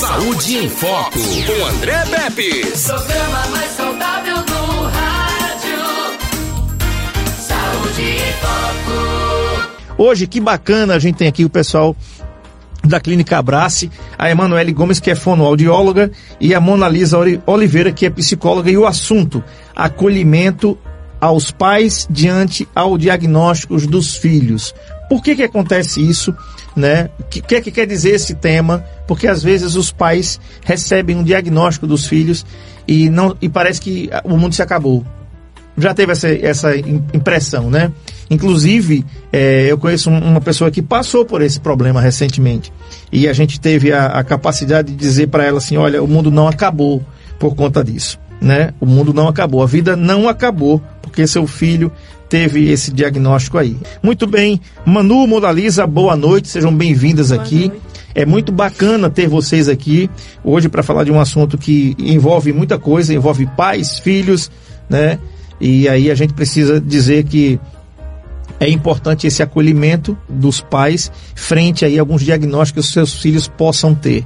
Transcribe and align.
Saúde 0.00 0.56
em 0.56 0.66
Foco, 0.66 1.10
com 1.12 1.66
André 1.66 2.02
Pepe. 2.06 2.64
Programa 2.86 3.46
mais 3.48 3.70
saudável 3.72 4.36
do 4.36 4.82
rádio. 4.86 5.78
Saúde 7.38 8.02
em 8.02 8.32
Foco. 8.40 10.02
Hoje, 10.02 10.26
que 10.26 10.40
bacana, 10.40 10.94
a 10.94 10.98
gente 10.98 11.16
tem 11.16 11.28
aqui 11.28 11.44
o 11.44 11.50
pessoal 11.50 11.94
da 12.82 12.98
Clínica 12.98 13.36
Abrace, 13.36 13.90
a 14.16 14.30
Emanuele 14.30 14.72
Gomes, 14.72 15.00
que 15.00 15.10
é 15.10 15.14
fonoaudióloga, 15.14 16.10
e 16.40 16.54
a 16.54 16.60
Mona 16.60 16.88
Lisa 16.88 17.18
Oliveira, 17.46 17.92
que 17.92 18.06
é 18.06 18.10
psicóloga, 18.10 18.70
e 18.70 18.78
o 18.78 18.86
assunto, 18.86 19.44
acolhimento 19.76 20.78
aos 21.20 21.50
pais 21.50 22.08
diante 22.10 22.66
ao 22.74 22.96
diagnósticos 22.96 23.86
dos 23.86 24.16
filhos. 24.16 24.74
Por 25.10 25.20
que 25.24 25.34
que 25.34 25.42
acontece 25.42 26.00
isso, 26.00 26.32
né? 26.76 27.10
O 27.18 27.24
que, 27.24 27.40
que 27.40 27.56
é 27.56 27.60
que 27.60 27.72
quer 27.72 27.84
dizer 27.84 28.10
esse 28.10 28.32
tema? 28.32 28.84
Porque 29.08 29.26
às 29.26 29.42
vezes 29.42 29.74
os 29.74 29.90
pais 29.90 30.38
recebem 30.62 31.16
um 31.16 31.24
diagnóstico 31.24 31.84
dos 31.84 32.06
filhos 32.06 32.46
e 32.86 33.10
não 33.10 33.36
e 33.42 33.48
parece 33.48 33.80
que 33.80 34.08
o 34.22 34.36
mundo 34.36 34.54
se 34.54 34.62
acabou. 34.62 35.04
Já 35.76 35.92
teve 35.94 36.12
essa, 36.12 36.28
essa 36.28 36.76
impressão, 36.76 37.68
né? 37.68 37.90
Inclusive, 38.30 39.04
é, 39.32 39.66
eu 39.68 39.76
conheço 39.78 40.08
uma 40.10 40.40
pessoa 40.40 40.70
que 40.70 40.80
passou 40.80 41.24
por 41.24 41.42
esse 41.42 41.58
problema 41.58 42.00
recentemente. 42.00 42.72
E 43.10 43.26
a 43.26 43.32
gente 43.32 43.58
teve 43.58 43.92
a, 43.92 44.06
a 44.06 44.22
capacidade 44.22 44.92
de 44.92 44.96
dizer 44.96 45.26
para 45.26 45.44
ela 45.44 45.58
assim: 45.58 45.76
olha, 45.76 46.00
o 46.00 46.06
mundo 46.06 46.30
não 46.30 46.46
acabou 46.46 47.04
por 47.36 47.56
conta 47.56 47.82
disso. 47.82 48.16
Né? 48.40 48.72
O 48.80 48.86
mundo 48.86 49.12
não 49.12 49.26
acabou, 49.26 49.60
a 49.60 49.66
vida 49.66 49.96
não 49.96 50.28
acabou 50.28 50.80
porque 51.02 51.26
seu 51.26 51.46
filho 51.48 51.92
teve 52.30 52.70
esse 52.70 52.92
diagnóstico 52.92 53.58
aí. 53.58 53.76
Muito 54.00 54.24
bem, 54.24 54.60
Manu 54.86 55.26
Modaliza, 55.26 55.84
boa 55.84 56.16
noite, 56.16 56.48
sejam 56.48 56.74
bem-vindas 56.74 57.32
aqui. 57.32 57.66
Noite. 57.68 57.90
É 58.14 58.24
muito 58.24 58.50
bacana 58.52 59.10
ter 59.10 59.28
vocês 59.28 59.68
aqui 59.68 60.08
hoje 60.42 60.68
para 60.68 60.82
falar 60.82 61.04
de 61.04 61.12
um 61.12 61.20
assunto 61.20 61.58
que 61.58 61.94
envolve 61.98 62.52
muita 62.52 62.78
coisa, 62.78 63.12
envolve 63.12 63.46
pais, 63.56 63.98
filhos, 63.98 64.50
né? 64.88 65.18
E 65.60 65.88
aí 65.88 66.10
a 66.10 66.14
gente 66.14 66.32
precisa 66.32 66.80
dizer 66.80 67.24
que 67.24 67.60
é 68.58 68.68
importante 68.68 69.26
esse 69.26 69.42
acolhimento 69.42 70.16
dos 70.28 70.60
pais 70.60 71.10
frente 71.34 71.84
aí 71.84 71.98
a 71.98 72.02
alguns 72.02 72.22
diagnósticos 72.22 72.86
que 72.86 72.92
seus 72.92 73.14
filhos 73.14 73.48
possam 73.48 73.94
ter. 73.94 74.24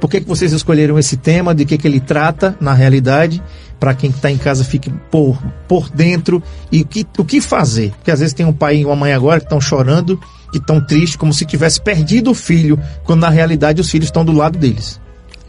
Por 0.00 0.08
que, 0.08 0.20
que 0.20 0.28
vocês 0.28 0.52
escolheram 0.52 0.98
esse 0.98 1.16
tema? 1.16 1.54
De 1.54 1.64
que, 1.64 1.76
que 1.76 1.86
ele 1.86 2.00
trata 2.00 2.56
na 2.60 2.72
realidade? 2.72 3.42
Para 3.80 3.94
quem 3.94 4.10
está 4.10 4.30
em 4.30 4.36
casa 4.36 4.62
fique 4.62 4.90
por, 5.10 5.42
por 5.66 5.88
dentro 5.88 6.42
e 6.70 6.82
o 6.82 6.86
que, 6.86 7.06
o 7.18 7.24
que 7.24 7.40
fazer? 7.40 7.90
Porque 7.92 8.10
às 8.10 8.20
vezes 8.20 8.34
tem 8.34 8.44
um 8.46 8.52
pai 8.52 8.76
e 8.76 8.84
uma 8.84 8.94
mãe 8.94 9.12
agora 9.12 9.40
que 9.40 9.46
estão 9.46 9.60
chorando, 9.60 10.20
que 10.52 10.58
estão 10.58 10.84
tristes, 10.84 11.16
como 11.16 11.32
se 11.32 11.46
tivesse 11.46 11.80
perdido 11.80 12.30
o 12.30 12.34
filho, 12.34 12.78
quando 13.04 13.20
na 13.20 13.30
realidade 13.30 13.80
os 13.80 13.90
filhos 13.90 14.08
estão 14.08 14.24
do 14.24 14.32
lado 14.32 14.58
deles. 14.58 15.00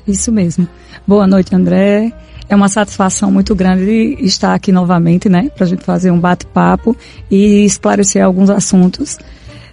Isso 0.07 0.31
mesmo. 0.31 0.67
Boa 1.05 1.27
noite, 1.27 1.53
André. 1.53 2.13
É 2.47 2.55
uma 2.55 2.69
satisfação 2.69 3.31
muito 3.31 3.53
grande 3.55 4.17
estar 4.19 4.53
aqui 4.53 4.71
novamente, 4.71 5.29
né, 5.29 5.49
para 5.55 5.65
a 5.65 5.67
gente 5.69 5.83
fazer 5.83 6.11
um 6.11 6.19
bate-papo 6.19 6.95
e 7.29 7.63
esclarecer 7.63 8.23
alguns 8.23 8.49
assuntos 8.49 9.17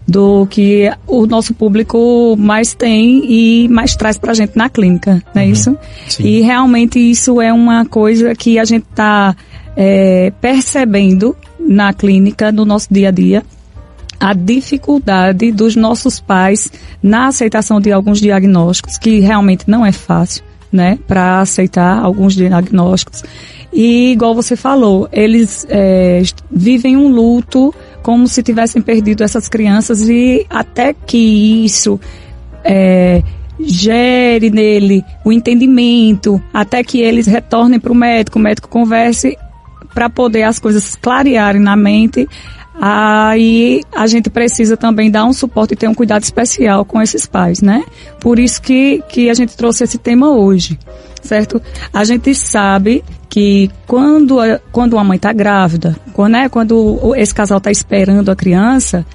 do 0.08 0.46
que 0.46 0.90
o 1.06 1.26
nosso 1.26 1.52
público 1.52 2.34
mais 2.38 2.74
tem 2.74 3.22
e 3.30 3.68
mais 3.68 3.94
traz 3.94 4.16
para 4.16 4.30
a 4.30 4.34
gente 4.34 4.56
na 4.56 4.70
clínica, 4.70 5.22
não 5.34 5.42
é 5.42 5.44
uhum. 5.44 5.52
isso? 5.52 5.78
Sim. 6.08 6.22
E 6.24 6.40
realmente 6.40 6.98
isso 6.98 7.42
é 7.42 7.52
uma 7.52 7.84
coisa 7.84 8.34
que 8.34 8.58
a 8.58 8.64
gente 8.64 8.86
está 8.88 9.36
é, 9.76 10.32
percebendo 10.40 11.36
na 11.60 11.92
clínica, 11.92 12.50
no 12.50 12.64
nosso 12.64 12.88
dia 12.90 13.08
a 13.08 13.10
dia, 13.10 13.42
a 14.18 14.32
dificuldade 14.32 15.52
dos 15.52 15.76
nossos 15.76 16.18
pais 16.18 16.72
na 17.02 17.26
aceitação 17.26 17.78
de 17.78 17.92
alguns 17.92 18.18
diagnósticos, 18.18 18.96
que 18.96 19.20
realmente 19.20 19.64
não 19.68 19.84
é 19.84 19.92
fácil 19.92 20.42
né, 20.72 20.98
para 21.06 21.40
aceitar 21.40 21.98
alguns 21.98 22.34
diagnósticos. 22.34 23.22
E, 23.70 24.12
igual 24.12 24.34
você 24.34 24.56
falou, 24.56 25.06
eles 25.12 25.66
é, 25.68 26.22
vivem 26.50 26.96
um 26.96 27.08
luto 27.08 27.74
como 28.02 28.26
se 28.28 28.42
tivessem 28.42 28.80
perdido 28.80 29.22
essas 29.22 29.48
crianças 29.48 30.08
e 30.08 30.46
até 30.48 30.92
que 30.94 31.64
isso 31.64 32.00
é, 32.64 33.22
gere 33.60 34.50
nele 34.50 35.04
o 35.24 35.32
entendimento, 35.32 36.42
até 36.52 36.82
que 36.82 37.00
eles 37.00 37.26
retornem 37.26 37.80
para 37.80 37.92
o 37.92 37.94
médico, 37.94 38.38
o 38.38 38.42
médico 38.42 38.68
converse 38.68 39.36
para 39.94 40.08
poder 40.08 40.44
as 40.44 40.58
coisas 40.58 40.94
clarearem 40.96 41.60
na 41.60 41.76
mente, 41.76 42.28
aí 42.80 43.82
a 43.92 44.06
gente 44.06 44.30
precisa 44.30 44.76
também 44.76 45.10
dar 45.10 45.24
um 45.24 45.32
suporte 45.32 45.72
e 45.72 45.76
ter 45.76 45.88
um 45.88 45.94
cuidado 45.94 46.22
especial 46.22 46.84
com 46.84 47.02
esses 47.02 47.26
pais, 47.26 47.60
né? 47.60 47.84
Por 48.20 48.38
isso 48.38 48.62
que, 48.62 49.02
que 49.08 49.28
a 49.28 49.34
gente 49.34 49.56
trouxe 49.56 49.84
esse 49.84 49.98
tema 49.98 50.30
hoje, 50.30 50.78
certo? 51.28 51.60
A 51.92 52.04
gente 52.04 52.34
sabe 52.34 53.04
que 53.28 53.70
quando, 53.86 54.40
a, 54.40 54.58
quando 54.72 54.94
uma 54.94 55.04
mãe 55.04 55.16
está 55.16 55.32
grávida, 55.32 55.94
quando, 56.14 56.32
né, 56.32 56.48
quando 56.48 57.14
esse 57.16 57.34
casal 57.34 57.58
está 57.58 57.70
esperando 57.70 58.30
a 58.30 58.36
criança, 58.36 59.06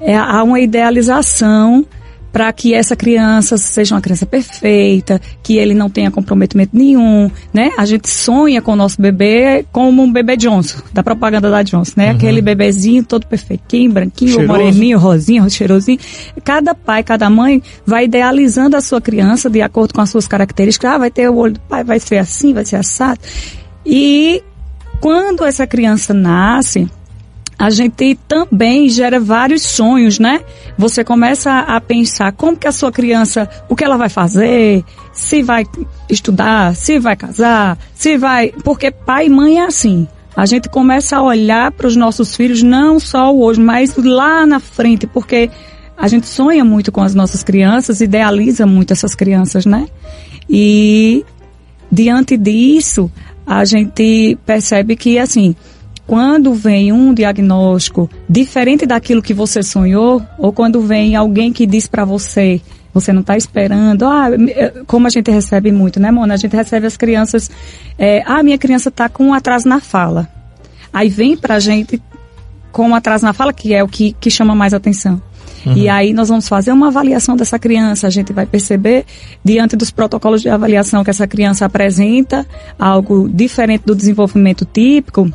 é, 0.00 0.16
há 0.16 0.42
uma 0.42 0.58
idealização 0.58 1.84
para 2.32 2.52
que 2.52 2.74
essa 2.74 2.94
criança 2.94 3.56
seja 3.56 3.94
uma 3.94 4.00
criança 4.00 4.26
perfeita, 4.26 5.20
que 5.42 5.56
ele 5.56 5.74
não 5.74 5.88
tenha 5.88 6.10
comprometimento 6.10 6.76
nenhum, 6.76 7.30
né? 7.52 7.70
A 7.78 7.84
gente 7.84 8.08
sonha 8.08 8.60
com 8.60 8.72
o 8.72 8.76
nosso 8.76 9.00
bebê 9.00 9.64
como 9.72 10.02
um 10.02 10.12
bebê 10.12 10.36
Johnson, 10.36 10.78
da 10.92 11.02
propaganda 11.02 11.50
da 11.50 11.62
Johnson, 11.62 11.94
né? 11.96 12.10
Uhum. 12.10 12.16
Aquele 12.16 12.40
bebezinho 12.40 13.04
todo 13.04 13.26
perfeitinho, 13.26 13.92
branquinho, 13.92 14.32
Cheiroso. 14.32 14.52
moreninho, 14.52 14.98
rosinho, 14.98 15.48
cheirosinho. 15.50 15.98
Cada 16.44 16.74
pai, 16.74 17.02
cada 17.02 17.30
mãe 17.30 17.62
vai 17.86 18.04
idealizando 18.04 18.76
a 18.76 18.80
sua 18.80 19.00
criança 19.00 19.48
de 19.48 19.62
acordo 19.62 19.94
com 19.94 20.00
as 20.00 20.10
suas 20.10 20.28
características. 20.28 20.90
Ah, 20.90 20.98
vai 20.98 21.10
ter 21.10 21.28
o 21.28 21.36
olho 21.36 21.54
do 21.54 21.60
pai, 21.60 21.82
vai 21.82 21.98
ser 21.98 22.18
assim, 22.18 22.52
vai 22.52 22.64
ser 22.64 22.76
assado. 22.76 23.20
E 23.84 24.42
quando 25.00 25.44
essa 25.44 25.66
criança 25.66 26.12
nasce, 26.12 26.88
a 27.58 27.70
gente 27.70 28.16
também 28.28 28.88
gera 28.88 29.18
vários 29.18 29.62
sonhos, 29.62 30.20
né? 30.20 30.40
Você 30.78 31.02
começa 31.02 31.58
a 31.58 31.80
pensar 31.80 32.30
como 32.32 32.56
que 32.56 32.68
a 32.68 32.72
sua 32.72 32.92
criança, 32.92 33.50
o 33.68 33.74
que 33.74 33.82
ela 33.82 33.96
vai 33.96 34.08
fazer, 34.08 34.84
se 35.12 35.42
vai 35.42 35.66
estudar, 36.08 36.76
se 36.76 37.00
vai 37.00 37.16
casar, 37.16 37.76
se 37.94 38.16
vai. 38.16 38.52
Porque 38.62 38.92
pai 38.92 39.26
e 39.26 39.30
mãe 39.30 39.58
é 39.58 39.64
assim. 39.64 40.06
A 40.36 40.46
gente 40.46 40.68
começa 40.68 41.16
a 41.16 41.22
olhar 41.22 41.72
para 41.72 41.88
os 41.88 41.96
nossos 41.96 42.36
filhos 42.36 42.62
não 42.62 43.00
só 43.00 43.34
hoje, 43.34 43.60
mas 43.60 43.96
lá 43.96 44.46
na 44.46 44.60
frente, 44.60 45.04
porque 45.08 45.50
a 45.96 46.06
gente 46.06 46.28
sonha 46.28 46.64
muito 46.64 46.92
com 46.92 47.02
as 47.02 47.12
nossas 47.12 47.42
crianças, 47.42 48.00
idealiza 48.00 48.64
muito 48.64 48.92
essas 48.92 49.16
crianças, 49.16 49.66
né? 49.66 49.88
E 50.48 51.24
diante 51.90 52.36
disso, 52.36 53.10
a 53.44 53.64
gente 53.64 54.38
percebe 54.46 54.94
que, 54.94 55.18
assim, 55.18 55.56
quando 56.08 56.54
vem 56.54 56.90
um 56.90 57.12
diagnóstico 57.12 58.08
diferente 58.26 58.86
daquilo 58.86 59.20
que 59.20 59.34
você 59.34 59.62
sonhou, 59.62 60.22
ou 60.38 60.50
quando 60.54 60.80
vem 60.80 61.14
alguém 61.14 61.52
que 61.52 61.66
diz 61.66 61.86
para 61.86 62.02
você, 62.02 62.62
você 62.94 63.12
não 63.12 63.20
está 63.20 63.36
esperando, 63.36 64.06
ah, 64.06 64.30
como 64.86 65.06
a 65.06 65.10
gente 65.10 65.30
recebe 65.30 65.70
muito, 65.70 66.00
né, 66.00 66.10
Mona? 66.10 66.32
A 66.32 66.38
gente 66.38 66.56
recebe 66.56 66.86
as 66.86 66.96
crianças, 66.96 67.50
é, 67.98 68.22
ah, 68.24 68.42
minha 68.42 68.56
criança 68.56 68.88
está 68.88 69.06
com 69.10 69.26
um 69.26 69.34
atraso 69.34 69.68
na 69.68 69.80
fala. 69.80 70.26
Aí 70.90 71.10
vem 71.10 71.36
para 71.36 71.56
a 71.56 71.60
gente 71.60 72.02
com 72.72 72.88
um 72.88 72.94
atraso 72.94 73.26
na 73.26 73.34
fala, 73.34 73.52
que 73.52 73.74
é 73.74 73.84
o 73.84 73.88
que, 73.88 74.16
que 74.18 74.30
chama 74.30 74.54
mais 74.54 74.72
atenção. 74.72 75.20
Uhum. 75.66 75.76
E 75.76 75.90
aí 75.90 76.14
nós 76.14 76.30
vamos 76.30 76.48
fazer 76.48 76.72
uma 76.72 76.88
avaliação 76.88 77.36
dessa 77.36 77.58
criança, 77.58 78.06
a 78.06 78.10
gente 78.10 78.32
vai 78.32 78.46
perceber, 78.46 79.04
diante 79.44 79.76
dos 79.76 79.90
protocolos 79.90 80.40
de 80.40 80.48
avaliação 80.48 81.04
que 81.04 81.10
essa 81.10 81.26
criança 81.26 81.66
apresenta, 81.66 82.46
algo 82.78 83.28
diferente 83.28 83.82
do 83.84 83.94
desenvolvimento 83.94 84.64
típico, 84.64 85.30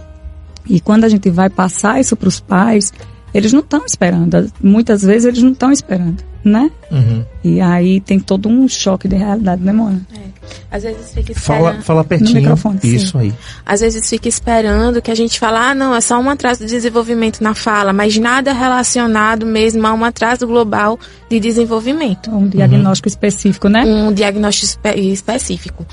e 0.68 0.80
quando 0.80 1.04
a 1.04 1.10
gente 1.10 1.30
vai 1.30 1.50
passar 1.50 2.00
isso 2.00 2.16
para 2.16 2.28
os 2.28 2.40
pais, 2.40 2.92
eles 3.34 3.52
não 3.52 3.62
estão 3.62 3.84
esperando. 3.86 4.52
Muitas 4.62 5.02
vezes 5.02 5.26
eles 5.26 5.42
não 5.42 5.52
estão 5.52 5.72
esperando, 5.72 6.24
né? 6.44 6.70
Uhum. 6.92 7.26
E 7.44 7.60
aí 7.60 8.00
tem 8.00 8.20
todo 8.20 8.48
um 8.48 8.68
choque 8.68 9.08
de 9.08 9.16
realidade, 9.16 9.62
né, 9.64 9.74
Mona? 9.74 10.02
É. 10.16 10.34
Às 10.70 10.84
vezes 10.84 11.14
fica 11.14 11.32
esperando. 11.32 11.64
Fala, 11.64 11.82
fala 11.82 12.04
pertinho. 12.04 12.34
No 12.34 12.42
microfone, 12.42 12.80
isso 12.84 13.14
sim. 13.14 13.20
aí. 13.20 13.34
Às 13.66 13.82
vezes 13.82 14.08
fica 14.08 14.28
esperando 14.28 15.02
que 15.02 15.10
a 15.10 15.16
gente 15.16 15.40
fala, 15.40 15.70
ah, 15.70 15.76
não, 15.76 15.96
é 15.96 16.02
só 16.02 16.20
um 16.20 16.30
atraso 16.30 16.66
de 16.66 16.72
desenvolvimento 16.72 17.42
na 17.42 17.56
fala, 17.56 17.94
mas 17.94 18.18
nada 18.18 18.54
relacionado 18.54 19.46
mesmo 19.46 19.86
a 19.88 19.94
um 19.94 20.04
atraso 20.04 20.46
global 20.46 21.00
de 21.30 21.40
desenvolvimento. 21.40 22.30
Um 22.30 22.48
diagnóstico 22.48 23.08
uhum. 23.08 23.14
específico, 23.14 23.70
né? 23.70 23.84
Um 23.84 24.14
diagnóstico 24.14 24.66
espe 24.66 25.00
específico. 25.12 25.86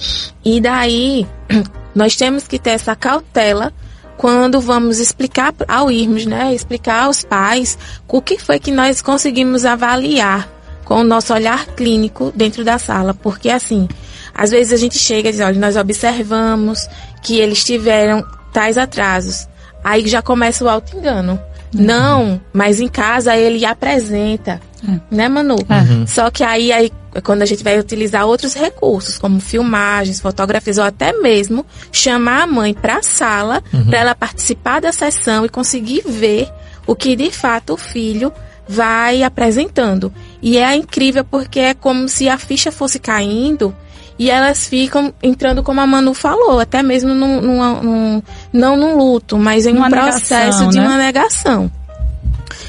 E 0.44 0.60
daí, 0.60 1.26
nós 1.94 2.16
temos 2.16 2.46
que 2.46 2.58
ter 2.58 2.70
essa 2.70 2.94
cautela 2.96 3.72
quando 4.20 4.60
vamos 4.60 4.98
explicar 4.98 5.54
ao 5.66 5.90
irmos, 5.90 6.26
né, 6.26 6.54
explicar 6.54 7.04
aos 7.04 7.24
pais 7.24 7.78
o 8.06 8.20
que 8.20 8.38
foi 8.38 8.58
que 8.58 8.70
nós 8.70 9.00
conseguimos 9.00 9.64
avaliar 9.64 10.46
com 10.84 10.96
o 10.96 11.04
nosso 11.04 11.32
olhar 11.32 11.64
clínico 11.68 12.30
dentro 12.36 12.62
da 12.62 12.78
sala, 12.78 13.14
porque 13.14 13.48
assim, 13.48 13.88
às 14.34 14.50
vezes 14.50 14.74
a 14.74 14.76
gente 14.76 14.98
chega 14.98 15.30
e 15.30 15.32
diz, 15.32 15.40
olha, 15.40 15.58
nós 15.58 15.74
observamos 15.74 16.86
que 17.22 17.38
eles 17.38 17.64
tiveram 17.64 18.22
tais 18.52 18.76
atrasos. 18.76 19.48
Aí 19.82 20.06
já 20.06 20.20
começa 20.20 20.66
o 20.66 20.68
auto-engano. 20.68 21.40
Uhum. 21.74 21.84
Não, 21.84 22.40
mas 22.52 22.80
em 22.80 22.88
casa 22.88 23.36
ele 23.36 23.64
apresenta, 23.64 24.60
é. 24.86 25.00
né, 25.10 25.28
Manu? 25.28 25.54
Uhum. 25.54 26.06
Só 26.06 26.30
que 26.30 26.42
aí, 26.42 26.72
aí 26.72 26.92
quando 27.22 27.42
a 27.42 27.46
gente 27.46 27.64
vai 27.64 27.78
utilizar 27.78 28.26
outros 28.26 28.54
recursos, 28.54 29.18
como 29.18 29.40
filmagens, 29.40 30.20
fotografias, 30.20 30.78
ou 30.78 30.84
até 30.84 31.12
mesmo 31.12 31.66
chamar 31.92 32.42
a 32.42 32.46
mãe 32.46 32.72
para 32.72 32.98
a 32.98 33.02
sala, 33.02 33.62
para 33.88 33.98
ela 33.98 34.14
participar 34.14 34.80
da 34.80 34.92
sessão 34.92 35.44
e 35.44 35.48
conseguir 35.48 36.02
ver 36.06 36.48
o 36.86 36.94
que 36.94 37.16
de 37.16 37.30
fato 37.30 37.74
o 37.74 37.76
filho 37.76 38.32
vai 38.68 39.24
apresentando. 39.24 40.12
E 40.40 40.56
é 40.56 40.76
incrível 40.76 41.24
porque 41.24 41.58
é 41.58 41.74
como 41.74 42.08
se 42.08 42.28
a 42.28 42.38
ficha 42.38 42.70
fosse 42.70 42.98
caindo 43.00 43.74
e 44.20 44.28
elas 44.28 44.68
ficam 44.68 45.14
entrando, 45.22 45.62
como 45.62 45.80
a 45.80 45.86
Manu 45.86 46.12
falou, 46.12 46.60
até 46.60 46.82
mesmo 46.82 47.14
num, 47.14 47.40
num, 47.40 47.82
num 47.82 48.22
não 48.52 48.76
num 48.76 48.94
luto, 48.94 49.38
mas 49.38 49.64
em 49.64 49.72
Numa 49.72 49.86
um 49.86 49.90
processo 49.90 50.34
negação, 50.34 50.68
de 50.68 50.78
né? 50.78 50.86
uma 50.86 50.98
negação. 50.98 51.72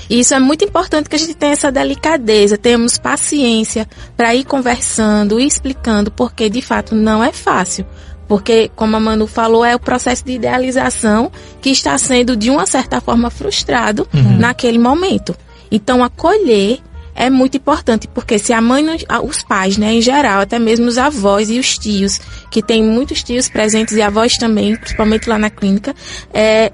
E 0.09 0.21
isso 0.21 0.33
é 0.33 0.39
muito 0.39 0.63
importante 0.63 1.09
que 1.09 1.15
a 1.17 1.19
gente 1.19 1.33
tenha 1.33 1.51
essa 1.51 1.69
delicadeza, 1.69 2.57
temos 2.57 2.97
paciência 2.97 3.85
para 4.15 4.33
ir 4.33 4.45
conversando 4.45 5.41
e 5.41 5.45
explicando, 5.45 6.09
porque 6.09 6.49
de 6.49 6.61
fato 6.61 6.95
não 6.95 7.21
é 7.21 7.33
fácil. 7.33 7.85
Porque, 8.29 8.71
como 8.73 8.95
a 8.95 8.99
Manu 9.01 9.27
falou, 9.27 9.65
é 9.65 9.75
o 9.75 9.79
processo 9.79 10.23
de 10.23 10.31
idealização 10.31 11.29
que 11.61 11.69
está 11.69 11.97
sendo, 11.97 12.33
de 12.33 12.49
uma 12.49 12.65
certa 12.65 13.01
forma, 13.01 13.29
frustrado 13.29 14.07
naquele 14.39 14.79
momento. 14.79 15.35
Então, 15.69 16.01
acolher 16.01 16.79
é 17.25 17.29
muito 17.29 17.57
importante, 17.57 18.07
porque 18.07 18.39
se 18.39 18.51
a 18.51 18.59
mãe, 18.61 18.85
os 19.23 19.43
pais, 19.43 19.77
né, 19.77 19.93
em 19.93 20.01
geral, 20.01 20.41
até 20.41 20.57
mesmo 20.57 20.87
os 20.87 20.97
avós 20.97 21.49
e 21.49 21.59
os 21.59 21.77
tios, 21.77 22.19
que 22.49 22.61
tem 22.61 22.83
muitos 22.83 23.21
tios 23.23 23.47
presentes 23.47 23.95
e 23.95 24.01
avós 24.01 24.37
também, 24.37 24.75
principalmente 24.75 25.29
lá 25.29 25.37
na 25.37 25.49
clínica, 25.49 25.93
é, 26.33 26.71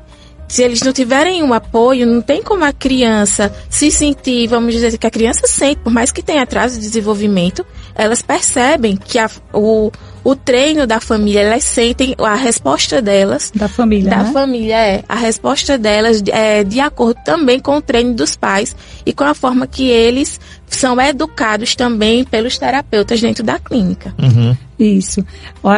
se 0.48 0.64
eles 0.64 0.82
não 0.82 0.94
tiverem 0.94 1.44
um 1.44 1.54
apoio, 1.54 2.08
não 2.08 2.22
tem 2.22 2.42
como 2.42 2.64
a 2.64 2.72
criança 2.72 3.54
se 3.70 3.92
sentir, 3.92 4.48
vamos 4.48 4.74
dizer 4.74 4.98
que 4.98 5.06
a 5.06 5.12
criança 5.12 5.42
sente, 5.46 5.82
por 5.82 5.92
mais 5.92 6.12
que 6.12 6.24
tenha 6.24 6.44
atraso 6.44 6.76
de 6.76 6.82
desenvolvimento, 6.88 7.66
elas 7.94 8.22
percebem 8.22 8.96
que 8.96 9.20
a- 9.20 9.30
o, 9.54 9.92
o 10.28 10.36
treino 10.36 10.86
da 10.86 11.00
família, 11.00 11.40
elas 11.40 11.64
sentem 11.64 12.14
a 12.18 12.36
resposta 12.36 13.02
delas 13.02 13.50
Da 13.56 13.70
família, 13.70 14.10
da 14.10 14.24
né? 14.24 14.32
família 14.34 14.76
é 14.76 15.04
a 15.08 15.16
resposta 15.16 15.78
delas 15.78 16.22
é 16.28 16.66
de 16.66 16.82
acordo 16.82 17.18
também 17.24 17.62
com 17.62 17.78
o 17.78 17.82
treino 17.82 18.14
dos 18.14 18.36
pais 18.36 18.76
e 19.06 19.14
com 19.14 19.24
a 19.24 19.34
forma 19.34 19.66
que 19.66 19.88
eles 19.88 20.38
são 20.68 21.00
educados 21.00 21.78
também 21.78 22.26
pelos 22.26 22.58
terapeutas 22.58 23.22
dentro 23.22 23.42
da 23.42 23.58
clínica. 23.58 24.14
Uhum. 24.22 24.54
Isso. 24.78 25.26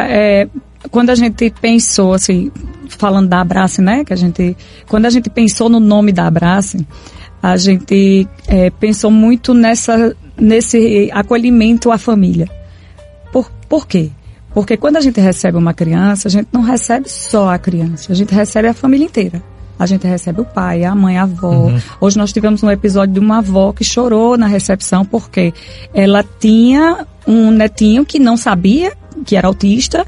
É, 0.08 0.48
quando 0.90 1.10
a 1.10 1.14
gente 1.14 1.48
pensou, 1.60 2.12
assim, 2.12 2.50
falando 2.88 3.28
da 3.28 3.42
Abrace, 3.42 3.80
né? 3.80 4.04
Que 4.04 4.12
a 4.12 4.16
gente, 4.16 4.56
quando 4.88 5.06
a 5.06 5.10
gente 5.10 5.30
pensou 5.30 5.68
no 5.68 5.78
nome 5.78 6.10
da 6.10 6.26
Abrace, 6.26 6.84
a 7.40 7.56
gente 7.56 8.26
é, 8.48 8.68
pensou 8.68 9.12
muito 9.12 9.54
nessa, 9.54 10.16
nesse 10.36 11.08
acolhimento 11.12 11.92
à 11.92 11.98
família. 11.98 12.50
Por, 13.32 13.48
por 13.68 13.86
quê? 13.86 14.10
Porque 14.52 14.76
quando 14.76 14.96
a 14.96 15.00
gente 15.00 15.20
recebe 15.20 15.56
uma 15.56 15.72
criança, 15.72 16.28
a 16.28 16.30
gente 16.30 16.48
não 16.52 16.62
recebe 16.62 17.08
só 17.08 17.50
a 17.50 17.58
criança, 17.58 18.12
a 18.12 18.14
gente 18.14 18.34
recebe 18.34 18.68
a 18.68 18.74
família 18.74 19.04
inteira. 19.04 19.42
A 19.78 19.86
gente 19.86 20.06
recebe 20.06 20.42
o 20.42 20.44
pai, 20.44 20.84
a 20.84 20.94
mãe, 20.94 21.16
a 21.16 21.22
avó. 21.22 21.72
Hoje 21.98 22.18
nós 22.18 22.34
tivemos 22.34 22.62
um 22.62 22.70
episódio 22.70 23.14
de 23.14 23.20
uma 23.20 23.38
avó 23.38 23.72
que 23.72 23.82
chorou 23.82 24.36
na 24.36 24.46
recepção 24.46 25.06
porque 25.06 25.54
ela 25.94 26.22
tinha 26.38 27.06
um 27.26 27.50
netinho 27.50 28.04
que 28.04 28.18
não 28.18 28.36
sabia 28.36 28.92
que 29.24 29.36
era 29.36 29.48
autista 29.48 30.06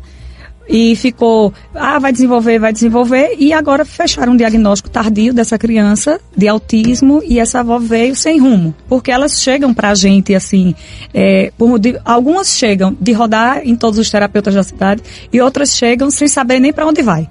e 0.69 0.94
ficou, 0.97 1.53
ah, 1.75 1.99
vai 1.99 2.12
desenvolver, 2.12 2.59
vai 2.59 2.73
desenvolver, 2.73 3.37
e 3.38 3.53
agora 3.53 3.85
fecharam 3.85 4.32
um 4.32 4.37
diagnóstico 4.37 4.88
tardio 4.88 5.35
dessa 5.35 5.59
criança 5.59 6.20
de 6.37 6.49
autismo 6.49 7.23
e 7.25 7.38
essa 7.38 7.61
avó 7.61 7.79
veio 7.79 8.14
sem 8.14 8.38
rumo, 8.38 8.75
porque 8.88 9.11
elas 9.11 9.43
chegam 9.43 9.75
pra 9.75 9.94
gente 9.94 10.35
assim, 10.35 10.75
é, 11.12 11.53
por, 11.59 11.81
algumas 12.05 12.56
chegam 12.56 12.97
de 13.00 13.12
rodar 13.12 13.62
em 13.64 13.76
todos 13.76 13.99
os 13.99 14.11
terapeutas 14.11 14.55
da 14.55 14.62
cidade 14.62 15.03
e 15.32 15.41
outras 15.41 15.76
chegam 15.76 16.11
sem 16.11 16.29
saber 16.29 16.61
nem 16.61 16.73
para 16.73 16.87
onde 16.87 17.03
vai, 17.03 17.29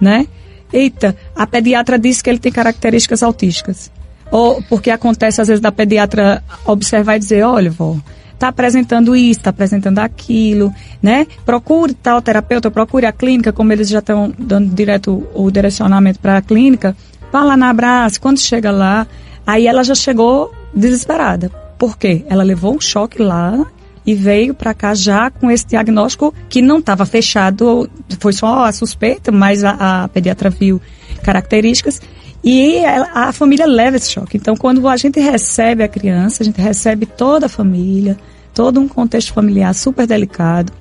né? 0.00 0.26
Eita, 0.72 1.16
a 1.34 1.46
pediatra 1.46 1.98
disse 1.98 2.22
que 2.22 2.30
ele 2.30 2.38
tem 2.38 2.52
características 2.52 3.22
autísticas. 3.22 3.90
Ou 4.30 4.62
porque 4.68 4.90
acontece 4.90 5.40
às 5.40 5.48
vezes 5.48 5.60
da 5.60 5.72
pediatra 5.72 6.42
observar 6.64 7.16
e 7.16 7.18
dizer, 7.18 7.42
olha, 7.42 7.70
vó, 7.70 7.96
está 8.40 8.48
apresentando 8.48 9.14
isso, 9.14 9.40
está 9.40 9.50
apresentando 9.50 9.98
aquilo, 9.98 10.72
né? 11.02 11.26
Procure 11.44 11.92
tal 11.92 12.22
terapeuta, 12.22 12.70
procure 12.70 13.04
a 13.04 13.12
clínica, 13.12 13.52
como 13.52 13.70
eles 13.70 13.88
já 13.88 13.98
estão 13.98 14.32
dando 14.38 14.74
direto 14.74 15.28
o 15.34 15.50
direcionamento 15.50 16.18
para 16.18 16.38
a 16.38 16.42
clínica, 16.42 16.96
vá 17.30 17.44
lá 17.44 17.56
na 17.56 17.68
Abraço, 17.68 18.20
quando 18.20 18.38
chega 18.40 18.70
lá, 18.70 19.06
aí 19.46 19.66
ela 19.66 19.84
já 19.84 19.94
chegou 19.94 20.52
desesperada. 20.74 21.50
Por 21.78 21.98
quê? 21.98 22.24
Ela 22.28 22.42
levou 22.42 22.74
um 22.74 22.80
choque 22.80 23.22
lá 23.22 23.66
e 24.06 24.14
veio 24.14 24.54
para 24.54 24.72
cá 24.72 24.94
já 24.94 25.30
com 25.30 25.50
esse 25.50 25.66
diagnóstico 25.66 26.34
que 26.48 26.62
não 26.62 26.78
estava 26.78 27.04
fechado, 27.04 27.88
foi 28.18 28.32
só 28.32 28.64
a 28.64 28.72
suspeita, 28.72 29.30
mas 29.30 29.62
a, 29.62 30.04
a 30.04 30.08
pediatra 30.08 30.48
viu 30.48 30.80
características 31.22 32.00
e 32.42 32.78
a 32.86 33.32
família 33.32 33.66
leva 33.66 33.98
esse 33.98 34.10
choque. 34.10 34.38
Então, 34.38 34.56
quando 34.56 34.88
a 34.88 34.96
gente 34.96 35.20
recebe 35.20 35.82
a 35.82 35.88
criança, 35.88 36.42
a 36.42 36.46
gente 36.46 36.60
recebe 36.60 37.04
toda 37.04 37.46
a 37.46 37.48
família, 37.50 38.16
todo 38.54 38.80
um 38.80 38.88
contexto 38.88 39.32
familiar 39.32 39.74
super 39.74 40.06
delicado. 40.06 40.72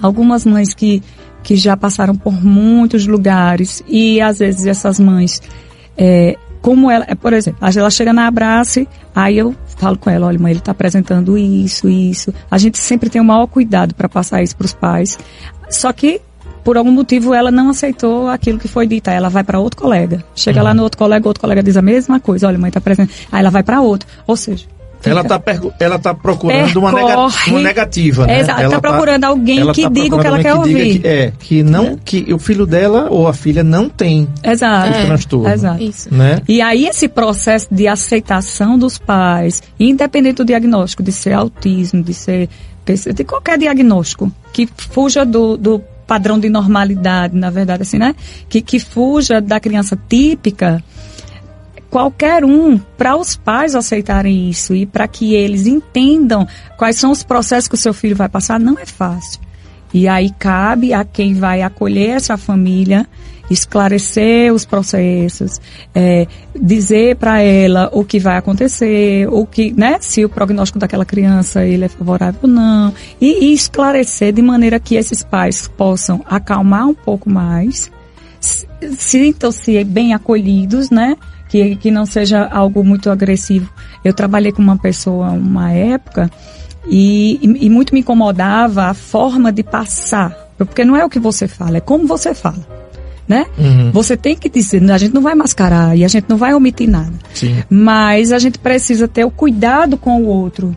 Algumas 0.00 0.44
mães 0.44 0.74
que, 0.74 1.02
que 1.42 1.56
já 1.56 1.76
passaram 1.76 2.14
por 2.14 2.32
muitos 2.32 3.06
lugares 3.06 3.82
e 3.86 4.20
às 4.20 4.38
vezes 4.38 4.66
essas 4.66 4.98
mães, 4.98 5.40
é, 5.96 6.36
como 6.60 6.90
ela, 6.90 7.04
é, 7.08 7.14
por 7.14 7.32
exemplo, 7.32 7.58
ela 7.62 7.90
chega 7.90 8.12
na 8.12 8.26
Abrace, 8.26 8.88
aí 9.14 9.38
eu 9.38 9.54
falo 9.76 9.98
com 9.98 10.10
ela, 10.10 10.26
olha, 10.26 10.38
mãe, 10.38 10.52
ele 10.52 10.60
está 10.60 10.72
apresentando 10.72 11.36
isso, 11.36 11.88
isso. 11.88 12.32
A 12.50 12.58
gente 12.58 12.78
sempre 12.78 13.10
tem 13.10 13.20
o 13.20 13.24
maior 13.24 13.46
cuidado 13.46 13.94
para 13.94 14.08
passar 14.08 14.42
isso 14.42 14.56
para 14.56 14.66
os 14.66 14.72
pais. 14.72 15.18
Só 15.68 15.92
que 15.92 16.20
por 16.62 16.76
algum 16.76 16.92
motivo 16.92 17.34
ela 17.34 17.50
não 17.50 17.70
aceitou 17.70 18.28
aquilo 18.28 18.58
que 18.58 18.68
foi 18.68 18.86
dito. 18.86 19.08
Aí 19.08 19.16
ela 19.16 19.28
vai 19.28 19.42
para 19.42 19.58
outro 19.58 19.80
colega. 19.80 20.24
Chega 20.34 20.62
lá 20.62 20.72
no 20.72 20.82
outro 20.82 20.98
colega, 20.98 21.26
outro 21.26 21.40
colega 21.40 21.62
diz 21.62 21.76
a 21.76 21.82
mesma 21.82 22.20
coisa. 22.20 22.46
Olha, 22.46 22.58
mãe 22.58 22.68
está 22.68 22.78
apresentando. 22.78 23.14
Aí 23.30 23.40
ela 23.40 23.50
vai 23.50 23.62
para 23.62 23.80
outro. 23.80 24.08
Ou 24.26 24.36
seja, 24.36 24.66
Ela 25.04 25.20
está 25.22 25.42
ela 25.80 25.98
tá 25.98 26.14
procurando 26.14 26.76
uma, 26.76 26.92
nega- 26.92 27.06
Percorre. 27.08 27.50
uma 27.50 27.60
negativa, 27.60 28.26
né? 28.26 28.40
Exato, 28.40 28.60
Ela 28.62 28.70
tá 28.72 28.80
procurando 28.80 29.24
alguém 29.24 29.60
ela 29.60 29.72
que 29.74 29.82
tá 29.82 29.88
diga 29.88 30.16
o 30.16 30.20
que 30.20 30.26
ela 30.26 30.36
quer 30.38 30.42
diga 30.52 30.58
ouvir. 30.58 30.98
Que, 31.00 31.08
é, 31.08 31.32
que 31.38 31.62
não, 31.62 31.96
que 31.96 32.32
o 32.32 32.38
filho 32.38 32.66
dela 32.66 33.08
ou 33.10 33.26
a 33.26 33.32
filha 33.32 33.62
não 33.64 33.88
tem 33.88 34.28
Exato. 34.42 34.90
esse 34.90 35.06
transtorno, 35.06 35.48
Exato. 35.48 35.82
Isso. 35.82 36.14
né? 36.14 36.40
E 36.48 36.60
aí 36.60 36.86
esse 36.86 37.08
processo 37.08 37.68
de 37.70 37.88
aceitação 37.88 38.78
dos 38.78 38.98
pais, 38.98 39.62
independente 39.78 40.36
do 40.36 40.44
diagnóstico, 40.44 41.02
de 41.02 41.12
ser 41.12 41.32
autismo, 41.32 42.02
de 42.02 42.14
ser 42.14 42.48
de 43.14 43.24
qualquer 43.24 43.56
diagnóstico, 43.58 44.30
que 44.52 44.68
fuja 44.76 45.24
do, 45.24 45.56
do 45.56 45.80
padrão 46.04 46.38
de 46.38 46.48
normalidade, 46.48 47.36
na 47.36 47.48
verdade, 47.48 47.82
assim, 47.82 47.96
né? 47.96 48.14
Que, 48.48 48.60
que 48.60 48.80
fuja 48.80 49.40
da 49.40 49.60
criança 49.60 49.96
típica, 50.08 50.82
qualquer 51.92 52.42
um, 52.42 52.78
para 52.78 53.14
os 53.14 53.36
pais 53.36 53.74
aceitarem 53.74 54.48
isso 54.48 54.74
e 54.74 54.86
para 54.86 55.06
que 55.06 55.34
eles 55.34 55.66
entendam 55.66 56.48
quais 56.78 56.96
são 56.96 57.10
os 57.10 57.22
processos 57.22 57.68
que 57.68 57.74
o 57.74 57.78
seu 57.78 57.92
filho 57.92 58.16
vai 58.16 58.30
passar, 58.30 58.58
não 58.58 58.78
é 58.78 58.86
fácil. 58.86 59.38
E 59.92 60.08
aí 60.08 60.30
cabe 60.38 60.94
a 60.94 61.04
quem 61.04 61.34
vai 61.34 61.60
acolher 61.60 62.16
essa 62.16 62.38
família 62.38 63.06
esclarecer 63.50 64.54
os 64.54 64.64
processos, 64.64 65.60
é, 65.94 66.26
dizer 66.58 67.16
para 67.16 67.42
ela 67.42 67.90
o 67.92 68.02
que 68.02 68.18
vai 68.18 68.38
acontecer, 68.38 69.28
o 69.28 69.44
que, 69.44 69.70
né, 69.72 69.98
se 70.00 70.24
o 70.24 70.30
prognóstico 70.30 70.78
daquela 70.78 71.04
criança 71.04 71.62
ele 71.66 71.84
é 71.84 71.88
favorável 71.88 72.40
ou 72.42 72.48
não, 72.48 72.94
e, 73.20 73.44
e 73.44 73.52
esclarecer 73.52 74.32
de 74.32 74.40
maneira 74.40 74.80
que 74.80 74.94
esses 74.94 75.22
pais 75.22 75.68
possam 75.68 76.24
acalmar 76.24 76.88
um 76.88 76.94
pouco 76.94 77.28
mais, 77.28 77.92
sintam-se 78.96 79.84
bem 79.84 80.14
acolhidos, 80.14 80.88
né? 80.88 81.18
Que, 81.52 81.76
que 81.76 81.90
não 81.90 82.06
seja 82.06 82.46
algo 82.46 82.82
muito 82.82 83.10
agressivo. 83.10 83.70
Eu 84.02 84.14
trabalhei 84.14 84.52
com 84.52 84.62
uma 84.62 84.78
pessoa 84.78 85.32
uma 85.32 85.70
época 85.70 86.30
e, 86.86 87.38
e, 87.42 87.66
e 87.66 87.68
muito 87.68 87.92
me 87.92 88.00
incomodava 88.00 88.84
a 88.84 88.94
forma 88.94 89.52
de 89.52 89.62
passar. 89.62 90.34
Porque 90.56 90.82
não 90.82 90.96
é 90.96 91.04
o 91.04 91.10
que 91.10 91.18
você 91.18 91.46
fala, 91.46 91.76
é 91.76 91.80
como 91.80 92.06
você 92.06 92.32
fala. 92.32 92.66
Né? 93.28 93.44
Você 93.92 94.16
tem 94.16 94.34
que 94.34 94.48
dizer, 94.48 94.90
a 94.90 94.96
gente 94.96 95.12
não 95.12 95.20
vai 95.20 95.34
mascarar 95.34 95.94
e 95.94 96.06
a 96.06 96.08
gente 96.08 96.24
não 96.26 96.38
vai 96.38 96.54
omitir 96.54 96.88
nada. 96.88 97.12
Sim. 97.34 97.62
Mas 97.68 98.32
a 98.32 98.38
gente 98.38 98.58
precisa 98.58 99.06
ter 99.06 99.26
o 99.26 99.30
cuidado 99.30 99.98
com 99.98 100.22
o 100.22 100.26
outro, 100.26 100.74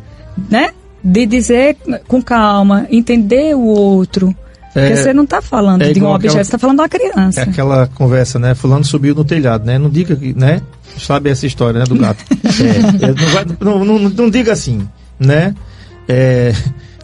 né? 0.50 0.72
De 1.02 1.26
dizer 1.26 1.78
com 2.06 2.22
calma, 2.22 2.86
entender 2.92 3.56
o 3.56 3.64
outro. 3.64 4.36
Porque 4.76 4.92
É- 4.92 4.96
você 4.98 5.14
não 5.14 5.24
está 5.24 5.42
falando 5.42 5.82
é 5.84 5.94
de 5.94 6.02
um 6.02 6.08
objeto, 6.08 6.16
aquela- 6.32 6.34
você 6.44 6.48
está 6.50 6.60
falando 6.60 6.76
de 6.76 6.82
uma 6.82 6.90
criança. 6.90 7.40
É 7.40 7.44
aquela 7.44 7.88
conversa, 7.88 8.38
né? 8.38 8.54
Fulano 8.54 8.84
subiu 8.84 9.16
no 9.16 9.24
telhado, 9.24 9.66
né? 9.66 9.80
Não 9.80 9.90
diga 9.90 10.16
que, 10.18 10.34
né? 10.38 10.62
Sabe 10.98 11.30
essa 11.30 11.48
história, 11.48 11.80
né? 11.80 11.86
Do 11.86 11.96
gato. 11.96 12.24
É, 13.02 13.06
é, 13.06 13.08
não, 13.08 13.30
vai- 13.32 13.46
não, 13.60 13.86
não, 13.86 14.10
não 14.10 14.30
diga 14.30 14.52
assim, 14.52 14.86
né? 15.18 15.56
É, 16.10 16.54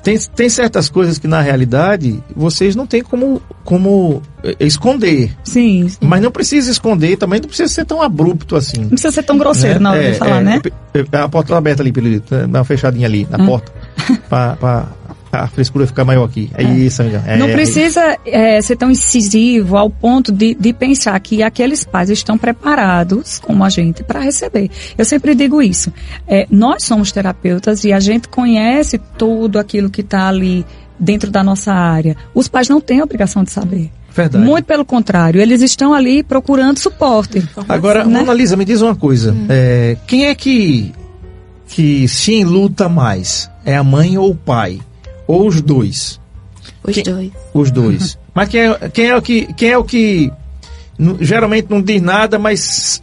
tem, 0.04 0.18
tem 0.36 0.50
certas 0.50 0.90
coisas 0.90 1.18
que 1.18 1.28
na 1.28 1.42
realidade 1.42 2.22
vocês 2.36 2.76
não 2.76 2.86
têm 2.86 3.02
como, 3.04 3.42
como 3.64 4.22
esconder. 4.60 5.32
Sim, 5.44 5.88
sim. 5.88 5.98
Mas 6.02 6.22
não 6.22 6.30
precisa 6.32 6.70
esconder, 6.72 7.16
também 7.18 7.40
não 7.40 7.48
precisa 7.48 7.72
ser 7.72 7.86
tão 7.86 8.02
abrupto 8.02 8.56
assim. 8.58 8.82
Não 8.82 8.90
precisa 8.90 9.12
ser 9.12 9.24
tão 9.24 9.38
grosseiro 9.38 9.80
na 9.80 9.92
hora 9.92 10.12
de 10.12 10.18
falar, 10.18 10.42
né? 10.42 10.62
A 11.14 11.30
porta 11.30 11.54
tá 11.54 11.58
aberta 11.58 11.82
ali, 11.82 11.92
Pirulito, 11.92 12.36
dá 12.48 12.60
uma 12.60 12.66
fechadinha 12.66 13.08
ali 13.08 13.26
na 13.30 13.42
Hum. 13.42 13.46
porta. 13.48 13.72
para 14.30 14.88
a 15.32 15.48
frescura 15.48 15.88
ficar 15.88 16.04
maior 16.04 16.26
aqui. 16.26 16.50
É, 16.54 16.64
isso, 16.64 17.02
amiga. 17.02 17.24
É, 17.26 17.38
não 17.38 17.50
precisa 17.50 18.18
é, 18.26 18.62
ser 18.62 18.76
tão 18.76 18.92
incisivo 18.92 19.78
ao 19.78 19.90
ponto 19.90 20.32
de, 20.32 20.56
de 20.56 20.74
pensar 20.74 21.20
que 21.20 21.42
aqueles 21.42 21.86
pais 21.86 22.10
estão 22.10 22.38
preparados, 22.38 23.40
como 23.40 23.64
a 23.64 23.70
gente, 23.70 24.04
para 24.04 24.20
receber. 24.20 24.70
Eu 24.98 25.06
sempre 25.06 25.34
digo 25.34 25.62
isso. 25.62 25.92
É, 26.28 26.46
nós 26.50 26.84
somos 26.84 27.12
terapeutas 27.12 27.84
e 27.84 27.94
a 27.94 28.00
gente 28.00 28.28
conhece 28.28 29.00
tudo 29.18 29.58
aquilo 29.58 29.90
que 29.90 30.02
está 30.02 30.28
ali 30.28 30.66
dentro 31.00 31.32
da 31.32 31.44
nossa 31.44 31.74
área. 31.74 32.16
Os 32.34 32.48
pais 32.48 32.70
não 32.70 32.80
têm 32.80 33.00
a 33.00 33.04
obrigação 33.04 33.44
de 33.44 33.52
saber. 33.52 33.92
Verdade. 34.14 34.44
Muito 34.44 34.66
pelo 34.66 34.84
contrário, 34.84 35.42
eles 35.42 35.62
estão 35.62 35.94
ali 35.94 36.22
procurando 36.22 36.78
suporte. 36.78 37.42
Agora, 37.68 38.04
né? 38.04 38.20
Mona 38.20 38.34
Lisa, 38.34 38.58
me 38.58 38.66
diz 38.66 38.82
uma 38.82 38.96
coisa. 38.96 39.36
É, 39.48 39.96
quem 40.06 40.26
é 40.26 40.36
que, 40.36 40.94
que 41.68 42.08
se 42.08 42.44
luta 42.44 42.90
mais? 42.90 43.50
É 43.64 43.78
a 43.78 43.84
mãe 43.84 44.18
ou 44.18 44.32
o 44.32 44.36
pai? 44.36 44.80
Ou 45.32 45.48
os 45.48 45.62
dois? 45.62 46.20
Os 46.84 46.94
Quem- 46.94 47.04
dois. 47.04 47.32
Os 47.54 47.72
dois. 47.72 48.18
Mas 48.34 48.50
quem 48.50 48.62
é, 48.62 48.90
quem 48.90 49.06
é 49.08 49.16
o 49.16 49.22
que, 49.22 49.54
quem 49.54 49.70
é 49.70 49.78
o 49.78 49.84
que 49.84 50.32
geralmente 51.20 51.68
não 51.70 51.82
diz 51.82 52.02
nada, 52.02 52.38
mas 52.38 53.02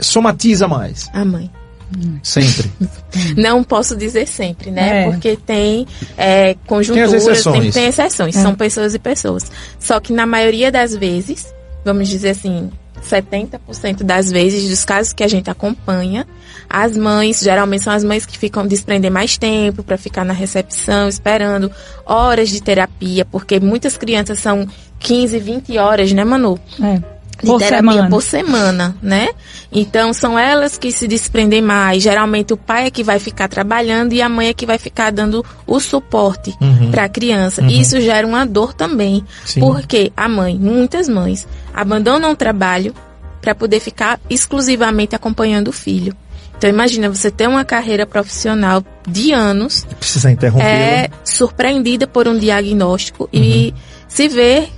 somatiza 0.00 0.68
mais? 0.68 1.08
A 1.12 1.24
mãe. 1.24 1.50
Sempre. 2.22 2.70
Não 3.36 3.62
posso 3.62 3.94
dizer 3.96 4.26
sempre, 4.26 4.70
né? 4.70 5.04
É. 5.04 5.10
Porque 5.10 5.36
tem 5.36 5.86
é, 6.16 6.56
conjunturas, 6.66 7.10
Tem 7.10 7.18
as 7.18 7.24
tem, 7.24 7.32
exceções. 7.32 7.74
tem 7.74 7.86
exceções. 7.86 8.34
São 8.34 8.54
pessoas 8.54 8.94
e 8.94 8.98
pessoas. 8.98 9.50
Só 9.78 10.00
que 10.00 10.12
na 10.12 10.26
maioria 10.26 10.72
das 10.72 10.96
vezes, 10.96 11.54
vamos 11.84 12.08
dizer 12.08 12.30
assim, 12.30 12.70
70% 13.08 14.02
das 14.02 14.30
vezes, 14.32 14.68
dos 14.68 14.84
casos 14.84 15.12
que 15.12 15.22
a 15.22 15.28
gente 15.28 15.48
acompanha, 15.50 16.26
as 16.68 16.96
mães, 16.96 17.40
geralmente 17.40 17.84
são 17.84 17.92
as 17.92 18.02
mães 18.04 18.24
que 18.26 18.38
ficam 18.38 18.66
desprender 18.66 19.10
mais 19.10 19.36
tempo 19.38 19.82
para 19.82 19.96
ficar 19.96 20.24
na 20.24 20.32
recepção, 20.32 21.08
esperando 21.08 21.70
horas 22.04 22.48
de 22.48 22.62
terapia, 22.62 23.24
porque 23.24 23.60
muitas 23.60 23.96
crianças 23.96 24.38
são 24.40 24.66
15, 24.98 25.38
20 25.38 25.78
horas, 25.78 26.12
né, 26.12 26.24
Manu? 26.24 26.58
É. 26.82 27.00
de 27.40 27.46
Por 27.50 27.58
terapia 27.58 27.90
semana. 27.92 28.08
por 28.10 28.22
semana, 28.22 28.96
né? 29.02 29.28
Então 29.72 30.12
são 30.14 30.38
elas 30.38 30.78
que 30.78 30.92
se 30.92 31.08
desprendem 31.08 31.60
mais. 31.60 32.00
Geralmente 32.02 32.52
o 32.52 32.56
pai 32.56 32.86
é 32.86 32.90
que 32.92 33.02
vai 33.02 33.18
ficar 33.18 33.48
trabalhando 33.48 34.12
e 34.12 34.22
a 34.22 34.28
mãe 34.28 34.48
é 34.48 34.54
que 34.54 34.64
vai 34.64 34.78
ficar 34.78 35.10
dando 35.10 35.44
o 35.66 35.80
suporte 35.80 36.54
Uhum. 36.60 36.90
para 36.92 37.04
a 37.04 37.08
criança. 37.08 37.60
E 37.62 37.80
isso 37.80 38.00
gera 38.00 38.24
uma 38.26 38.46
dor 38.46 38.72
também, 38.72 39.22
Sim. 39.44 39.60
porque 39.60 40.12
a 40.16 40.28
mãe, 40.28 40.56
muitas 40.56 41.08
mães, 41.08 41.46
abandonam 41.74 42.30
o 42.30 42.36
trabalho 42.36 42.94
para 43.42 43.52
poder 43.54 43.80
ficar 43.80 44.18
exclusivamente 44.30 45.14
acompanhando 45.16 45.68
o 45.68 45.72
filho. 45.72 46.14
Então 46.56 46.70
imagina 46.70 47.08
você 47.10 47.30
ter 47.30 47.48
uma 47.48 47.64
carreira 47.64 48.06
profissional 48.06 48.82
de 49.06 49.32
anos 49.32 49.84
Precisa 49.98 50.30
interromper. 50.30 50.64
é 50.64 51.10
surpreendida 51.24 52.06
por 52.06 52.26
um 52.26 52.38
diagnóstico 52.38 53.28
e 53.32 53.74
se 54.08 54.28
vê 54.28 54.68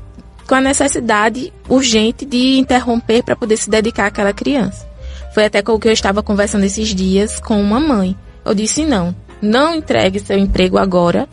com 0.47 0.54
a 0.54 0.61
necessidade 0.61 1.52
urgente 1.68 2.25
de 2.25 2.59
interromper 2.59 3.23
para 3.23 3.37
poder 3.37 3.56
se 3.56 3.68
dedicar 3.68 4.06
àquela 4.06 4.33
criança. 4.33 4.87
Foi 5.35 5.45
até 5.45 5.61
com 5.62 5.73
o 5.73 5.78
que 5.78 5.88
eu 5.88 5.92
estava 5.92 6.23
conversando 6.23 6.64
esses 6.64 6.95
dias 6.95 7.38
com 7.40 7.61
uma 7.61 7.78
mãe. 7.78 8.16
Eu 8.45 8.54
disse 8.54 8.85
não, 8.85 9.14
não 9.42 9.75
entregue 9.75 10.21
seu 10.21 10.38
emprego 10.38 10.78
agora, 10.78 11.28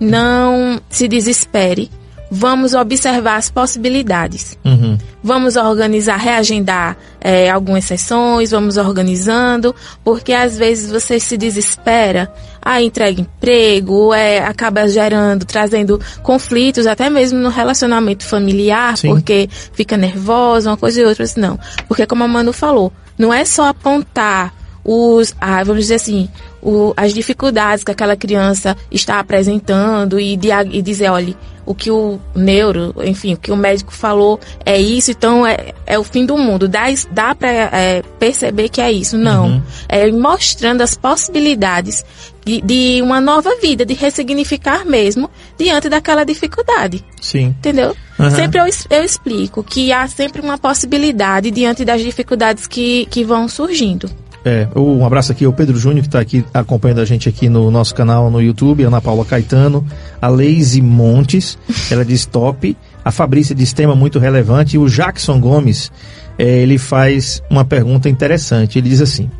não 0.00 0.80
se 0.88 1.06
desespere, 1.08 1.90
vamos 2.36 2.74
observar 2.74 3.36
as 3.36 3.48
possibilidades. 3.48 4.58
Uhum. 4.64 4.98
Vamos 5.22 5.54
organizar, 5.54 6.16
reagendar 6.16 6.96
é, 7.20 7.48
algumas 7.48 7.84
sessões, 7.84 8.50
vamos 8.50 8.76
organizando, 8.76 9.72
porque 10.02 10.32
às 10.32 10.58
vezes 10.58 10.90
você 10.90 11.20
se 11.20 11.36
desespera, 11.36 12.30
ah, 12.60 12.82
entrega 12.82 13.20
emprego, 13.20 14.12
é, 14.12 14.40
acaba 14.40 14.88
gerando, 14.88 15.44
trazendo 15.44 16.00
conflitos, 16.24 16.86
até 16.88 17.08
mesmo 17.08 17.38
no 17.38 17.48
relacionamento 17.50 18.24
familiar, 18.24 18.98
Sim. 18.98 19.08
porque 19.10 19.48
fica 19.72 19.96
nervosa, 19.96 20.70
uma 20.70 20.76
coisa 20.76 21.00
e 21.00 21.04
outra, 21.04 21.22
assim, 21.24 21.40
não. 21.40 21.58
Porque 21.86 22.04
como 22.06 22.24
a 22.24 22.28
Manu 22.28 22.52
falou, 22.52 22.92
não 23.16 23.32
é 23.32 23.44
só 23.44 23.66
apontar 23.68 24.52
os, 24.84 25.34
ah, 25.40 25.62
vamos 25.62 25.82
dizer 25.84 25.94
assim, 25.94 26.28
o, 26.60 26.92
as 26.96 27.14
dificuldades 27.14 27.84
que 27.84 27.90
aquela 27.92 28.16
criança 28.16 28.76
está 28.90 29.18
apresentando 29.20 30.18
e, 30.18 30.36
dia- 30.36 30.66
e 30.70 30.82
dizer, 30.82 31.10
olha, 31.10 31.34
o 31.66 31.74
que 31.74 31.90
o 31.90 32.20
neuro, 32.34 32.94
enfim, 33.04 33.34
o 33.34 33.36
que 33.36 33.50
o 33.50 33.56
médico 33.56 33.92
falou 33.92 34.38
é 34.64 34.80
isso, 34.80 35.10
então 35.10 35.46
é, 35.46 35.72
é 35.86 35.98
o 35.98 36.04
fim 36.04 36.26
do 36.26 36.36
mundo. 36.36 36.68
Dá, 36.68 36.84
dá 37.10 37.34
para 37.34 37.70
perceber 38.18 38.68
que 38.68 38.80
é 38.80 38.92
isso. 38.92 39.16
Não. 39.16 39.46
Uhum. 39.46 39.62
É 39.88 40.10
mostrando 40.10 40.82
as 40.82 40.94
possibilidades 40.94 42.04
de, 42.44 42.60
de 42.60 43.02
uma 43.02 43.20
nova 43.20 43.50
vida, 43.60 43.84
de 43.86 43.94
ressignificar 43.94 44.84
mesmo 44.84 45.30
diante 45.58 45.88
daquela 45.88 46.24
dificuldade. 46.24 47.04
Sim. 47.20 47.46
Entendeu? 47.58 47.96
Aham. 48.18 48.30
Sempre 48.30 48.60
eu, 48.60 48.66
eu 48.90 49.04
explico 49.04 49.62
que 49.64 49.92
há 49.92 50.06
sempre 50.06 50.40
uma 50.40 50.58
possibilidade 50.58 51.50
diante 51.50 51.84
das 51.84 52.02
dificuldades 52.02 52.66
que, 52.66 53.06
que 53.06 53.24
vão 53.24 53.48
surgindo. 53.48 54.10
É, 54.44 54.68
um 54.76 55.06
abraço 55.06 55.32
aqui 55.32 55.46
ao 55.46 55.54
Pedro 55.54 55.76
Júnior, 55.78 56.02
que 56.02 56.08
está 56.08 56.20
aqui 56.20 56.44
acompanhando 56.52 57.00
a 57.00 57.04
gente 57.06 57.28
aqui 57.28 57.48
no 57.48 57.70
nosso 57.70 57.94
canal 57.94 58.30
no 58.30 58.42
YouTube, 58.42 58.82
Ana 58.82 59.00
Paula 59.00 59.24
Caetano, 59.24 59.86
a 60.20 60.28
Leise 60.28 60.82
Montes, 60.82 61.56
ela 61.90 62.04
diz 62.04 62.26
top, 62.26 62.76
a 63.02 63.10
Fabrícia 63.10 63.54
diz 63.54 63.72
tema 63.72 63.94
muito 63.94 64.18
relevante, 64.18 64.76
e 64.76 64.78
o 64.78 64.86
Jackson 64.86 65.40
Gomes, 65.40 65.90
é, 66.38 66.44
ele 66.44 66.76
faz 66.76 67.42
uma 67.48 67.64
pergunta 67.64 68.06
interessante, 68.06 68.78
ele 68.78 68.90
diz 68.90 69.00
assim, 69.00 69.30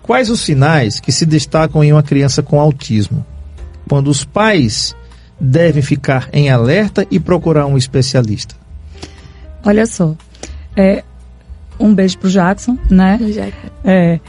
quais 0.00 0.30
os 0.30 0.40
sinais 0.40 1.00
que 1.00 1.10
se 1.10 1.26
destacam 1.26 1.82
em 1.82 1.92
uma 1.92 2.02
criança 2.02 2.40
com 2.40 2.60
autismo? 2.60 3.26
Quando 3.88 4.08
os 4.08 4.24
pais 4.24 4.94
devem 5.40 5.82
ficar 5.82 6.28
em 6.32 6.50
alerta 6.50 7.04
e 7.10 7.18
procurar 7.18 7.66
um 7.66 7.76
especialista? 7.76 8.54
Olha 9.64 9.86
só. 9.86 10.14
É, 10.76 11.02
um 11.82 11.94
beijo 11.94 12.18
pro 12.18 12.30
Jackson, 12.30 12.78
né? 12.90 13.18
Já- 13.28 13.48
É, 13.84 14.20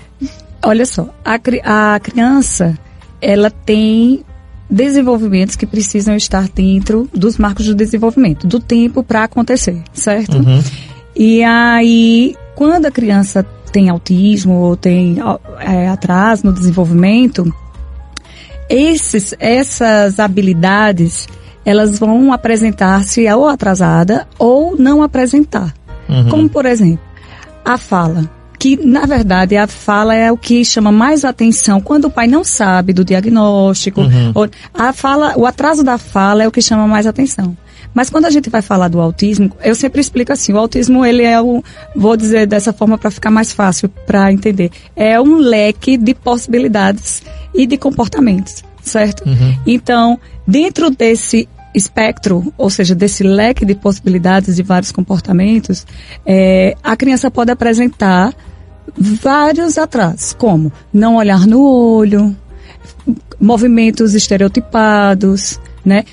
olha 0.64 0.86
só, 0.86 1.10
a, 1.24 1.38
cri- 1.40 1.62
a 1.64 2.00
criança, 2.02 2.78
ela 3.22 3.50
tem 3.52 4.24
desenvolvimentos 4.70 5.56
que 5.56 5.66
precisam 5.68 6.16
estar 6.16 6.48
dentro 6.50 7.08
dos 7.14 7.38
marcos 7.38 7.66
do 7.68 7.76
desenvolvimento, 7.76 8.48
do 8.48 8.60
tempo 8.60 9.04
para 9.04 9.24
acontecer, 9.26 9.82
certo? 9.94 10.38
Uhum. 10.38 10.62
E 11.16 11.44
aí, 11.44 12.36
quando 12.56 12.88
a 12.88 12.92
criança 12.92 13.44
tem 13.72 13.90
autismo 13.90 14.54
ou 14.56 14.76
tem 14.76 15.18
é, 15.60 15.88
atraso 15.88 16.46
no 16.46 16.54
desenvolvimento, 16.54 17.54
esses, 18.70 19.36
essas 19.40 20.20
habilidades 20.20 21.28
elas 21.66 21.98
vão 21.98 22.34
apresentar-se 22.34 23.26
ou 23.32 23.48
atrasada 23.48 24.28
ou 24.38 24.76
não 24.78 25.02
apresentar. 25.02 25.74
Uhum. 26.10 26.30
Como, 26.30 26.50
por 26.50 26.66
exemplo, 26.66 27.00
a 27.64 27.78
fala. 27.78 28.30
Que, 28.60 28.78
na 28.78 29.06
verdade, 29.06 29.58
a 29.58 29.68
fala 29.68 30.16
é 30.16 30.32
o 30.32 30.38
que 30.38 30.64
chama 30.64 30.92
mais 30.92 31.26
atenção 31.26 31.82
quando 31.82 32.06
o 32.06 32.10
pai 32.10 32.28
não 32.28 32.44
sabe 32.44 32.94
do 32.94 33.04
diagnóstico. 33.04 34.02
Uhum. 34.02 34.50
a 34.74 34.94
fala, 34.94 35.38
o 35.38 35.46
atraso 35.46 35.84
da 35.84 35.98
fala 35.98 36.44
é 36.44 36.48
o 36.48 36.52
que 36.52 36.62
chama 36.62 36.88
mais 36.88 37.06
atenção. 37.06 37.58
Mas 37.94 38.10
quando 38.10 38.26
a 38.26 38.30
gente 38.30 38.50
vai 38.50 38.62
falar 38.62 38.88
do 38.88 39.00
autismo, 39.00 39.52
eu 39.64 39.76
sempre 39.76 40.02
explico 40.02 40.34
assim, 40.34 40.52
o 40.54 40.58
autismo 40.58 41.06
ele 41.06 41.24
é 41.24 41.40
o, 41.40 41.64
vou 41.96 42.18
dizer 42.18 42.48
dessa 42.48 42.74
forma 42.74 42.98
para 42.98 43.12
ficar 43.12 43.30
mais 43.30 43.52
fácil 43.52 43.88
para 43.90 44.32
entender, 44.32 44.72
é 44.96 45.20
um 45.22 45.38
leque 45.38 45.96
de 45.96 46.14
possibilidades 46.16 47.22
e 47.54 47.68
de 47.68 47.78
comportamentos, 47.78 48.64
certo? 48.82 49.24
Então, 49.66 50.20
dentro 50.48 50.90
desse 50.90 51.48
espectro, 51.74 52.54
ou 52.58 52.70
seja, 52.70 52.94
desse 52.94 53.24
leque 53.24 53.66
de 53.66 53.76
possibilidades 53.76 54.56
de 54.56 54.64
vários 54.64 54.92
comportamentos, 54.92 55.86
é, 56.26 56.76
a 56.84 56.96
criança 56.96 57.32
pode 57.32 57.52
apresentar 57.52 58.34
vários 58.98 59.78
atrasos, 59.78 60.34
como 60.34 60.72
não 60.94 61.16
olhar 61.16 61.48
no 61.48 61.62
olho, 61.62 62.36
movimentos 63.40 64.14
estereotipados, 64.14 65.60
né? 65.84 66.04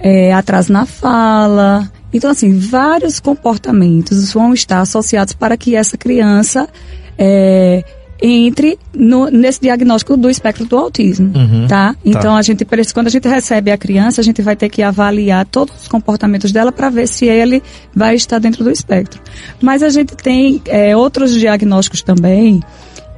É, 0.00 0.32
atraso 0.32 0.72
na 0.72 0.84
fala. 0.84 1.90
Então, 2.12 2.30
assim, 2.30 2.58
vários 2.58 3.20
comportamentos 3.20 4.32
vão 4.32 4.52
estar 4.52 4.80
associados 4.80 5.32
para 5.32 5.56
que 5.56 5.76
essa 5.76 5.96
criança 5.96 6.68
é, 7.16 7.84
entre 8.24 8.78
no- 8.94 9.28
nesse 9.28 9.60
diagnóstico 9.60 10.16
do 10.16 10.30
espectro 10.30 10.64
do 10.64 10.78
autismo, 10.78 11.32
Uhum. 11.36 11.66
tá? 11.66 11.96
Então, 12.04 12.36
a 12.36 12.42
gente, 12.42 12.64
quando 12.94 13.08
a 13.08 13.10
gente 13.10 13.26
recebe 13.26 13.72
a 13.72 13.76
criança, 13.76 14.20
a 14.20 14.24
gente 14.24 14.40
vai 14.40 14.54
ter 14.54 14.68
que 14.68 14.80
avaliar 14.82 15.44
todos 15.46 15.74
os 15.82 15.88
comportamentos 15.88 16.52
dela 16.52 16.70
para 16.70 16.88
ver 16.88 17.08
se 17.08 17.26
ele 17.26 17.60
vai 17.94 18.14
estar 18.14 18.38
dentro 18.38 18.62
do 18.62 18.70
espectro. 18.70 19.20
Mas 19.60 19.82
a 19.82 19.88
gente 19.88 20.14
tem 20.16 20.62
é, 20.66 20.96
outros 20.96 21.32
diagnósticos 21.34 22.02
também 22.02 22.62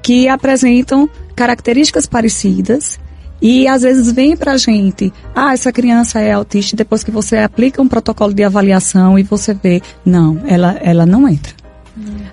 que 0.03 0.27
apresentam 0.29 1.09
características 1.37 2.07
parecidas 2.07 2.99
e 3.43 3.69
às 3.69 3.83
vezes 3.83 4.11
vem 4.11 4.35
pra 4.37 4.57
gente, 4.57 5.13
ah, 5.35 5.53
essa 5.53 5.71
criança 5.71 6.19
é 6.21 6.33
autista, 6.33 6.75
depois 6.77 7.05
que 7.05 7.11
você 7.11 7.37
aplica 7.39 7.83
um 7.83 7.89
protocolo 7.89 8.33
de 8.33 8.43
avaliação 8.43 9.19
e 9.19 9.23
você 9.23 9.53
vê, 9.53 9.83
não, 10.05 10.41
ela, 10.47 10.79
ela 10.81 11.05
não 11.05 11.29
entra. 11.29 11.53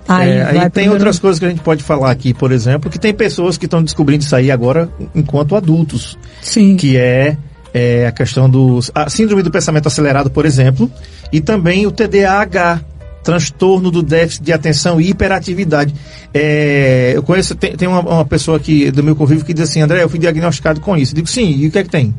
Aí, 0.08 0.28
É, 0.30 0.42
aí 0.42 0.52
tem 0.60 0.70
primeiro- 0.70 0.92
outras 0.94 1.18
coisas 1.18 1.38
que 1.38 1.44
a 1.44 1.48
gente 1.48 1.60
pode 1.62 1.82
falar 1.84 2.10
aqui, 2.10 2.34
por 2.34 2.50
exemplo, 2.52 2.90
que 2.90 2.98
tem 2.98 3.14
pessoas 3.14 3.56
que 3.56 3.66
estão 3.66 3.82
descobrindo 3.82 4.24
isso 4.24 4.34
aí 4.34 4.50
agora 4.50 4.88
enquanto 5.14 5.54
adultos, 5.54 6.18
Sim. 6.40 6.76
que 6.76 6.96
é, 6.96 7.36
é 7.72 8.06
a 8.06 8.12
questão 8.12 8.50
dos 8.50 8.90
a 8.94 9.08
síndrome 9.08 9.42
do 9.42 9.50
pensamento 9.50 9.86
acelerado, 9.86 10.30
por 10.30 10.44
exemplo, 10.44 10.90
e 11.32 11.40
também 11.40 11.86
o 11.86 11.92
TDAH, 11.92 12.80
transtorno 13.22 13.88
do 13.90 14.02
déficit 14.02 14.42
de 14.42 14.52
atenção 14.52 15.00
e 15.00 15.10
hiperatividade. 15.10 15.94
É, 16.34 17.12
eu 17.14 17.22
conheço, 17.22 17.54
tem, 17.54 17.76
tem 17.76 17.86
uma, 17.86 18.00
uma 18.00 18.24
pessoa 18.24 18.56
aqui 18.56 18.90
do 18.90 19.02
meu 19.04 19.14
convívio 19.14 19.44
que 19.44 19.54
diz 19.54 19.68
assim, 19.70 19.80
André, 19.80 20.02
eu 20.02 20.08
fui 20.08 20.18
diagnosticado 20.18 20.80
com 20.80 20.96
isso. 20.96 21.12
Eu 21.12 21.16
digo, 21.16 21.28
sim, 21.28 21.52
e 21.56 21.68
o 21.68 21.70
que 21.70 21.78
é 21.78 21.84
que 21.84 21.88
tem? 21.90 22.12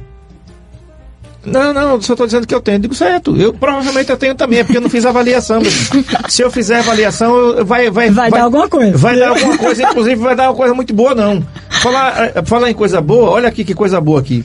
Não, 1.46 1.74
não, 1.74 2.02
só 2.02 2.14
estou 2.14 2.26
dizendo 2.26 2.48
que 2.48 2.56
eu 2.56 2.62
tenho. 2.62 2.76
Eu 2.78 2.82
digo, 2.82 2.96
certo, 2.96 3.36
eu 3.36 3.54
provavelmente 3.54 4.10
eu 4.10 4.18
tenho 4.18 4.34
também, 4.36 4.60
é 4.60 4.64
porque 4.64 4.78
eu 4.78 4.82
não 4.82 4.90
fiz 4.90 5.06
avaliação. 5.06 5.62
Se 6.30 6.42
eu 6.42 6.50
fizer 6.50 6.80
avaliação, 6.80 7.36
eu- 7.38 7.66
vai, 7.66 7.90
vai, 7.90 8.10
Vai 8.10 8.32
dar 8.32 8.44
alguma 8.44 8.70
coisa. 8.70 8.98
Vai 8.98 9.18
dar 9.20 9.30
alguma 9.30 9.58
coisa, 9.58 9.84
inclusive 9.84 10.16
vai 10.16 10.36
dar 10.36 10.50
uma 10.50 10.56
coisa 10.56 10.74
muito 10.74 10.94
boa, 10.94 11.14
não. 11.14 11.46
Falar, 11.70 12.32
eh, 12.36 12.42
falar 12.46 12.70
em 12.70 12.74
coisa 12.74 13.02
boa, 13.02 13.30
olha 13.30 13.50
aqui 13.50 13.64
que 13.66 13.74
coisa 13.74 14.00
boa 14.00 14.20
aqui. 14.22 14.44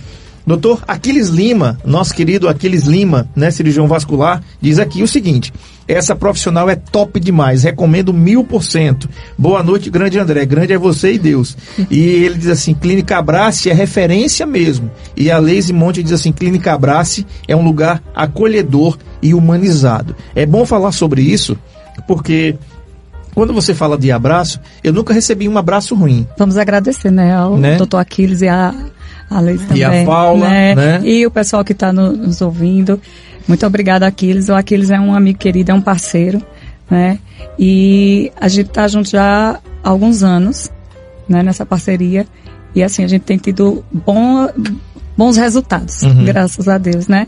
Doutor 0.48 0.82
Aquiles 0.88 1.28
Lima, 1.28 1.78
nosso 1.84 2.14
querido 2.14 2.48
Aquiles 2.48 2.84
Lima, 2.84 3.28
né, 3.36 3.50
cirurgião 3.50 3.86
vascular, 3.86 4.42
diz 4.58 4.78
aqui 4.78 5.02
o 5.02 5.06
seguinte: 5.06 5.52
essa 5.86 6.16
profissional 6.16 6.70
é 6.70 6.74
top 6.74 7.20
demais, 7.20 7.64
recomendo 7.64 8.14
mil 8.14 8.42
por 8.42 8.64
cento. 8.64 9.10
Boa 9.36 9.62
noite, 9.62 9.90
grande 9.90 10.18
André. 10.18 10.46
Grande 10.46 10.72
é 10.72 10.78
você 10.78 11.12
e 11.12 11.18
Deus. 11.18 11.54
E 11.90 12.00
ele 12.00 12.36
diz 12.36 12.48
assim: 12.48 12.72
Clínica 12.72 13.18
Abrace 13.18 13.68
é 13.68 13.74
referência 13.74 14.46
mesmo. 14.46 14.90
E 15.14 15.30
a 15.30 15.36
Leise 15.36 15.70
Monte 15.70 16.02
diz 16.02 16.12
assim: 16.12 16.32
Clínica 16.32 16.72
Abrace 16.72 17.26
é 17.46 17.54
um 17.54 17.62
lugar 17.62 18.02
acolhedor 18.14 18.96
e 19.20 19.34
humanizado. 19.34 20.16
É 20.34 20.46
bom 20.46 20.64
falar 20.64 20.92
sobre 20.92 21.20
isso, 21.20 21.58
porque 22.06 22.56
quando 23.34 23.52
você 23.52 23.74
fala 23.74 23.98
de 23.98 24.10
abraço, 24.10 24.58
eu 24.82 24.94
nunca 24.94 25.12
recebi 25.12 25.46
um 25.46 25.58
abraço 25.58 25.94
ruim. 25.94 26.26
Vamos 26.38 26.56
agradecer, 26.56 27.10
né, 27.10 27.36
ao 27.36 27.58
Né? 27.58 27.76
doutor 27.76 27.98
Aquiles 27.98 28.40
e 28.40 28.48
a, 28.48 28.74
a 29.30 29.40
também. 29.66 29.78
E 29.78 29.84
a 29.84 30.04
Paula, 30.04 30.48
né? 30.48 31.00
E 31.04 31.26
o 31.26 31.30
pessoal 31.30 31.64
que 31.64 31.72
está 31.72 31.92
nos 31.92 32.40
ouvindo. 32.40 33.00
Muito 33.46 33.66
obrigada, 33.66 34.06
Aquiles. 34.06 34.48
O 34.48 34.54
Aquiles 34.54 34.90
é 34.90 35.00
um 35.00 35.14
amigo 35.14 35.38
querido, 35.38 35.70
é 35.70 35.74
um 35.74 35.80
parceiro, 35.80 36.42
né? 36.90 37.18
E 37.58 38.30
a 38.40 38.48
gente 38.48 38.68
está 38.68 38.86
junto 38.86 39.10
já 39.10 39.58
há 39.82 39.88
alguns 39.88 40.22
anos, 40.22 40.70
né, 41.28 41.42
nessa 41.42 41.64
parceria. 41.64 42.26
E 42.74 42.82
assim, 42.82 43.04
a 43.04 43.08
gente 43.08 43.22
tem 43.22 43.38
tido 43.38 43.84
bom, 43.92 44.48
bons 45.16 45.36
resultados, 45.36 46.02
Uhum. 46.02 46.24
graças 46.24 46.68
a 46.68 46.78
Deus, 46.78 47.08
né? 47.08 47.26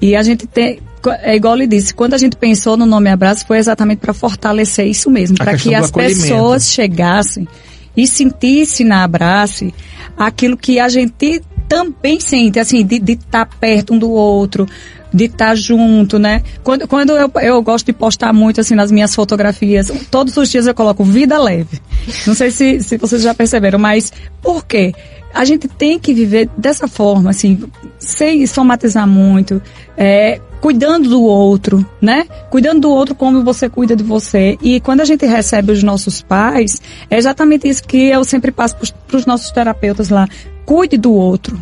E 0.00 0.16
a 0.16 0.22
gente 0.22 0.46
tem, 0.46 0.80
é 1.22 1.36
igual 1.36 1.54
ele 1.54 1.66
disse, 1.66 1.94
quando 1.94 2.14
a 2.14 2.18
gente 2.18 2.36
pensou 2.36 2.76
no 2.76 2.86
nome 2.86 3.08
Abraço 3.08 3.46
foi 3.46 3.58
exatamente 3.58 3.98
para 3.98 4.12
fortalecer 4.12 4.86
isso 4.86 5.10
mesmo, 5.10 5.36
para 5.36 5.56
que 5.56 5.74
as 5.74 5.90
pessoas 5.90 6.70
chegassem 6.70 7.46
e 8.02 8.06
sentissem 8.06 8.86
na 8.86 9.04
Abrace 9.04 9.74
aquilo 10.16 10.56
que 10.56 10.78
a 10.80 10.88
gente 10.88 11.42
também 11.68 12.18
sente, 12.18 12.58
assim, 12.58 12.84
de 12.84 13.12
estar 13.12 13.46
perto 13.46 13.94
um 13.94 13.98
do 13.98 14.10
outro, 14.10 14.66
de 15.12 15.26
estar 15.26 15.54
junto, 15.54 16.18
né? 16.18 16.42
Quando, 16.64 16.88
quando 16.88 17.10
eu, 17.10 17.30
eu 17.42 17.62
gosto 17.62 17.86
de 17.86 17.92
postar 17.92 18.32
muito, 18.32 18.60
assim, 18.60 18.74
nas 18.74 18.90
minhas 18.90 19.14
fotografias, 19.14 19.90
todos 20.10 20.36
os 20.36 20.48
dias 20.48 20.66
eu 20.66 20.74
coloco 20.74 21.04
vida 21.04 21.38
leve. 21.38 21.80
Não 22.26 22.34
sei 22.34 22.50
se, 22.50 22.82
se 22.82 22.96
vocês 22.96 23.22
já 23.22 23.34
perceberam, 23.34 23.78
mas 23.78 24.12
por 24.42 24.66
quê? 24.66 24.92
A 25.32 25.44
gente 25.44 25.68
tem 25.68 25.98
que 25.98 26.12
viver 26.12 26.48
dessa 26.56 26.88
forma, 26.88 27.30
assim, 27.30 27.62
sem 27.98 28.44
somatizar 28.46 29.06
muito, 29.06 29.62
é, 29.96 30.40
cuidando 30.60 31.08
do 31.08 31.22
outro, 31.22 31.84
né? 32.00 32.26
Cuidando 32.50 32.80
do 32.82 32.90
outro 32.90 33.14
como 33.14 33.42
você 33.42 33.68
cuida 33.68 33.96
de 33.96 34.02
você. 34.04 34.58
E 34.62 34.80
quando 34.80 35.00
a 35.00 35.04
gente 35.04 35.24
recebe 35.26 35.72
os 35.72 35.82
nossos 35.82 36.20
pais, 36.22 36.80
é 37.10 37.16
exatamente 37.16 37.68
isso 37.68 37.82
que 37.84 37.96
eu 38.08 38.22
sempre 38.24 38.50
passo 38.52 38.76
para 39.08 39.16
os 39.16 39.26
nossos 39.26 39.50
terapeutas 39.50 40.08
lá. 40.10 40.28
Cuide 40.66 40.96
do 40.96 41.12
outro. 41.12 41.58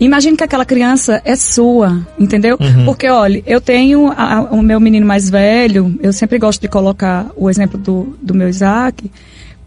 Imagine 0.00 0.36
que 0.36 0.42
aquela 0.42 0.64
criança 0.64 1.22
é 1.24 1.36
sua, 1.36 2.04
entendeu? 2.18 2.58
Porque, 2.84 3.08
olha, 3.08 3.42
eu 3.46 3.60
tenho 3.60 4.08
a- 4.08 4.38
a- 4.38 4.42
o 4.50 4.60
meu 4.60 4.80
menino 4.80 5.06
mais 5.06 5.30
velho, 5.30 5.94
eu 6.02 6.12
sempre 6.12 6.36
gosto 6.36 6.60
de 6.60 6.68
colocar 6.68 7.30
o 7.36 7.48
exemplo 7.48 7.78
do, 7.78 8.16
do 8.20 8.34
meu 8.34 8.48
Isaac, 8.48 9.08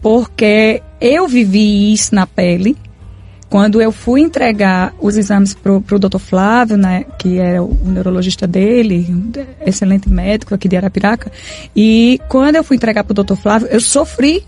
porque 0.00 0.82
eu 1.00 1.26
vivi 1.26 1.92
isso 1.92 2.14
na 2.14 2.26
pele, 2.26 2.76
quando 3.48 3.80
eu 3.80 3.90
fui 3.90 4.20
entregar 4.20 4.94
os 5.00 5.16
exames 5.16 5.54
pro, 5.54 5.80
pro 5.80 5.98
Dr. 5.98 6.18
Flávio, 6.18 6.76
né, 6.76 7.04
que 7.18 7.38
era 7.38 7.62
o, 7.62 7.70
o 7.70 7.90
neurologista 7.90 8.46
dele, 8.46 9.06
um 9.08 9.32
excelente 9.66 10.08
médico 10.08 10.54
aqui 10.54 10.68
de 10.68 10.76
Arapiraca, 10.76 11.32
e 11.74 12.20
quando 12.28 12.56
eu 12.56 12.64
fui 12.64 12.76
entregar 12.76 13.04
pro 13.04 13.14
Dr. 13.14 13.34
Flávio, 13.36 13.68
eu 13.68 13.80
sofri. 13.80 14.44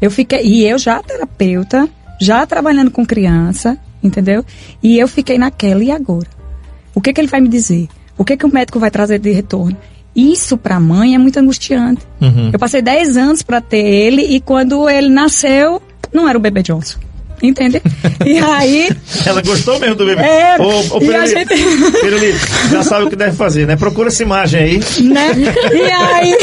Eu 0.00 0.10
fiquei, 0.10 0.42
e 0.44 0.66
eu 0.66 0.78
já 0.78 1.00
terapeuta, 1.00 1.88
já 2.20 2.44
trabalhando 2.44 2.90
com 2.90 3.06
criança, 3.06 3.78
entendeu? 4.02 4.44
E 4.82 4.98
eu 4.98 5.06
fiquei 5.06 5.38
naquela, 5.38 5.82
e 5.82 5.92
agora? 5.92 6.26
O 6.94 7.00
que 7.00 7.12
que 7.12 7.20
ele 7.20 7.28
vai 7.28 7.40
me 7.40 7.48
dizer? 7.48 7.88
O 8.18 8.24
que 8.24 8.36
que 8.36 8.44
o 8.44 8.52
médico 8.52 8.78
vai 8.78 8.90
trazer 8.90 9.18
de 9.18 9.30
retorno? 9.30 9.76
Isso 10.14 10.58
para 10.58 10.76
a 10.76 10.80
mãe 10.80 11.14
é 11.14 11.18
muito 11.18 11.38
angustiante. 11.38 12.02
Uhum. 12.20 12.50
Eu 12.52 12.58
passei 12.58 12.82
10 12.82 13.16
anos 13.16 13.42
para 13.42 13.60
ter 13.60 13.78
ele 13.78 14.22
e 14.22 14.40
quando 14.40 14.90
ele 14.90 15.08
nasceu, 15.08 15.80
não 16.12 16.28
era 16.28 16.36
o 16.36 16.40
bebê 16.40 16.62
Johnson. 16.62 16.98
Entende? 17.42 17.82
E 18.24 18.38
aí, 18.38 18.88
Ela 19.26 19.42
gostou 19.42 19.78
mesmo 19.80 19.96
do 19.96 20.06
bebê. 20.06 20.22
É, 20.22 20.56
Ô, 20.60 20.64
ô, 20.68 21.02
e 21.02 21.14
a 21.14 21.22
Pirulito, 21.24 21.56
gente- 21.56 22.00
Pirulito, 22.00 22.38
já 22.70 22.82
sabe 22.84 23.06
o 23.06 23.10
que 23.10 23.16
deve 23.16 23.36
fazer, 23.36 23.66
né? 23.66 23.74
Procura 23.76 24.08
essa 24.08 24.22
imagem 24.22 24.60
aí. 24.62 24.80
né? 25.02 25.26
E 25.72 25.82
aí, 25.90 26.36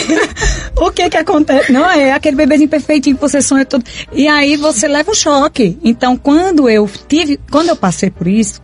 o 0.77 0.91
que 0.91 1.09
que 1.09 1.17
acontece? 1.17 1.71
Não, 1.71 1.89
é 1.89 2.12
aquele 2.12 2.35
bebezinho 2.35 2.69
perfeitinho 2.69 3.15
que 3.15 3.21
você 3.21 3.41
sonha 3.41 3.65
todo. 3.65 3.83
E 4.12 4.27
aí 4.27 4.57
você 4.57 4.88
leva 4.88 5.12
um 5.12 5.15
choque. 5.15 5.77
Então, 5.83 6.17
quando 6.17 6.69
eu 6.69 6.89
tive, 7.07 7.39
quando 7.49 7.69
eu 7.69 7.75
passei 7.75 8.09
por 8.09 8.27
isso, 8.27 8.62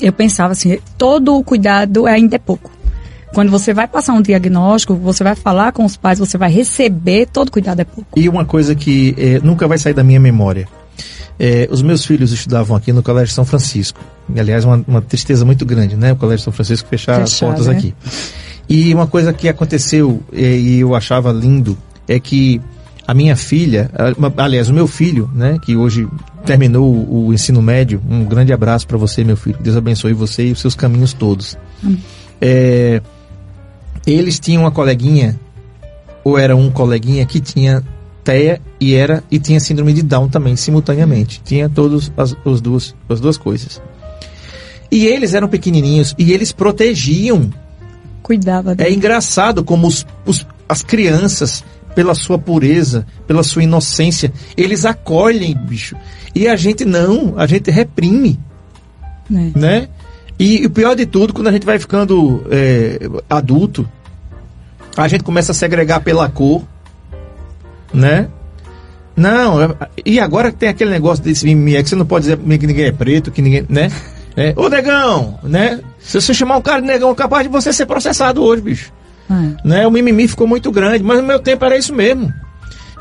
eu 0.00 0.12
pensava 0.12 0.52
assim, 0.52 0.78
todo 0.96 1.36
o 1.36 1.42
cuidado 1.44 2.06
ainda 2.06 2.36
é 2.36 2.38
pouco. 2.38 2.70
Quando 3.34 3.50
você 3.50 3.72
vai 3.72 3.88
passar 3.88 4.12
um 4.12 4.20
diagnóstico, 4.22 4.94
você 4.94 5.24
vai 5.24 5.34
falar 5.34 5.72
com 5.72 5.84
os 5.86 5.96
pais, 5.96 6.18
você 6.18 6.36
vai 6.36 6.50
receber, 6.50 7.26
todo 7.32 7.50
cuidado 7.50 7.80
é 7.80 7.84
pouco. 7.84 8.06
E 8.20 8.28
uma 8.28 8.44
coisa 8.44 8.74
que 8.74 9.14
eh, 9.18 9.40
nunca 9.42 9.66
vai 9.66 9.78
sair 9.78 9.94
da 9.94 10.04
minha 10.04 10.20
memória. 10.20 10.68
Eh, 11.38 11.68
os 11.70 11.82
meus 11.82 12.04
filhos 12.04 12.32
estudavam 12.32 12.76
aqui 12.76 12.92
no 12.92 13.02
Colégio 13.02 13.34
São 13.34 13.44
Francisco. 13.44 14.00
E, 14.34 14.38
aliás, 14.38 14.64
uma, 14.64 14.84
uma 14.86 15.02
tristeza 15.02 15.44
muito 15.44 15.64
grande, 15.64 15.96
né? 15.96 16.12
O 16.12 16.16
Colégio 16.16 16.44
São 16.44 16.52
Francisco 16.52 16.88
fechar 16.88 17.20
as 17.20 17.32
Fechar, 17.32 17.46
portas 17.46 17.66
né? 17.66 17.76
aqui. 17.76 17.94
E 18.68 18.94
uma 18.94 19.06
coisa 19.06 19.32
que 19.32 19.48
aconteceu 19.48 20.22
eh, 20.32 20.58
e 20.58 20.80
eu 20.80 20.94
achava 20.94 21.32
lindo 21.32 21.76
é 22.08 22.18
que 22.20 22.60
a 23.06 23.14
minha 23.14 23.34
filha, 23.34 23.90
aliás, 24.36 24.68
o 24.68 24.72
meu 24.72 24.86
filho, 24.86 25.28
né, 25.34 25.58
que 25.60 25.76
hoje 25.76 26.08
terminou 26.46 26.86
o, 27.08 27.34
ensino 27.34 27.60
médio, 27.60 28.00
um 28.08 28.24
grande 28.24 28.52
abraço 28.52 28.86
para 28.86 28.96
você, 28.96 29.24
meu 29.24 29.36
filho. 29.36 29.58
Deus 29.60 29.76
abençoe 29.76 30.12
você 30.12 30.48
e 30.48 30.52
os 30.52 30.60
seus 30.60 30.74
caminhos 30.74 31.12
todos. 31.12 31.58
Eh, 32.40 33.02
eles 34.06 34.38
tinham 34.38 34.62
uma 34.62 34.70
coleguinha, 34.70 35.38
ou 36.24 36.38
era 36.38 36.54
um 36.56 36.70
coleguinha 36.70 37.26
que 37.26 37.40
tinha 37.40 37.82
TEA 38.24 38.60
e 38.80 38.94
era 38.94 39.22
e 39.30 39.38
tinha 39.38 39.58
síndrome 39.60 39.92
de 39.92 40.02
Down 40.02 40.28
também, 40.28 40.56
simultaneamente. 40.56 41.40
Tinha 41.44 41.68
todas 41.68 42.12
as, 42.16 42.34
os 42.44 42.60
duas, 42.60 42.94
as 43.08 43.20
duas 43.20 43.36
coisas. 43.36 43.80
E 44.90 45.06
eles 45.06 45.34
eram 45.34 45.48
pequenininhos 45.48 46.14
e 46.18 46.32
eles 46.32 46.52
protegiam 46.52 47.50
Cuidava 48.22 48.72
é 48.72 48.74
dele. 48.74 48.94
engraçado 48.94 49.64
como 49.64 49.86
os, 49.86 50.06
os- 50.26 50.46
as 50.68 50.82
crianças, 50.82 51.64
pela 51.94 52.14
sua 52.14 52.38
pureza, 52.38 53.06
pela 53.26 53.42
sua 53.42 53.62
inocência, 53.64 54.32
eles 54.56 54.84
acolhem, 54.84 55.54
bicho. 55.54 55.96
E 56.34 56.46
a 56.48 56.56
gente 56.56 56.84
não, 56.84 57.34
a 57.36 57.46
gente 57.46 57.70
reprime, 57.70 58.38
né? 59.28 59.52
né? 59.54 59.88
E, 60.38 60.64
o 60.66 60.70
pior 60.70 60.94
de 60.96 61.04
tudo, 61.06 61.32
quando 61.34 61.48
a 61.48 61.52
gente 61.52 61.66
vai 61.66 61.78
ficando 61.78 62.44
é, 62.50 62.98
adulto, 63.28 63.88
a 64.96 65.06
gente 65.08 65.22
começa 65.24 65.52
a 65.52 65.54
segregar 65.54 66.00
pela 66.00 66.28
cor, 66.28 66.62
né? 67.92 68.28
Não, 69.14 69.76
e 70.06 70.18
agora 70.18 70.50
que 70.50 70.56
tem 70.56 70.68
aquele 70.70 70.90
negócio 70.90 71.22
desse 71.22 71.44
mimimi, 71.44 71.76
é 71.76 71.82
que 71.82 71.88
você 71.90 71.96
não 71.96 72.06
pode 72.06 72.22
dizer 72.24 72.38
que 72.58 72.66
ninguém 72.66 72.86
é 72.86 72.92
preto, 72.92 73.30
que 73.30 73.42
ninguém, 73.42 73.64
né? 73.68 73.90
É, 74.34 74.54
Ô 74.56 74.66
negão, 74.70 75.38
né? 75.42 75.78
Se 76.00 76.18
você 76.18 76.32
chamar 76.32 76.56
um 76.56 76.62
cara 76.62 76.80
de 76.80 76.86
negão, 76.86 77.10
é 77.10 77.14
capaz 77.14 77.42
de 77.42 77.50
você 77.52 77.70
ser 77.70 77.84
processado 77.84 78.42
hoje, 78.42 78.62
bicho 78.62 78.90
É. 79.30 79.34
né? 79.68 79.86
O 79.86 79.90
mimimi 79.90 80.26
ficou 80.26 80.46
muito 80.46 80.72
grande, 80.72 81.04
mas 81.04 81.18
no 81.18 81.24
meu 81.26 81.38
tempo 81.38 81.62
era 81.66 81.76
isso 81.76 81.94
mesmo, 81.94 82.32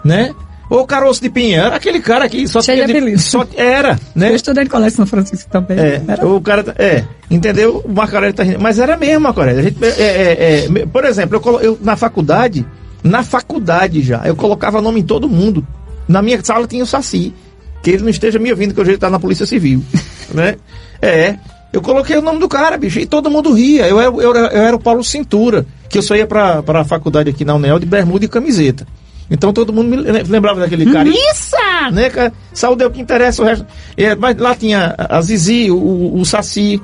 né? 0.04 0.32
O 0.69 0.86
caroço 0.86 1.21
de 1.21 1.30
pinha, 1.30 1.62
era 1.62 1.75
aquele 1.77 2.01
cara 2.01 2.27
que 2.27 2.45
só 2.49 2.62
Cheio 2.62 2.80
de 2.80 2.88
tinha 2.88 2.97
apelido. 3.01 3.21
só 3.21 3.47
era, 3.56 3.97
né? 4.13 4.30
Eu 4.32 4.36
estudei 4.36 4.65
no 4.65 4.69
Colégio 4.69 4.97
São 4.97 5.06
Francisco 5.06 5.49
também. 5.49 5.80
É, 5.80 6.01
Era- 6.06 6.27
o 6.27 6.41
cara, 6.41 6.65
tá- 6.65 6.75
é, 6.77 7.06
entendeu? 7.30 7.82
O 7.86 7.93
Marco 7.93 8.13
Aurélio 8.13 8.36
tá 8.36 8.43
rindo, 8.43 8.60
mas 8.60 8.77
era 8.77 8.97
mesmo, 8.97 9.21
Marco 9.21 9.39
Aurélio. 9.39 9.62
A 9.62 9.63
gente, 9.63 9.77
é, 9.86 9.88
é, 9.88 10.65
é, 10.82 10.86
por 10.86 11.06
exemplo, 11.06 11.41
eu, 11.45 11.62
eu, 11.62 11.80
na 11.82 11.95
faculdade, 11.95 12.65
na 13.04 13.24
faculdade 13.24 14.02
já, 14.02 14.22
eu 14.26 14.36
colocava 14.36 14.82
nome 14.82 15.00
em 15.00 15.04
todo 15.04 15.28
mundo. 15.30 15.66
Na 16.08 16.22
minha 16.22 16.44
sala 16.44 16.68
tinha 16.68 16.84
o 16.84 16.88
Saci, 16.88 17.34
que 17.82 17.92
ele 17.92 18.04
não 18.04 18.10
esteja 18.10 18.38
me 18.40 18.52
ouvindo, 18.52 18.74
que 18.74 18.82
hoje 18.82 18.92
ele 18.92 18.98
tá 18.98 19.10
na 19.10 19.20
Polícia 19.20 19.46
Civil, 19.46 19.84
né? 20.34 20.56
É, 21.02 21.36
eu 21.74 21.82
coloquei 21.82 22.18
o 22.18 22.22
nome 22.22 22.40
do 22.40 22.48
cara, 22.50 22.78
bicho, 22.78 23.00
e 23.00 23.06
todo 23.06 23.30
mundo 23.32 23.54
ria. 23.54 23.88
Eu, 23.88 24.00
era- 24.00 24.12
eu, 24.12 24.36
era- 24.36 24.54
eu 24.54 24.62
era 24.64 24.76
o 24.76 24.80
Paulo 24.80 25.04
Cintura, 25.04 25.66
que 25.90 25.98
eu 25.98 26.02
só 26.02 26.16
ia 26.16 26.28
pra, 26.28 26.62
pra 26.62 26.84
faculdade 26.84 27.30
aqui 27.30 27.44
na 27.46 27.56
Unel 27.56 27.80
de 27.80 27.86
bermuda 27.86 28.26
e 28.26 28.28
camiseta. 28.28 28.86
Então 29.30 29.54
todo 29.54 29.72
mundo 29.72 29.88
me 29.90 29.96
le- 29.96 30.24
lembrava 30.24 30.60
daquele 30.60 30.92
cara. 30.92 31.08
Isso! 31.08 31.56
Né, 31.94 32.10
cara? 32.10 32.34
Saúde 32.54 32.84
é 32.84 32.88
o 32.88 32.92
que 32.92 33.00
interessa, 33.02 33.42
o 33.42 33.46
resto. 33.46 33.66
É, 33.96 34.14
mas 34.16 34.36
lá 34.38 34.54
tinha 34.54 34.94
a 34.98 35.22
Zizi, 35.22 35.72
o, 35.72 35.78
o, 35.78 36.20
o 36.20 36.26
Saci, 36.26 36.82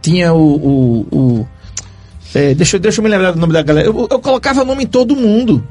tinha 0.00 0.32
o. 0.32 0.38
o, 0.56 1.06
o- 1.10 1.48
é, 2.36 2.54
deixa, 2.54 2.78
deixa 2.78 3.00
eu 3.00 3.02
me 3.02 3.08
lembrar 3.08 3.32
do 3.32 3.40
nome 3.40 3.54
da 3.54 3.62
galera. 3.62 3.88
Eu, 3.88 4.06
eu 4.10 4.20
colocava 4.20 4.62
nome 4.62 4.84
em 4.84 4.86
todo 4.86 5.16
mundo. 5.16 5.66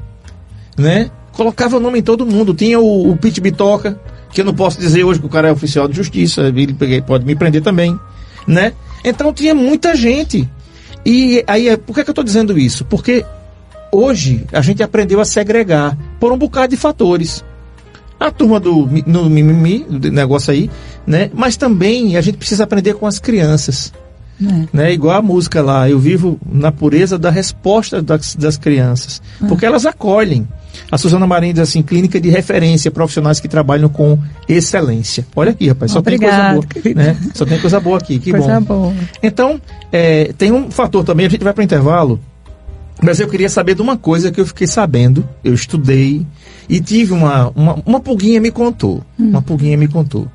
Né? 0.76 1.08
Colocava 1.30 1.78
nome 1.78 2.00
em 2.00 2.02
todo 2.02 2.26
mundo. 2.26 2.52
Tinha 2.52 2.80
o, 2.80 3.12
o 3.12 3.16
Pete 3.16 3.40
Bitoca, 3.40 4.00
que 4.32 4.40
eu 4.40 4.44
não 4.44 4.52
posso 4.52 4.80
dizer 4.80 5.04
hoje 5.04 5.20
que 5.20 5.26
o 5.26 5.28
cara 5.28 5.46
é 5.46 5.52
oficial 5.52 5.86
de 5.86 5.94
justiça, 5.94 6.42
ele 6.48 7.02
pode 7.02 7.24
me 7.24 7.36
prender 7.36 7.62
também. 7.62 7.96
Né? 8.48 8.72
Então 9.04 9.32
tinha 9.32 9.54
muita 9.54 9.94
gente. 9.94 10.50
E 11.04 11.44
aí, 11.46 11.68
é- 11.68 11.76
por 11.76 11.94
que, 11.94 12.02
que 12.02 12.10
eu 12.10 12.12
estou 12.12 12.24
dizendo 12.24 12.58
isso? 12.58 12.84
Porque 12.84 13.24
hoje 13.92 14.44
a 14.52 14.60
gente 14.60 14.82
aprendeu 14.82 15.20
a 15.20 15.24
segregar 15.24 15.96
por 16.18 16.32
um 16.32 16.36
bocado 16.36 16.70
de 16.70 16.76
fatores. 16.76 17.44
A 18.18 18.28
turma 18.32 18.58
do 18.58 18.88
no 19.06 19.30
mimimi, 19.30 19.86
do 19.88 20.10
negócio 20.10 20.52
aí, 20.52 20.68
né? 21.06 21.30
Mas 21.32 21.56
também 21.56 22.16
a 22.16 22.20
gente 22.20 22.38
precisa 22.38 22.64
aprender 22.64 22.94
com 22.94 23.06
as 23.06 23.20
crianças, 23.20 23.92
É. 24.42 24.66
né? 24.72 24.92
Igual 24.92 25.16
a 25.16 25.22
música 25.22 25.62
lá, 25.62 25.88
eu 25.88 25.98
vivo 25.98 26.38
na 26.50 26.70
pureza 26.70 27.18
da 27.18 27.30
resposta 27.30 28.02
das, 28.02 28.34
das 28.34 28.58
crianças, 28.58 29.22
porque 29.48 29.64
elas 29.64 29.86
acolhem. 29.86 30.46
A 30.90 30.98
Suzana 30.98 31.26
Marinho 31.26 31.54
diz 31.54 31.62
assim, 31.62 31.82
clínica 31.82 32.20
de 32.20 32.28
referência, 32.28 32.90
profissionais 32.90 33.40
que 33.40 33.48
trabalham 33.48 33.88
com 33.88 34.18
excelência. 34.48 35.26
Olha 35.34 35.50
aqui, 35.52 35.68
rapaz, 35.68 35.90
só 35.90 36.02
tem 36.02 36.18
coisa 36.18 36.52
boa, 36.52 36.64
né? 36.94 37.16
Só 37.34 37.46
tem 37.46 37.58
coisa 37.58 37.80
boa 37.80 37.98
aqui, 37.98 38.18
que 38.18 38.30
Coisa 38.30 38.60
bom. 38.60 38.66
boa. 38.66 38.94
Então, 39.22 39.60
é, 39.90 40.32
tem 40.36 40.52
um 40.52 40.70
fator 40.70 41.02
também, 41.02 41.26
a 41.26 41.28
gente 41.28 41.42
vai 41.42 41.52
para 41.52 41.62
o 41.62 41.64
intervalo, 41.64 42.20
mas 43.02 43.20
eu 43.20 43.28
queria 43.28 43.48
saber 43.48 43.74
de 43.74 43.82
uma 43.82 43.96
coisa 43.96 44.30
que 44.30 44.40
eu 44.40 44.46
fiquei 44.46 44.66
sabendo, 44.66 45.26
eu 45.42 45.54
estudei 45.54 46.26
e 46.68 46.80
tive 46.80 47.12
uma, 47.12 47.50
uma, 47.54 47.78
uma 47.84 48.00
pulguinha 48.00 48.40
me 48.40 48.50
contou, 48.50 49.02
uma 49.18 49.42
pulguinha 49.42 49.76
me 49.76 49.88
contou, 49.88 50.28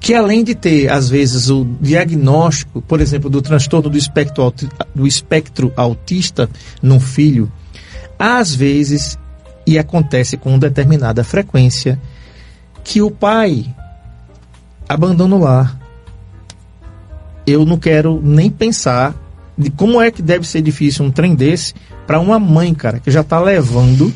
que 0.00 0.14
além 0.14 0.42
de 0.42 0.54
ter, 0.54 0.90
às 0.90 1.08
vezes, 1.08 1.48
o 1.48 1.66
diagnóstico, 1.80 2.82
por 2.82 3.00
exemplo, 3.00 3.30
do 3.30 3.40
transtorno 3.40 3.88
do 3.88 3.96
espectro, 3.96 4.52
do 4.94 5.06
espectro 5.06 5.72
autista 5.76 6.48
num 6.82 6.98
filho, 6.98 7.50
às 8.18 8.54
vezes, 8.54 9.18
e 9.66 9.78
acontece 9.78 10.36
com 10.36 10.58
determinada 10.58 11.22
frequência, 11.22 12.00
que 12.84 13.00
o 13.00 13.10
pai 13.10 13.66
abandona 14.88 15.36
o 15.36 15.38
lar, 15.38 15.80
eu 17.46 17.64
não 17.64 17.78
quero 17.78 18.20
nem 18.22 18.50
pensar 18.50 19.14
de 19.56 19.70
como 19.70 20.00
é 20.00 20.10
que 20.10 20.22
deve 20.22 20.46
ser 20.46 20.62
difícil 20.62 21.04
um 21.04 21.10
trem 21.10 21.34
desse 21.34 21.74
para 22.06 22.20
uma 22.20 22.38
mãe, 22.38 22.74
cara, 22.74 22.98
que 22.98 23.10
já 23.10 23.20
está 23.20 23.40
levando 23.40 24.12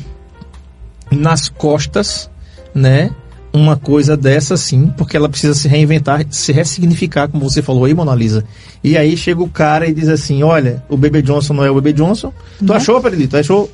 nas 1.11 1.49
costas, 1.49 2.29
né? 2.73 3.11
Uma 3.53 3.75
coisa 3.75 4.15
dessa 4.15 4.53
assim, 4.53 4.93
porque 4.97 5.17
ela 5.17 5.29
precisa 5.29 5.53
se 5.53 5.67
reinventar, 5.67 6.25
se 6.29 6.51
ressignificar, 6.51 7.27
como 7.27 7.49
você 7.49 7.61
falou 7.61 7.85
aí, 7.85 7.93
Mona 7.93 8.13
Lisa. 8.13 8.43
E 8.83 8.97
aí 8.97 9.15
chega 9.17 9.41
o 9.41 9.49
cara 9.49 9.87
e 9.87 9.93
diz 9.93 10.09
assim: 10.09 10.43
Olha, 10.43 10.83
o 10.89 10.97
Bebê 10.97 11.21
Johnson 11.21 11.53
não 11.53 11.63
é 11.63 11.71
o 11.71 11.75
Bebê 11.75 11.93
Johnson. 11.93 12.31
Tu 12.65 12.73
achou, 12.73 13.01
Pedrito? 13.01 13.37
Achou? 13.37 13.71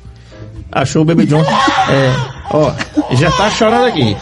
Achou 0.72 1.02
o 1.02 1.04
Bebê 1.04 1.26
Johnson? 1.26 1.50
É, 1.50 2.14
ó, 2.50 2.72
já 3.14 3.30
tá 3.30 3.50
chorando 3.50 3.86
aqui. 3.86 4.16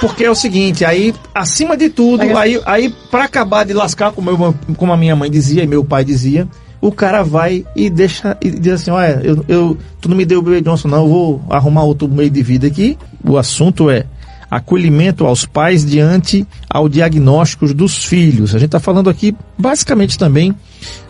Porque 0.00 0.24
é 0.24 0.30
o 0.30 0.34
seguinte, 0.34 0.84
aí, 0.84 1.12
acima 1.34 1.76
de 1.76 1.88
tudo, 1.90 2.22
aí, 2.36 2.60
aí 2.64 2.94
para 3.10 3.24
acabar 3.24 3.64
de 3.64 3.72
lascar, 3.72 4.12
como, 4.12 4.30
eu, 4.30 4.54
como 4.76 4.92
a 4.92 4.96
minha 4.96 5.16
mãe 5.16 5.28
dizia 5.28 5.64
e 5.64 5.66
meu 5.66 5.84
pai 5.84 6.04
dizia, 6.04 6.46
o 6.80 6.92
cara 6.92 7.24
vai 7.24 7.64
e 7.74 7.90
deixa 7.90 8.36
e 8.40 8.50
diz 8.50 8.74
assim, 8.74 8.90
olha, 8.90 9.20
eu, 9.24 9.44
eu, 9.48 9.78
tu 10.00 10.08
não 10.08 10.16
me 10.16 10.24
deu 10.24 10.38
o 10.38 10.42
bebê 10.42 10.60
Johnson 10.60 10.88
não, 10.88 11.02
eu 11.02 11.08
vou 11.08 11.42
arrumar 11.50 11.82
outro 11.82 12.08
meio 12.08 12.30
de 12.30 12.42
vida 12.42 12.66
aqui. 12.66 12.96
O 13.24 13.36
assunto 13.36 13.90
é 13.90 14.06
acolhimento 14.50 15.26
aos 15.26 15.44
pais 15.44 15.84
diante 15.84 16.46
ao 16.68 16.88
diagnósticos 16.88 17.74
dos 17.74 18.04
filhos. 18.04 18.54
A 18.54 18.58
gente 18.58 18.68
está 18.68 18.80
falando 18.80 19.10
aqui 19.10 19.34
basicamente 19.58 20.16
também 20.18 20.54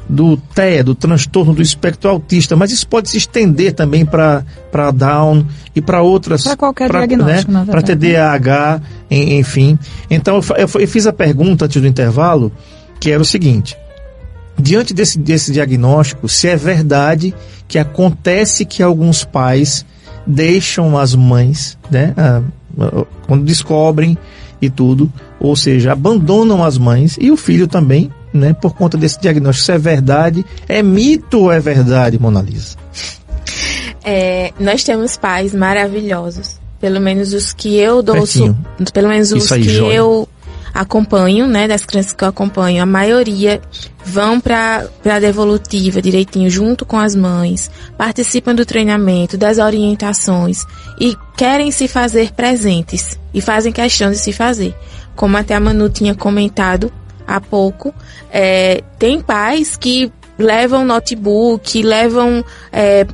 do 0.08 0.36
TEA, 0.38 0.82
do 0.82 0.94
transtorno 0.94 1.52
do 1.52 1.60
espectro 1.60 2.08
autista, 2.08 2.56
mas 2.56 2.72
isso 2.72 2.88
pode 2.88 3.10
se 3.10 3.18
estender 3.18 3.74
também 3.74 4.06
para 4.06 4.42
Down 4.94 5.44
e 5.76 5.80
para 5.82 6.00
outras. 6.02 6.42
Pra 6.44 6.56
qualquer 6.56 6.90
diagnóstico, 6.90 7.52
na 7.52 7.64
Para. 7.66 7.82
TDAH, 7.82 8.80
en- 9.10 9.38
enfim. 9.38 9.78
Então 10.10 10.40
eu, 10.56 10.68
eu 10.80 10.88
fiz 10.88 11.06
a 11.06 11.12
pergunta 11.12 11.66
antes 11.66 11.80
do 11.80 11.86
intervalo, 11.86 12.50
que 12.98 13.10
era 13.10 13.20
o 13.20 13.24
seguinte: 13.24 13.76
diante 14.58 14.94
desse, 14.94 15.18
desse 15.18 15.52
diagnóstico, 15.52 16.26
se 16.28 16.48
é 16.48 16.56
verdade 16.56 17.34
que 17.68 17.78
acontece 17.78 18.64
que 18.64 18.82
alguns 18.82 19.24
pais 19.24 19.84
deixam 20.26 20.96
as 20.96 21.14
mães, 21.14 21.76
né, 21.90 22.14
quando 23.26 23.44
descobrem 23.44 24.16
e 24.60 24.68
tudo, 24.68 25.12
ou 25.40 25.54
seja, 25.54 25.92
abandonam 25.92 26.64
as 26.64 26.76
mães 26.76 27.16
e 27.20 27.30
o 27.30 27.36
filho 27.36 27.66
também, 27.68 28.10
né, 28.32 28.52
por 28.52 28.74
conta 28.74 28.96
desse 28.96 29.20
diagnóstico. 29.20 29.66
Se 29.66 29.72
é 29.72 29.78
verdade, 29.78 30.44
é 30.68 30.82
mito 30.82 31.42
ou 31.42 31.52
é 31.52 31.60
verdade, 31.60 32.18
Mona 32.18 32.42
Lisa? 32.42 32.76
É, 34.04 34.52
nós 34.58 34.84
temos 34.84 35.16
pais 35.16 35.54
maravilhosos. 35.54 36.58
Pelo 36.80 37.00
menos 37.00 37.32
os 37.32 37.52
que 37.52 37.76
eu 37.76 38.02
dou 38.02 38.14
Pertinho. 38.14 38.56
pelo 38.94 39.08
menos 39.08 39.32
os 39.32 39.50
aí, 39.50 39.62
que 39.62 39.68
joia. 39.68 39.94
eu 39.94 40.28
acompanho, 40.72 41.46
né, 41.46 41.66
das 41.66 41.84
crianças 41.84 42.12
que 42.12 42.24
eu 42.24 42.28
acompanho, 42.28 42.82
a 42.82 42.86
maioria 42.86 43.60
vão 44.04 44.40
para 44.40 44.88
a 45.04 45.18
devolutiva 45.18 46.00
direitinho 46.00 46.50
junto 46.50 46.86
com 46.86 46.98
as 46.98 47.14
mães, 47.14 47.70
participam 47.96 48.54
do 48.54 48.64
treinamento, 48.64 49.36
das 49.36 49.58
orientações 49.58 50.64
e 51.00 51.16
querem 51.36 51.70
se 51.70 51.86
fazer 51.86 52.32
presentes 52.32 53.18
e 53.34 53.40
fazem 53.40 53.72
questão 53.72 54.10
de 54.10 54.18
se 54.18 54.32
fazer. 54.32 54.74
Como 55.14 55.36
até 55.36 55.54
a 55.54 55.60
Manu 55.60 55.88
tinha 55.88 56.14
comentado 56.14 56.92
há 57.26 57.40
pouco, 57.40 57.94
é, 58.30 58.82
tem 58.98 59.20
pais 59.20 59.76
que 59.76 60.10
levam 60.38 60.84
notebook, 60.84 61.82
levam 61.82 62.44
é, 62.72 63.06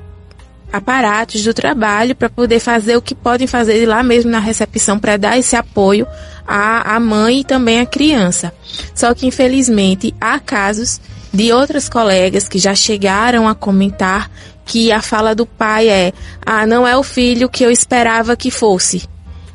aparatos 0.74 1.44
do 1.44 1.54
trabalho 1.54 2.16
para 2.16 2.28
poder 2.28 2.58
fazer 2.58 2.96
o 2.96 3.02
que 3.02 3.14
podem 3.14 3.46
fazer 3.46 3.86
lá 3.86 4.02
mesmo 4.02 4.30
na 4.30 4.40
recepção 4.40 4.98
para 4.98 5.16
dar 5.16 5.38
esse 5.38 5.54
apoio 5.54 6.04
à, 6.44 6.96
à 6.96 7.00
mãe 7.00 7.40
e 7.40 7.44
também 7.44 7.80
à 7.80 7.86
criança. 7.86 8.52
Só 8.92 9.14
que 9.14 9.24
infelizmente 9.24 10.12
há 10.20 10.40
casos 10.40 11.00
de 11.32 11.52
outras 11.52 11.88
colegas 11.88 12.48
que 12.48 12.58
já 12.58 12.74
chegaram 12.74 13.46
a 13.48 13.54
comentar 13.54 14.28
que 14.64 14.90
a 14.90 15.00
fala 15.00 15.32
do 15.32 15.46
pai 15.46 15.88
é: 15.88 16.12
"Ah, 16.44 16.66
não 16.66 16.84
é 16.86 16.96
o 16.96 17.04
filho 17.04 17.48
que 17.48 17.64
eu 17.64 17.70
esperava 17.70 18.36
que 18.36 18.50
fosse". 18.50 19.08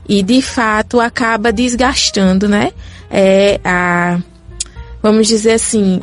E 0.07 0.23
de 0.23 0.41
fato 0.41 1.01
acaba 1.01 1.51
desgastando, 1.51 2.47
né? 2.47 2.71
É 3.11 3.59
a 3.63 4.19
vamos 5.01 5.27
dizer 5.27 5.53
assim, 5.53 6.01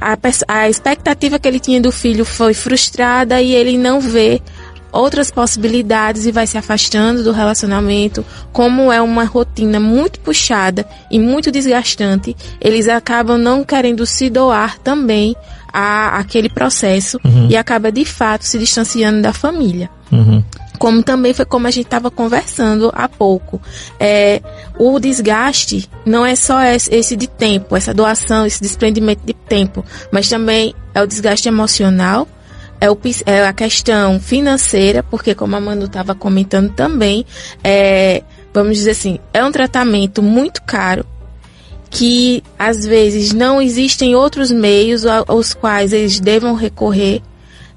a, 0.00 0.16
a 0.48 0.68
expectativa 0.68 1.38
que 1.38 1.48
ele 1.48 1.60
tinha 1.60 1.80
do 1.80 1.92
filho 1.92 2.24
foi 2.24 2.54
frustrada 2.54 3.40
e 3.40 3.52
ele 3.52 3.78
não 3.78 4.00
vê 4.00 4.40
outras 4.92 5.30
possibilidades 5.30 6.24
e 6.24 6.30
vai 6.32 6.46
se 6.46 6.56
afastando 6.56 7.24
do 7.24 7.32
relacionamento. 7.32 8.24
Como 8.52 8.92
é 8.92 9.00
uma 9.02 9.24
rotina 9.24 9.80
muito 9.80 10.20
puxada 10.20 10.86
e 11.10 11.18
muito 11.18 11.50
desgastante, 11.50 12.36
eles 12.60 12.88
acabam 12.88 13.36
não 13.36 13.64
querendo 13.64 14.06
se 14.06 14.30
doar 14.30 14.78
também 14.78 15.34
a 15.72 16.18
aquele 16.18 16.48
processo 16.48 17.18
e 17.50 17.56
acaba 17.56 17.90
de 17.90 18.04
fato 18.04 18.44
se 18.44 18.56
distanciando 18.58 19.20
da 19.20 19.32
família 19.32 19.90
Uhum. 20.14 20.42
Como 20.78 21.02
também 21.02 21.32
foi 21.32 21.44
como 21.44 21.66
a 21.66 21.70
gente 21.70 21.86
estava 21.86 22.10
conversando 22.10 22.90
há 22.94 23.08
pouco. 23.08 23.60
É, 23.98 24.42
o 24.78 24.98
desgaste 24.98 25.88
não 26.04 26.24
é 26.24 26.34
só 26.34 26.62
esse 26.64 27.16
de 27.16 27.26
tempo, 27.26 27.76
essa 27.76 27.94
doação, 27.94 28.46
esse 28.46 28.60
desprendimento 28.60 29.24
de 29.24 29.34
tempo, 29.34 29.84
mas 30.10 30.28
também 30.28 30.74
é 30.94 31.02
o 31.02 31.06
desgaste 31.06 31.48
emocional, 31.48 32.28
é, 32.80 32.90
o, 32.90 32.98
é 33.26 33.46
a 33.46 33.52
questão 33.52 34.20
financeira, 34.20 35.02
porque 35.02 35.34
como 35.34 35.56
a 35.56 35.60
Manu 35.60 35.86
estava 35.86 36.14
comentando 36.14 36.72
também, 36.72 37.24
é, 37.62 38.22
vamos 38.52 38.76
dizer 38.76 38.90
assim, 38.90 39.18
é 39.32 39.44
um 39.44 39.52
tratamento 39.52 40.22
muito 40.22 40.62
caro, 40.62 41.06
que 41.90 42.42
às 42.58 42.84
vezes 42.84 43.32
não 43.32 43.62
existem 43.62 44.16
outros 44.16 44.50
meios 44.50 45.06
aos 45.06 45.54
quais 45.54 45.92
eles 45.92 46.18
devam 46.18 46.54
recorrer. 46.54 47.22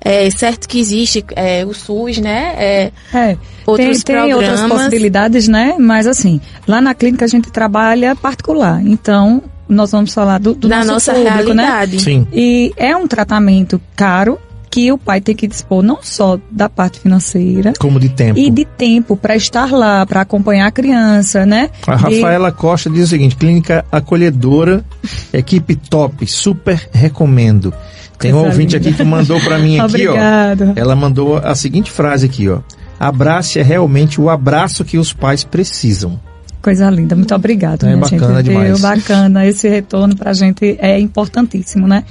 É 0.09 0.29
certo 0.29 0.67
que 0.69 0.79
existe 0.79 1.25
é, 1.35 1.65
o 1.65 1.73
SUS, 1.73 2.19
né? 2.19 2.53
É, 2.57 2.91
É, 3.13 3.37
Outros 3.65 4.03
tem, 4.03 4.15
tem 4.15 4.33
outras 4.33 4.61
possibilidades, 4.61 5.49
né? 5.49 5.75
Mas 5.77 6.07
assim, 6.07 6.39
lá 6.65 6.79
na 6.79 6.93
clínica 6.93 7.25
a 7.25 7.27
gente 7.27 7.51
trabalha 7.51 8.15
particular. 8.15 8.81
Então, 8.85 9.43
nós 9.67 9.91
vamos 9.91 10.13
falar 10.13 10.39
do, 10.39 10.55
do 10.55 10.69
da 10.69 10.77
nosso 10.77 10.91
nossa 10.91 11.13
público, 11.13 11.53
né? 11.53 11.65
realidade. 11.65 11.99
Sim. 11.99 12.25
E 12.31 12.71
é 12.77 12.95
um 12.95 13.05
tratamento 13.05 13.81
caro 13.95 14.39
que 14.77 14.91
o 14.91 14.97
pai 14.99 15.19
tem 15.19 15.35
que 15.35 15.47
dispor 15.47 15.81
não 15.81 15.97
só 16.03 16.37
da 16.51 16.69
parte 16.69 16.99
financeira 16.99 17.73
Como 17.79 17.99
de 17.99 18.09
tempo. 18.09 18.37
e 18.37 18.51
de 18.51 18.63
tempo 18.63 19.17
para 19.17 19.35
estar 19.35 19.71
lá, 19.71 20.05
para 20.05 20.21
acompanhar 20.21 20.67
a 20.67 20.71
criança, 20.71 21.47
né? 21.47 21.71
A 21.87 21.95
Rafaela 21.95 22.51
Costa 22.51 22.87
diz 22.87 23.05
o 23.05 23.07
seguinte: 23.07 23.35
clínica 23.35 23.83
acolhedora, 23.91 24.85
equipe 25.33 25.75
top, 25.75 26.27
super 26.27 26.89
recomendo. 26.93 27.73
Tem 28.19 28.31
um 28.31 28.45
ouvinte 28.45 28.75
aqui 28.75 28.93
que 28.93 29.03
mandou 29.03 29.41
para 29.41 29.57
mim 29.57 29.79
aqui, 29.81 30.07
ó. 30.07 30.11
Obrigada. 30.11 30.73
Ela 30.75 30.95
mandou 30.95 31.37
a 31.37 31.55
seguinte 31.55 31.89
frase 31.89 32.27
aqui, 32.27 32.47
ó. 32.47 32.59
Abrace 32.99 33.59
é 33.59 33.63
realmente 33.63 34.21
o 34.21 34.29
abraço 34.29 34.85
que 34.85 34.99
os 34.99 35.11
pais 35.11 35.43
precisam. 35.43 36.19
Coisa 36.67 36.89
linda, 36.89 37.15
muito 37.15 37.33
obrigado. 37.33 37.85
É 37.85 37.95
minha 37.95 37.99
bacana 37.99 38.35
gente. 38.35 38.43
demais. 38.43 38.67
Viu? 38.67 38.79
Bacana, 38.79 39.45
esse 39.45 39.69
retorno 39.69 40.17
para 40.17 40.31
a 40.31 40.33
gente 40.33 40.75
é 40.81 40.99
importantíssimo, 40.99 41.87
né? 41.87 42.03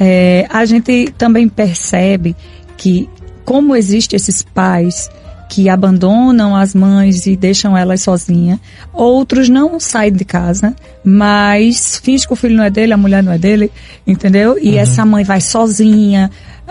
É, 0.00 0.46
a 0.48 0.64
gente 0.64 1.12
também 1.18 1.46
percebe 1.50 2.34
que, 2.78 3.10
como 3.44 3.76
existem 3.76 4.16
esses 4.16 4.40
pais 4.40 5.10
que 5.50 5.68
abandonam 5.68 6.56
as 6.56 6.74
mães 6.74 7.26
e 7.26 7.36
deixam 7.36 7.76
elas 7.76 8.00
sozinhas, 8.00 8.58
outros 8.90 9.50
não 9.50 9.78
saem 9.78 10.14
de 10.14 10.24
casa, 10.24 10.74
mas 11.04 12.00
finge 12.02 12.26
que 12.26 12.32
o 12.32 12.36
filho 12.36 12.56
não 12.56 12.64
é 12.64 12.70
dele, 12.70 12.94
a 12.94 12.96
mulher 12.96 13.22
não 13.22 13.32
é 13.32 13.38
dele, 13.38 13.70
entendeu? 14.06 14.58
E 14.58 14.78
essa 14.78 15.04
mãe 15.04 15.24
vai 15.24 15.42
sozinha. 15.42 16.30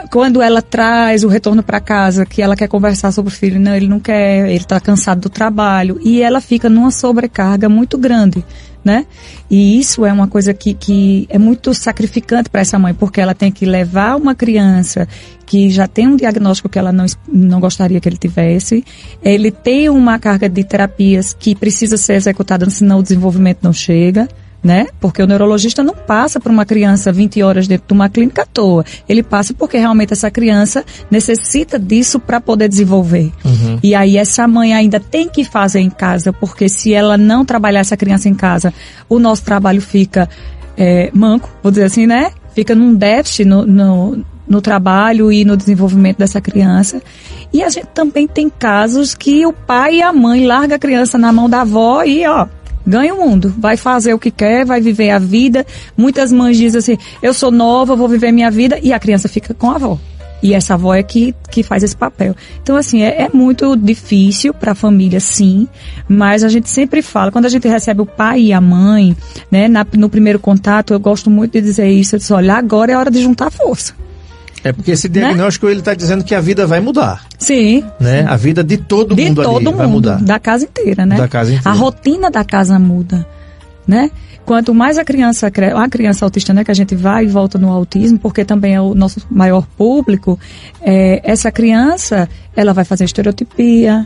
Quando 0.10 0.42
ela 0.42 0.62
traz 0.62 1.24
o 1.24 1.28
retorno 1.28 1.62
para 1.62 1.80
casa, 1.80 2.26
que 2.26 2.42
ela 2.42 2.56
quer 2.56 2.68
conversar 2.68 3.12
sobre 3.12 3.32
o 3.32 3.36
filho, 3.36 3.60
não, 3.60 3.76
ele 3.76 3.88
não 3.88 4.00
quer, 4.00 4.48
ele 4.48 4.58
está 4.58 4.80
cansado 4.80 5.22
do 5.22 5.30
trabalho, 5.30 6.00
e 6.04 6.22
ela 6.22 6.42
fica 6.42 6.68
numa 6.68 6.90
sobrecarga 6.90 7.70
muito 7.70 7.96
grande, 7.98 8.44
né? 8.84 9.06
E 9.50 9.80
isso 9.80 10.04
é 10.04 10.12
uma 10.12 10.28
coisa 10.28 10.52
que, 10.52 10.74
que 10.74 11.28
é 11.30 11.38
muito 11.38 11.74
sacrificante 11.76 12.50
para 12.50 12.62
essa 12.62 12.80
mãe, 12.80 12.94
porque 12.94 13.22
ela 13.22 13.36
tem 13.36 13.52
que 13.52 13.66
levar 13.66 14.16
uma 14.16 14.34
criança 14.34 15.08
que 15.46 15.70
já 15.70 15.88
tem 15.88 16.08
um 16.08 16.16
diagnóstico 16.16 16.70
que 16.70 16.80
ela 16.80 16.92
não, 16.92 17.06
não 17.32 17.60
gostaria 17.60 18.00
que 18.00 18.10
ele 18.10 18.18
tivesse, 18.18 18.84
ele 19.22 19.52
tem 19.52 19.90
uma 19.90 20.18
carga 20.18 20.50
de 20.50 20.64
terapias 20.64 21.34
que 21.34 21.54
precisa 21.54 21.98
ser 21.98 22.14
executada, 22.14 22.68
senão 22.70 23.00
o 23.00 23.04
desenvolvimento 23.04 23.60
não 23.62 23.74
chega, 23.74 24.28
né? 24.64 24.88
Porque 25.00 25.22
o 25.22 25.28
neurologista 25.28 25.84
não 25.84 25.94
passa 25.94 26.40
para 26.40 26.52
uma 26.52 26.66
criança 26.66 27.12
20 27.12 27.44
horas 27.44 27.68
dentro 27.68 27.88
de 27.88 27.94
uma 27.94 28.08
clínica 28.10 28.44
à 28.44 28.46
toa. 28.46 28.86
Ele 29.10 29.22
passa 29.22 29.54
porque 29.54 29.78
realmente 29.78 30.14
essa 30.14 30.32
criança 30.32 30.86
necessita 31.12 31.78
disso 31.78 32.20
para 32.20 32.40
poder 32.40 32.70
desenvolver. 32.70 33.32
E 33.84 33.94
aí 33.94 34.18
essa 34.18 34.48
mãe 34.48 34.74
ainda 34.74 35.00
tem 35.00 35.28
que 35.28 35.44
fazer 35.44 35.82
em 35.82 35.90
casa, 35.90 36.32
porque 36.32 36.70
se 36.70 36.94
ela 36.94 37.18
não 37.18 37.44
trabalhar 37.44 37.82
essa 37.82 37.98
criança 37.98 38.30
em 38.30 38.34
casa, 38.34 38.74
o 39.10 39.20
nosso 39.20 39.44
trabalho 39.44 39.82
fica 39.82 40.30
é, 40.78 41.12
manco, 41.14 41.50
vou 41.62 41.72
dizer 41.72 41.86
assim, 41.86 42.08
né? 42.08 42.32
Fica 42.56 42.74
num 42.74 42.96
déficit 42.96 43.46
no, 43.46 43.66
no, 43.66 44.26
no 44.48 44.62
trabalho 44.62 45.32
e 45.32 45.44
no 45.44 45.58
desenvolvimento 45.58 46.20
dessa 46.20 46.40
criança. 46.40 47.02
E 47.52 47.62
a 47.64 47.70
gente 47.70 47.88
também 47.88 48.28
tem 48.28 48.50
casos 48.50 49.14
que 49.14 49.46
o 49.46 49.52
pai 49.52 49.96
e 49.96 50.02
a 50.02 50.14
mãe 50.14 50.46
largam 50.46 50.76
a 50.76 50.80
criança 50.80 51.18
na 51.18 51.32
mão 51.32 51.50
da 51.50 51.62
avó 51.62 52.04
e, 52.04 52.26
ó, 52.26 52.48
ganha 52.86 53.14
o 53.14 53.18
mundo. 53.18 53.54
Vai 53.58 53.78
fazer 53.78 54.14
o 54.14 54.20
que 54.20 54.32
quer, 54.32 54.66
vai 54.66 54.82
viver 54.82 55.10
a 55.10 55.20
vida. 55.20 55.66
Muitas 55.98 56.32
mães 56.32 56.58
dizem 56.58 56.80
assim, 56.80 56.98
eu 57.22 57.34
sou 57.34 57.52
nova, 57.52 57.96
vou 57.96 58.08
viver 58.08 58.32
minha 58.32 58.52
vida, 58.52 58.80
e 58.82 58.92
a 58.94 59.00
criança 59.00 59.28
fica 59.28 59.54
com 59.54 59.72
a 59.72 59.76
avó. 59.76 60.00
E 60.42 60.54
essa 60.54 60.74
avó 60.74 60.94
é 60.94 61.02
que, 61.02 61.34
que 61.50 61.64
faz 61.64 61.84
esse 61.84 61.96
papel. 61.96 62.36
Então, 62.62 62.76
assim, 62.76 63.02
é, 63.02 63.22
é 63.24 63.30
muito 63.34 63.78
difícil 63.78 64.54
para 64.54 64.74
a 64.74 64.76
família, 64.76 65.22
sim, 65.22 65.70
mas 66.06 66.44
a 66.44 66.50
gente 66.50 66.70
sempre 66.70 67.02
fala, 67.02 67.32
quando 67.32 67.46
a 67.46 67.50
gente 67.50 67.66
recebe 67.66 68.02
o 68.02 68.06
pai 68.06 68.42
e 68.42 68.54
a 68.54 68.60
mãe, 68.60 69.16
né, 69.50 69.70
na- 69.70 69.88
no 69.94 70.10
primeiro 70.10 70.40
contato, 70.40 70.94
eu 70.94 71.00
gosto 71.00 71.30
muito 71.30 71.54
de 71.54 71.62
dizer 71.62 71.88
isso, 71.90 72.16
eu 72.16 72.20
disse, 72.20 72.34
olha, 72.34 72.56
agora 72.56 72.92
é 72.92 72.98
hora 72.98 73.10
de 73.10 73.22
juntar 73.24 73.50
força. 73.50 73.94
É 74.64 74.72
porque 74.72 74.92
esse 74.92 75.10
diagnóstico 75.10 75.68
ele 75.68 75.80
está 75.80 75.94
dizendo 75.94 76.24
que 76.24 76.34
a 76.34 76.40
vida 76.40 76.66
vai 76.66 76.80
mudar, 76.80 77.26
Sim, 77.38 77.84
né? 78.00 78.26
A 78.28 78.36
vida 78.36 78.64
de 78.64 78.78
todo 78.78 79.14
de 79.14 79.26
mundo 79.26 79.44
todo 79.44 79.58
ali 79.58 79.66
mundo, 79.66 79.78
vai 79.78 79.88
mudar. 79.88 80.22
da 80.22 80.40
casa 80.40 80.64
inteira, 80.64 81.06
né? 81.06 81.18
Da 81.18 81.28
casa 81.28 81.52
inteira. 81.52 81.70
A 81.70 81.74
rotina 81.74 82.32
da 82.32 82.44
casa 82.44 82.80
muda, 82.80 83.28
né? 83.86 84.10
Quanto 84.46 84.74
mais 84.74 84.98
a 84.98 85.06
criança 85.06 85.50
cresce, 85.50 85.76
a 85.76 85.88
criança 85.88 86.26
autista, 86.26 86.54
né, 86.54 86.64
que 86.66 86.72
a 86.72 86.74
gente 86.74 86.96
vai 86.96 87.24
e 87.24 87.28
volta 87.28 87.58
no 87.58 87.72
autismo, 87.72 88.20
porque 88.20 88.44
também 88.44 88.76
é 88.76 88.82
o 88.82 88.94
nosso 88.94 89.26
maior 89.32 89.66
público, 89.78 90.38
é, 90.82 91.22
essa 91.24 91.50
criança, 91.50 92.28
ela 92.54 92.74
vai 92.74 92.84
fazer 92.84 93.06
estereotipia, 93.06 94.06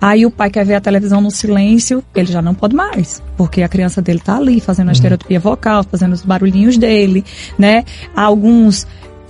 Aí 0.00 0.24
o 0.24 0.30
pai 0.30 0.48
quer 0.48 0.64
ver 0.64 0.76
a 0.76 0.80
televisão 0.80 1.20
no 1.20 1.30
silêncio, 1.30 2.04
ele 2.14 2.30
já 2.30 2.40
não 2.40 2.54
pode 2.54 2.74
mais, 2.74 3.20
porque 3.36 3.62
a 3.62 3.68
criança 3.68 4.00
dele 4.00 4.20
tá 4.20 4.36
ali 4.36 4.60
fazendo 4.60 4.90
a 4.90 4.92
estereotipia 4.92 5.40
vocal, 5.40 5.82
fazendo 5.82 6.12
os 6.12 6.22
barulhinhos 6.22 6.78
dele, 6.78 7.24
né? 7.58 7.84
Alguns 8.14 8.86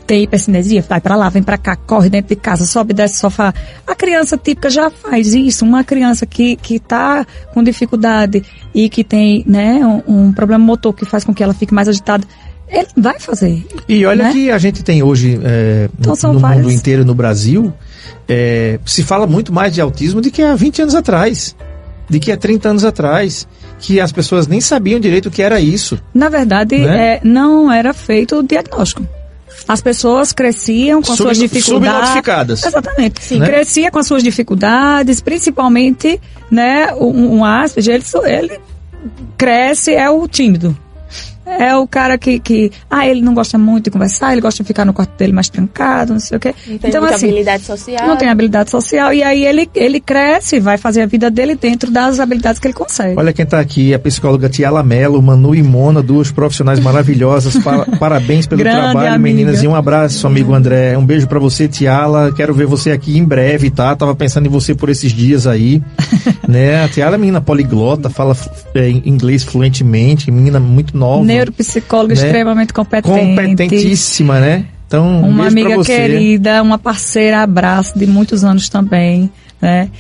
têm 0.09 0.23
hipercinesia, 0.25 0.83
vai 0.89 1.01
pra 1.01 1.15
lá, 1.15 1.29
vem 1.29 1.43
pra 1.43 1.59
cá, 1.59 1.77
corre 1.77 2.09
dentro 2.09 2.31
de 2.31 2.37
casa, 2.41 2.65
sobe, 2.67 2.95
desce 2.95 3.19
sofá. 3.19 3.53
A 3.87 3.95
criança 3.95 4.37
típica 4.39 4.71
já 4.71 4.91
faz 4.91 5.35
isso. 5.35 5.65
Uma 5.65 5.85
criança 5.85 6.25
que 6.27 6.57
que 6.57 6.81
tá 6.81 7.25
com 7.53 7.63
dificuldade 7.63 8.43
e 8.75 8.89
que 8.89 9.05
tem, 9.05 9.45
né, 9.47 9.75
um, 10.09 10.27
um 10.29 10.33
problema 10.33 10.65
motor 10.65 10.95
que 10.95 11.05
faz 11.05 11.23
com 11.25 11.35
que 11.35 11.43
ela 11.43 11.53
fique 11.55 11.73
mais 11.75 11.89
agitada, 11.89 12.27
ele 12.69 12.89
vai 12.97 13.21
fazer. 13.21 13.65
E 13.89 14.05
olha 14.07 14.25
né? 14.25 14.33
que 14.33 14.51
a 14.51 14.57
gente 14.59 14.83
tem 14.83 15.03
hoje 15.03 15.39
é, 15.45 15.89
Então, 16.01 16.33
no 16.33 16.39
várias- 16.39 16.63
mundo 16.65 16.73
inteiro, 16.75 17.05
no 17.05 17.15
Brasil, 17.15 17.73
é, 18.27 18.79
se 18.87 19.03
fala 19.03 19.27
muito 19.27 19.53
mais 19.53 19.73
de 19.75 19.81
autismo 19.81 20.21
do 20.21 20.31
que 20.31 20.43
há 20.43 20.55
20 20.55 20.83
anos 20.83 20.95
atrás, 20.95 21.55
de 22.09 22.19
que 22.19 22.33
há 22.33 22.37
30 22.37 22.71
anos 22.71 22.85
atrás, 22.85 23.47
que 23.79 24.01
as 24.01 24.11
pessoas 24.13 24.47
nem 24.47 24.61
sabiam 24.61 24.99
direito 24.99 25.27
o 25.27 25.31
que 25.31 25.43
era 25.43 25.61
isso. 25.61 25.99
Na 26.15 26.29
verdade, 26.29 26.79
Né? 26.79 27.15
é, 27.17 27.21
não 27.23 27.71
era 27.71 27.93
feito 27.95 28.37
o 28.39 28.43
diagnóstico. 28.43 29.07
As 29.69 29.83
pessoas 29.83 30.33
cresciam 30.33 31.03
com 31.03 31.13
as 31.13 31.19
Sub- 31.19 31.27
suas 31.29 31.39
dificuldades. 31.39 31.97
subnotificadas. 31.99 32.65
Exatamente. 32.65 33.23
Sim. 33.23 33.39
Né? 33.41 33.47
Crescia 33.47 33.91
com 33.91 33.99
as 33.99 34.07
suas 34.07 34.23
dificuldades, 34.23 35.21
principalmente, 35.21 36.19
né, 36.51 36.95
um, 36.95 37.37
um 37.37 37.45
ele, 37.45 38.25
ele 38.25 38.59
cresce, 39.37 39.95
é 39.95 40.09
o 40.09 40.27
tímido. 40.27 40.77
É 41.59 41.77
o 41.77 41.87
cara 41.87 42.19
que, 42.19 42.39
que, 42.39 42.71
ah, 42.91 43.07
ele 43.07 43.21
não 43.21 43.35
gosta 43.35 43.57
muito 43.59 43.85
de 43.85 43.91
conversar, 43.91 44.33
ele 44.33 44.41
gosta 44.41 44.63
de 44.63 44.67
ficar 44.67 44.85
no 44.85 44.93
quarto 44.93 45.17
dele 45.17 45.33
mais 45.33 45.49
trancado, 45.49 46.13
não 46.13 46.21
sei 46.21 46.37
o 46.37 46.41
quê. 46.41 46.55
Não 46.67 46.79
tem 46.79 47.01
muita 47.01 47.15
habilidade 47.17 47.63
social. 47.65 48.07
Não 48.07 48.17
tem 48.17 48.29
habilidade 48.29 48.71
social, 48.71 49.13
e 49.13 49.23
aí 49.23 49.45
ele, 49.45 49.69
ele 49.75 50.01
cresce, 50.01 50.61
vai 50.61 50.77
fazer 50.77 51.03
a 51.03 51.07
vida 51.07 51.31
dele 51.31 51.55
dentro 51.55 51.91
das 51.91 52.21
habilidades 52.21 52.61
que 52.61 52.67
ele 52.67 52.75
consegue. 52.75 53.19
Olha 53.19 53.33
quem 53.33 53.45
está 53.45 53.61
aqui, 53.61 53.95
a 53.95 53.99
psicóloga 53.99 54.49
Tiala 54.49 54.83
Mello, 54.83 55.21
Manu 55.23 55.55
e 55.55 55.63
Mona, 55.63 56.03
duas 56.03 56.31
profissionais 56.31 56.81
maravilhosas. 56.81 57.57
Pa- 57.59 57.87
parabéns 57.99 58.47
pelo 58.47 58.63
Grande 58.63 58.79
trabalho, 58.79 59.15
amiga. 59.15 59.19
meninas. 59.19 59.63
E 59.63 59.69
um 59.69 59.75
abraço, 59.75 60.27
amigo 60.27 60.55
André. 60.55 60.97
Um 60.97 61.05
beijo 61.05 61.27
para 61.27 61.39
você, 61.39 61.69
Tiala. 61.69 62.33
Quero 62.33 62.55
ver 62.55 62.67
você 62.67 62.91
aqui 62.91 63.17
em 63.19 63.25
breve, 63.25 63.71
tá? 63.71 63.95
Tava 63.97 64.15
pensando 64.15 64.47
em 64.47 64.51
você 64.51 64.75
por 64.75 64.89
esses 64.89 65.13
dias 65.13 65.47
aí. 65.47 65.83
né? 66.49 66.85
A 66.85 66.89
Tiala 66.89 67.15
é 67.17 67.19
menina 67.19 67.41
poliglota, 67.41 68.11
fala 68.11 68.37
é, 68.75 68.89
inglês 68.91 69.43
fluentemente, 69.45 70.31
menina 70.31 70.59
muito 70.61 70.97
nova. 70.97 71.25
Neuropsicóloga 71.39 72.15
Né? 72.15 72.21
extremamente 72.21 72.73
competente. 72.73 73.09
Competentíssima, 73.69 74.41
né? 74.41 74.65
Então, 74.87 75.05
um 75.07 75.29
uma 75.29 75.49
amiga 75.49 75.83
querida, 75.85 76.63
uma 76.63 76.79
parceira, 76.79 77.43
abraço 77.43 77.99
de 77.99 78.07
muitos 78.07 78.43
anos 78.43 78.69
também, 78.71 79.31
né? 79.61 79.91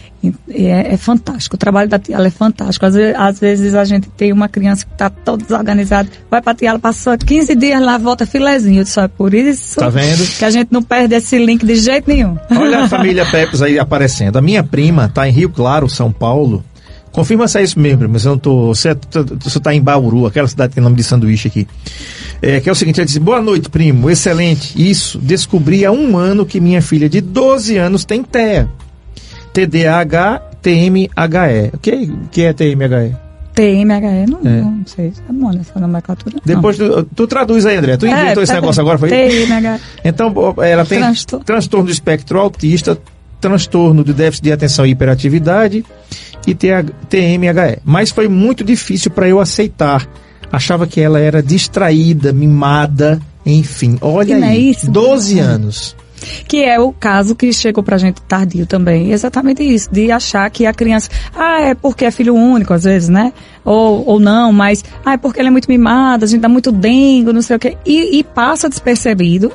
É, 0.51 0.95
é 0.95 0.97
fantástico. 0.97 1.55
O 1.55 1.59
trabalho 1.59 1.89
da 1.89 1.99
Tiala 1.99 2.27
é 2.27 2.31
fantástico. 2.31 2.85
Às 2.87 2.95
vezes, 2.95 3.15
às 3.17 3.39
vezes 3.39 3.75
a 3.75 3.85
gente 3.85 4.09
tem 4.09 4.33
uma 4.33 4.49
criança 4.49 4.85
que 4.85 4.91
está 4.93 5.09
toda 5.11 5.45
desorganizada, 5.45 6.09
vai 6.31 6.41
pra 6.43 6.55
Tiala, 6.55 6.79
passou 6.79 7.17
15 7.17 7.55
dias 7.55 7.81
lá, 7.81 7.99
volta 7.99 8.25
filezinho. 8.27 8.81
Eu 8.81 8.85
disse, 8.85 8.99
"Ó, 8.99 9.05
é 9.05 9.09
por 9.09 9.33
isso 9.35 9.79
Tá 9.79 9.89
vendo? 9.91 10.27
que 10.39 10.45
a 10.45 10.51
gente 10.51 10.69
não 10.73 10.83
perde 10.83 11.15
esse 11.15 11.39
link 11.39 11.65
de 11.67 11.77
jeito 11.77 12.09
nenhum. 12.09 12.37
Olha 12.51 12.81
a 12.85 12.89
família 12.89 13.25
Pepes 13.27 13.61
aí 13.63 13.79
aparecendo. 13.79 14.39
A 14.39 14.43
minha 14.43 14.65
prima 14.65 15.05
está 15.05 15.29
em 15.29 15.33
Rio 15.33 15.51
Claro, 15.51 15.89
São 15.89 16.11
Paulo. 16.11 16.65
Confirma 17.19 17.49
se 17.49 17.59
é 17.59 17.63
isso 17.65 17.81
mesmo. 17.81 18.17
Se 18.17 18.27
eu 18.27 18.31
não 18.31 18.39
tô, 18.39 18.67
você, 18.69 18.97
você 19.41 19.59
tá 19.59 19.75
em 19.75 19.81
Bauru, 19.83 20.25
aquela 20.27 20.47
cidade 20.47 20.69
que 20.69 20.75
tem 20.77 20.85
nome 20.85 20.95
de 20.95 21.03
sanduíche 21.03 21.49
aqui. 21.49 21.67
É, 22.41 22.61
que 22.61 22.69
é 22.69 22.73
o 22.73 22.75
seguinte, 22.77 23.01
ela 23.01 23.07
disse, 23.07 23.19
boa 23.19 23.43
noite, 23.43 23.69
primo, 23.69 24.09
excelente. 24.09 24.73
Isso, 24.81 25.19
descobri 25.19 25.85
há 25.85 25.91
um 25.91 26.17
ano 26.17 26.47
que 26.47 26.61
minha 26.61 26.81
filha 26.81 27.09
de 27.09 27.21
12 27.21 27.77
anos 27.77 28.05
tem 28.05 28.23
TEA. 28.23 28.69
TDAH, 29.53 30.43
TMHE. 30.63 31.09
O 31.73 31.79
que, 31.79 31.91
o 31.91 32.29
que 32.31 32.43
é 32.43 32.53
TMHE? 32.53 33.17
TMHE, 33.53 33.85
não, 34.29 34.41
É. 34.45 34.61
não 34.61 34.83
sei. 34.87 35.13
É 35.29 35.33
bom 35.33 35.51
nessa 35.51 35.81
nomenclatura. 35.81 36.37
não. 36.37 36.55
Depois 36.55 36.77
tu, 36.77 37.03
tu 37.17 37.27
traduz 37.27 37.67
aí, 37.67 37.77
André. 37.79 37.97
Tu 37.97 38.07
É, 38.07 38.11
inventou 38.23 38.45
esse 38.45 38.53
pera- 38.53 38.61
negócio 38.61 38.81
agora, 38.81 38.97
foi? 38.99 39.09
TMHE. 39.09 39.81
Então, 40.05 40.33
ela 40.63 40.85
tem 40.85 41.01
Transtorno. 41.01 41.45
transtorno 41.45 41.87
do 41.87 41.93
espectro 41.93 42.39
autista, 42.39 42.97
transtorno 43.41 44.05
de 44.05 44.13
déficit 44.13 44.45
de 44.45 44.53
atenção 44.53 44.87
e 44.87 44.91
hiperatividade 44.91 45.85
e 46.47 46.55
TMHE. 46.55 47.81
Mas 47.85 48.11
foi 48.11 48.29
muito 48.29 48.65
difícil 48.65 49.11
para 49.11 49.29
eu 49.29 49.41
aceitar. 49.41 50.09
Achava 50.51 50.87
que 50.87 51.01
ela 51.01 51.19
era 51.19 51.43
distraída, 51.43 52.33
mimada, 52.33 53.21
enfim. 53.45 53.99
Olha 54.01 54.39
E 54.39 54.43
é 54.43 54.47
aí, 54.47 54.71
isso? 54.71 54.91
12 54.91 55.39
anos. 55.39 55.97
Que 56.49 56.65
é 56.65 56.81
o 56.81 56.93
caso 56.93 57.37
que 57.37 57.53
chegou 57.53 57.83
pra 57.83 57.99
gente 57.99 58.21
tardio 58.23 58.67
também. 58.67 59.13
Exatamente 59.13 59.63
isso, 59.63 59.89
de 59.93 60.11
achar 60.11 60.51
que 60.51 60.67
a 60.67 60.73
criança, 60.73 61.11
ah, 61.35 61.61
é 61.61 61.75
porque 61.75 62.05
é 62.05 62.11
filho 62.11 62.35
único, 62.35 62.73
às 62.73 62.85
vezes, 62.85 63.09
né? 63.09 63.33
Ou, 63.65 64.05
ou 64.07 64.21
não, 64.21 64.53
mas, 64.53 64.85
ah, 65.05 65.13
é 65.13 65.17
porque 65.17 65.41
ele 65.41 65.49
é 65.49 65.51
muito 65.51 65.69
mimado, 65.69 66.25
a 66.25 66.29
gente 66.29 66.41
dá 66.41 66.49
muito 66.49 66.73
dengo, 66.73 67.33
não 67.33 67.43
sei 67.43 67.57
o 67.57 67.59
quê. 67.59 67.77
E, 67.87 68.19
e 68.19 68.25
passa 68.25 68.69
despercebido. 68.69 69.53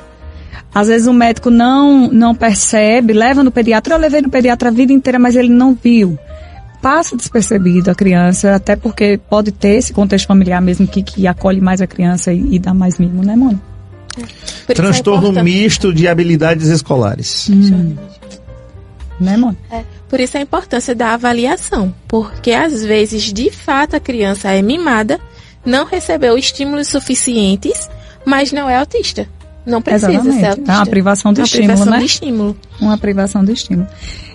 Às 0.74 0.88
vezes 0.88 1.06
o 1.06 1.12
médico 1.12 1.50
não, 1.50 2.08
não 2.08 2.34
percebe, 2.34 3.12
leva 3.12 3.44
no 3.44 3.50
pediatra, 3.52 3.94
eu 3.94 3.98
levei 3.98 4.20
no 4.20 4.28
pediatra 4.28 4.70
a 4.70 4.72
vida 4.72 4.92
inteira, 4.92 5.18
mas 5.18 5.36
ele 5.36 5.48
não 5.48 5.76
viu. 5.80 6.18
Passa 6.84 7.16
despercebido 7.16 7.90
a 7.90 7.94
criança, 7.94 8.54
até 8.54 8.76
porque 8.76 9.18
pode 9.30 9.50
ter 9.50 9.76
esse 9.76 9.94
contexto 9.94 10.26
familiar 10.26 10.60
mesmo 10.60 10.86
que, 10.86 11.02
que 11.02 11.26
acolhe 11.26 11.58
mais 11.58 11.80
a 11.80 11.86
criança 11.86 12.30
e, 12.30 12.56
e 12.56 12.58
dá 12.58 12.74
mais 12.74 12.98
mimo, 12.98 13.24
né, 13.24 13.34
mano? 13.34 13.58
É 14.68 14.74
Transtorno 14.74 15.28
importante. 15.28 15.44
misto 15.44 15.94
de 15.94 16.06
habilidades 16.06 16.68
escolares. 16.68 17.48
Hum. 17.48 17.96
né, 19.18 19.34
Mônica? 19.34 19.62
É, 19.70 19.82
por 20.10 20.20
isso 20.20 20.36
a 20.36 20.42
importância 20.42 20.94
da 20.94 21.14
avaliação, 21.14 21.94
porque 22.06 22.52
às 22.52 22.84
vezes, 22.84 23.32
de 23.32 23.50
fato, 23.50 23.96
a 23.96 24.00
criança 24.00 24.50
é 24.52 24.60
mimada, 24.60 25.18
não 25.64 25.86
recebeu 25.86 26.36
estímulos 26.36 26.88
suficientes, 26.88 27.88
mas 28.26 28.52
não 28.52 28.68
é 28.68 28.76
autista. 28.76 29.26
Não 29.64 29.80
precisa 29.80 30.12
Exatamente. 30.12 30.38
ser 30.38 30.46
autista. 30.48 30.70
É 30.72 30.76
uma 30.76 30.86
privação 30.86 31.32
do 31.32 31.38
Uma 31.38 31.44
estímulo, 31.46 31.68
privação 31.68 31.92
né? 31.94 31.98
de 31.98 32.04
estímulo. 32.04 32.56
Uma 32.78 32.98
privação 32.98 33.42
do 33.42 33.52
estímulo. 33.52 33.88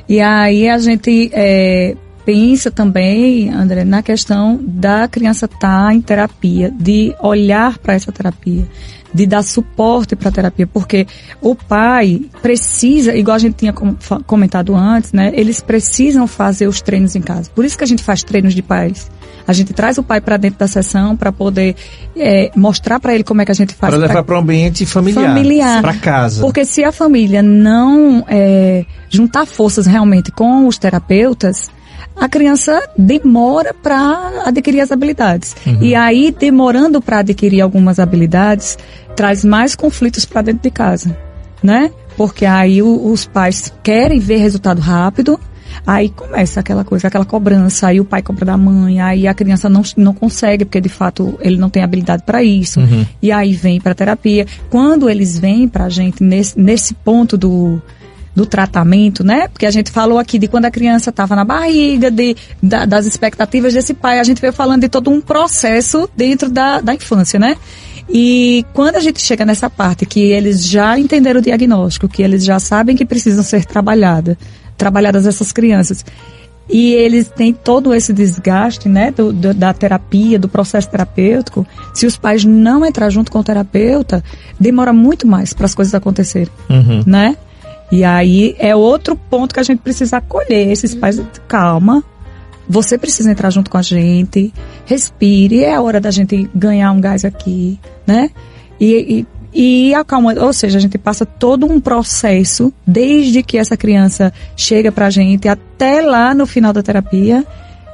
E 0.08 0.20
aí 0.20 0.68
a 0.68 0.80
gente 0.80 1.30
é, 1.32 1.96
pensa 2.30 2.70
também, 2.70 3.50
André, 3.50 3.84
na 3.84 4.04
questão 4.04 4.60
da 4.62 5.08
criança 5.08 5.46
estar 5.46 5.92
em 5.96 6.00
terapia, 6.00 6.70
de 6.70 7.16
olhar 7.20 7.80
para 7.80 7.96
essa 7.96 8.12
terapia, 8.12 8.68
de 9.12 9.26
dar 9.26 9.42
suporte 9.42 10.16
para 10.16 10.30
a 10.30 10.32
terapia, 10.32 10.68
porque 10.68 11.08
o 11.42 11.56
pai 11.56 12.22
precisa, 12.40 13.16
igual 13.16 13.34
a 13.34 13.40
gente 13.40 13.56
tinha 13.56 13.74
comentado 13.74 14.76
antes, 14.76 15.12
né? 15.12 15.32
Eles 15.34 15.60
precisam 15.60 16.28
fazer 16.28 16.68
os 16.68 16.82
treinos 16.82 17.16
em 17.16 17.22
casa. 17.22 17.50
Por 17.56 17.66
isso 17.66 17.76
que 17.76 17.84
a 17.84 17.88
gente 17.88 18.04
faz 18.04 18.22
treinos 18.22 18.54
de 18.54 18.62
pais. 18.62 19.10
A 19.48 19.54
gente 19.54 19.74
traz 19.74 19.98
o 19.98 20.04
pai 20.04 20.22
para 20.22 20.38
dentro 20.38 20.60
da 20.60 20.68
sessão 20.68 21.18
para 21.18 21.32
poder 21.32 21.76
é, 22.16 22.52
mostrar 22.56 23.00
para 23.00 23.16
ele 23.16 23.24
como 23.24 23.42
é 23.42 23.46
que 23.46 23.52
a 23.52 23.56
gente 23.56 23.74
faz. 23.74 23.92
Para 23.92 24.06
levar 24.06 24.24
para 24.24 24.36
o 24.36 24.38
ambiente 24.38 24.86
familiar. 24.86 25.26
Familiar. 25.26 25.82
Para 25.82 25.96
casa. 25.96 26.42
porque 26.42 26.64
se 26.64 26.84
a 26.84 26.92
família 26.92 27.42
não 27.42 28.24
é, 28.28 28.86
juntar 29.10 29.48
forças 29.48 29.88
realmente 29.88 30.32
com 30.32 30.68
os 30.68 30.78
terapeutas, 30.78 31.72
a 32.20 32.28
criança 32.28 32.82
demora 32.98 33.74
para 33.74 34.44
adquirir 34.46 34.82
as 34.82 34.92
habilidades. 34.92 35.56
E 35.82 35.96
aí, 35.96 36.36
demorando 36.38 37.02
para 37.02 37.20
adquirir 37.20 37.62
algumas 37.62 38.00
habilidades, 38.00 38.78
traz 39.16 39.44
mais 39.46 39.76
conflitos 39.76 40.26
para 40.26 40.42
dentro 40.42 40.64
de 40.64 40.72
casa, 40.72 41.16
né? 41.64 41.92
Porque 42.18 42.46
aí 42.46 42.82
o- 42.82 43.12
os 43.12 43.26
pais 43.26 43.72
querem 43.82 44.20
ver 44.20 44.38
resultado 44.38 44.82
rápido, 44.82 45.40
aí 45.88 46.10
começa 46.10 46.60
aquela 46.60 46.84
coisa, 46.84 47.08
aquela 47.08 47.24
cobrança, 47.26 47.88
aí 47.88 48.00
o 48.02 48.06
pai 48.06 48.22
cobra 48.22 48.44
da 48.46 48.58
mãe, 48.58 49.00
aí 49.00 49.26
a 49.28 49.34
criança 49.34 49.70
não, 49.70 49.82
não 49.96 50.14
consegue, 50.14 50.66
porque 50.66 50.82
de 50.82 50.90
fato 50.90 51.38
ele 51.42 51.58
não 51.58 51.70
tem 51.70 51.82
habilidade 51.84 52.24
para 52.26 52.44
isso, 52.44 52.80
e 53.22 53.32
aí 53.32 53.54
vem 53.54 53.80
para 53.80 53.96
terapia. 53.96 54.46
Quando 54.70 55.10
eles 55.10 55.40
vêm 55.40 55.68
para 55.70 55.86
a 55.86 55.90
gente 55.90 56.22
nesse, 56.24 56.60
nesse 56.60 56.94
ponto 56.94 57.38
do, 57.38 57.82
do 58.36 58.46
tratamento, 58.46 59.24
né? 59.24 59.48
Porque 59.48 59.66
a 59.66 59.72
gente 59.72 59.92
falou 59.92 60.18
aqui 60.18 60.38
de 60.40 60.48
quando 60.48 60.66
a 60.66 60.72
criança 60.72 61.10
estava 61.10 61.36
na 61.36 61.44
barriga, 61.44 62.10
de, 62.12 62.36
da- 62.62 62.86
das 62.86 63.06
expectativas 63.06 63.74
desse 63.74 63.94
pai, 63.94 64.20
a 64.20 64.24
gente 64.24 64.40
veio 64.40 64.54
falando 64.54 64.82
de 64.82 64.90
todo 64.90 65.10
um 65.10 65.20
processo 65.20 66.10
dentro 66.16 66.50
da, 66.50 66.80
da 66.80 66.94
infância, 66.94 67.40
né? 67.40 67.58
E 68.12 68.66
quando 68.74 68.96
a 68.96 69.00
gente 69.00 69.22
chega 69.22 69.46
nessa 69.46 69.70
parte 69.70 70.06
que 70.06 70.20
eles 70.20 70.66
já 70.66 70.98
entenderam 70.98 71.40
o 71.40 71.44
diagnóstico, 71.44 72.08
que 72.08 72.24
eles 72.24 72.44
já 72.44 72.60
sabem 72.60 72.96
que 72.96 73.06
precisam 73.06 73.44
ser 73.44 73.66
trabalhadas, 73.66 74.36
trabalhadas 74.78 75.26
essas 75.28 75.52
crianças, 75.52 76.04
e 76.72 76.94
eles 76.94 77.28
têm 77.30 77.52
todo 77.54 77.94
esse 77.94 78.14
desgaste, 78.14 78.88
né, 78.88 79.12
do, 79.12 79.34
do- 79.34 79.54
da 79.54 79.74
terapia, 79.74 80.38
do 80.40 80.48
processo 80.48 80.90
terapêutico. 80.90 81.66
Se 81.94 82.06
os 82.06 82.16
pais 82.16 82.46
não 82.46 82.86
entrar 82.86 83.10
junto 83.10 83.32
com 83.32 83.40
o 83.40 83.44
terapeuta, 83.44 84.24
demora 84.60 84.94
muito 84.94 85.28
mais 85.28 85.52
para 85.54 85.66
as 85.66 85.76
coisas 85.76 85.94
acontecerem, 85.94 86.50
Uhum. 86.70 87.04
né? 87.06 87.36
E 87.92 88.04
aí 88.04 88.56
é 88.60 88.76
outro 88.76 89.16
ponto 89.16 89.54
que 89.54 89.60
a 89.60 89.64
gente 89.64 89.80
precisa 89.80 90.18
acolher 90.18 90.70
esses 90.72 90.94
pais. 90.94 91.22
Calma, 91.48 92.04
você 92.68 92.98
precisa 92.98 93.32
entrar 93.32 93.50
junto 93.50 93.70
com 93.72 93.78
a 93.78 93.82
gente, 93.82 94.54
respire, 94.86 95.64
é 95.64 95.74
a 95.74 95.82
hora 95.82 96.00
da 96.00 96.12
gente 96.12 96.50
ganhar 96.54 96.92
um 96.92 97.02
gás 97.02 97.26
aqui, 97.26 97.80
né? 98.06 98.30
E, 98.80 99.26
e, 99.54 99.90
e 99.90 99.94
acalma, 99.96 100.34
ou 100.40 100.54
seja, 100.54 100.78
a 100.78 100.82
gente 100.82 100.98
passa 101.00 101.26
todo 101.26 101.66
um 101.66 101.80
processo, 101.80 102.72
desde 102.86 103.42
que 103.42 103.58
essa 103.58 103.76
criança 103.76 104.32
chega 104.56 104.92
pra 104.92 105.10
gente 105.10 105.48
até 105.48 106.02
lá 106.02 106.36
no 106.36 106.46
final 106.46 106.72
da 106.72 106.84
terapia, 106.84 107.44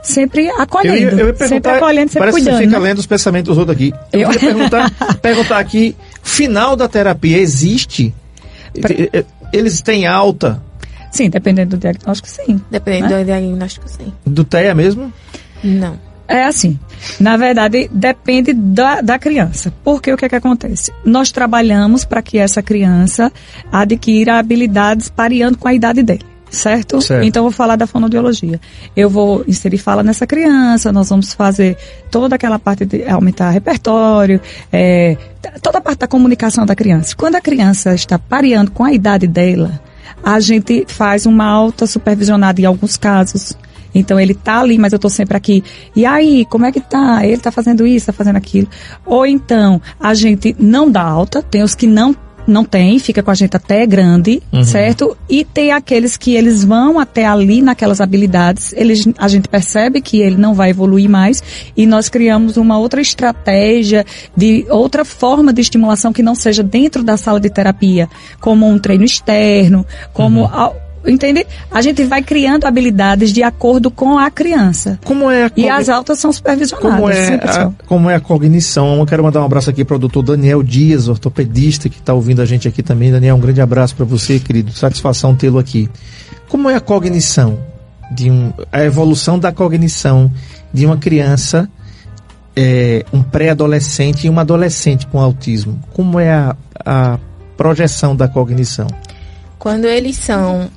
sempre 0.03 0.49
acolhendo. 0.49 1.17
Eu 1.19 1.29
eu 1.29 1.36
sempre 1.38 1.71
acolhendo, 1.71 2.12
sempre 2.12 2.19
parece 2.19 2.38
cuidando. 2.38 2.53
que 2.58 2.58
você 2.63 2.67
fica 2.67 2.79
né? 2.79 2.89
lendo 2.89 2.99
os 2.99 3.05
pensamentos 3.05 3.47
dos 3.47 3.58
outros 3.58 3.75
aqui. 3.77 3.93
Eu, 4.12 4.19
Eu- 4.21 4.34
ia 4.34 4.39
perguntar, 4.39 4.91
perguntar 5.21 5.58
aqui, 5.60 5.95
final 6.21 6.75
da 6.75 6.89
terapia 6.89 7.38
existe? 7.38 8.13
Pra- 8.81 8.93
E- 8.93 9.10
e- 9.13 9.25
Eles 9.56 9.82
têm 9.82 10.06
alta 10.06 10.62
Sim, 11.15 11.30
dependendo 11.30 11.78
do 11.78 11.80
diagnóstico, 11.80 12.28
sim. 12.28 12.60
Dependendo 12.70 13.15
do 13.15 13.24
diagnóstico, 13.24 13.88
sim. 13.88 14.12
do 14.26 14.44
TEA 14.44 14.76
mesmo? 14.76 15.13
Não. 15.63 15.98
É 16.28 16.44
assim. 16.44 16.78
Na 17.22 17.38
verdade, 17.38 17.89
depende 17.89 18.52
da, 18.52 19.00
da 19.00 19.18
criança. 19.18 19.74
Porque 19.82 20.12
o 20.12 20.18
que, 20.18 20.26
é 20.26 20.30
que 20.30 20.36
acontece? 20.36 20.91
Nós 21.06 21.32
trabalhamos 21.32 22.04
para 22.04 22.22
que 22.22 22.38
essa 22.38 22.62
criança 22.62 23.32
adquira 23.72 24.38
habilidades 24.38 25.08
pareando 25.08 25.58
com 25.58 25.70
a 25.70 25.74
idade 25.74 26.04
dele. 26.04 26.26
Certo? 26.49 27.01
Certo. 27.01 27.23
Então, 27.23 27.41
eu 27.41 27.43
vou 27.45 27.51
falar 27.51 27.75
da 27.75 27.88
fonoaudiologia. 27.88 28.60
Eu 28.95 29.10
vou 29.10 29.43
inserir 29.47 29.77
fala 29.77 30.03
nessa 30.03 30.25
criança, 30.25 30.91
nós 30.91 31.10
vamos 31.10 31.34
fazer 31.34 31.77
toda 32.10 32.36
aquela 32.36 32.58
parte 32.58 32.86
de 32.86 33.08
aumentar 33.08 33.49
repertório, 33.49 34.39
é, 34.71 35.17
toda 35.62 35.79
a 35.79 35.81
parte 35.81 35.99
da 35.99 36.08
comunicação 36.08 36.65
da 36.65 36.75
criança. 36.75 37.15
Quando 37.15 37.36
a 37.36 37.41
criança 37.41 37.93
está 37.93 38.17
pareando 38.17 38.71
com 38.71 38.84
a 38.84 38.93
idade 38.93 39.27
dela, 39.27 39.81
a 40.23 40.39
gente 40.39 40.86
faz 40.88 41.25
uma 41.25 41.45
alta 41.45 41.86
supervisionada 41.86 42.62
em 42.62 42.65
alguns 42.65 42.97
casos. 42.97 43.53
Então 43.93 44.19
ele 44.19 44.34
tá 44.34 44.60
ali, 44.60 44.77
mas 44.77 44.91
eu 44.91 44.99
tô 44.99 45.10
sempre 45.10 45.38
aqui. 45.38 45.63
E 45.95 46.05
aí, 46.05 46.45
como 46.45 46.65
é 46.65 46.71
que 46.71 46.81
tá? 46.81 47.25
Ele 47.25 47.38
tá 47.38 47.49
fazendo 47.49 47.88
isso, 47.88 48.08
tá 48.08 48.13
fazendo 48.13 48.36
aquilo. 48.36 48.67
Ou 49.05 49.25
então, 49.25 49.81
a 49.99 50.13
gente 50.13 50.53
não 50.60 50.91
dá 50.91 51.01
alta, 51.01 51.41
tem 51.41 51.63
os 51.63 51.73
que 51.73 51.88
não 51.88 52.13
não 52.47 52.63
tem, 52.63 52.99
fica 52.99 53.23
com 53.23 53.31
a 53.31 53.36
gente 53.36 53.55
até 53.55 53.86
grande, 53.86 54.41
certo? 54.63 55.17
E 55.29 55.43
tem 55.43 55.71
aqueles 55.71 56.15
que 56.17 56.36
eles 56.36 56.63
vão 56.63 56.99
até 56.99 57.25
ali 57.25 57.62
naquelas 57.62 57.99
habilidades, 58.01 58.73
eles, 58.73 59.08
a 59.17 59.27
gente 59.27 59.47
percebe 59.47 60.01
que 60.01 60.19
ele 60.21 60.38
não 60.38 60.53
vai 60.53 60.69
evoluir 60.69 61.10
mais 61.10 61.41
e 61.75 61.86
nós 61.86 62.08
criamos 62.10 62.58
uma 62.58 62.77
outra 62.77 63.01
estratégia 63.01 64.05
de 64.36 64.65
outra 64.69 65.03
forma 65.03 65.51
de 65.51 65.62
estimulação 65.62 66.13
que 66.13 66.21
não 66.23 66.36
seja 66.36 66.62
dentro 66.63 67.03
da 67.03 67.17
sala 67.17 67.39
de 67.39 67.49
terapia, 67.49 68.08
como 68.39 68.67
um 68.67 68.77
treino 68.79 69.03
externo, 69.03 69.86
como 70.13 70.45
a- 70.45 70.71
entende? 71.08 71.46
A 71.72 71.82
gente 71.82 72.04
vai 72.04 72.22
criando 72.22 72.65
habilidades 72.65 73.32
de 73.32 73.44
acordo 73.44 73.89
com 73.91 74.18
a 74.18 74.30
criança. 74.30 75.00
Como 75.04 75.30
é 75.30 75.46
a 75.46 75.52
E 75.56 75.70
as 75.70 75.89
altas 75.89 76.20
são 76.20 76.32
supervisionadas. 76.32 77.00
como 77.00 77.10
é, 77.10 77.36
a, 77.36 77.72
como 77.86 78.10
é 78.10 78.15
a 78.15 78.20
cognição? 78.20 79.00
Eu 79.00 79.06
quero 79.06 79.24
mandar 79.24 79.41
um 79.41 79.46
abraço 79.46 79.70
aqui 79.70 79.84
para 79.84 79.96
o 79.96 80.00
doutor 80.00 80.24
Daniel 80.24 80.63
Dias, 80.63 81.08
ortopedista, 81.08 81.89
que 81.89 82.00
está 82.00 82.13
ouvindo 82.13 82.41
a 82.41 82.46
gente 82.46 82.68
aqui 82.68 82.82
também. 82.82 83.12
Daniel, 83.12 83.36
um 83.36 83.39
grande 83.39 83.62
abraço 83.62 83.96
para 83.96 84.06
você, 84.06 84.39
querido. 84.39 84.72
Satisfação 84.72 85.36
tê-lo 85.36 85.60
aqui. 85.60 85.89
Como 86.48 86.70
é 86.70 86.76
a 86.76 86.80
cognição? 86.80 87.58
De 88.12 88.30
um, 88.30 88.54
a 88.72 88.84
evolução 88.84 89.39
da 89.39 89.52
cognição 89.52 90.32
de 90.72 90.86
uma 90.86 90.98
criança, 90.98 91.68
é, 92.56 93.04
um 93.12 93.24
pré-adolescente 93.24 94.28
e 94.28 94.30
uma 94.30 94.41
adolescente 94.41 95.08
com 95.08 95.20
autismo? 95.20 95.80
Como 95.91 96.20
é 96.20 96.32
a, 96.32 96.56
a 96.86 97.20
projeção 97.58 98.15
da 98.15 98.28
cognição? 98.28 98.88
Quando 99.58 99.86
eles 99.86 100.18
são 100.18 100.70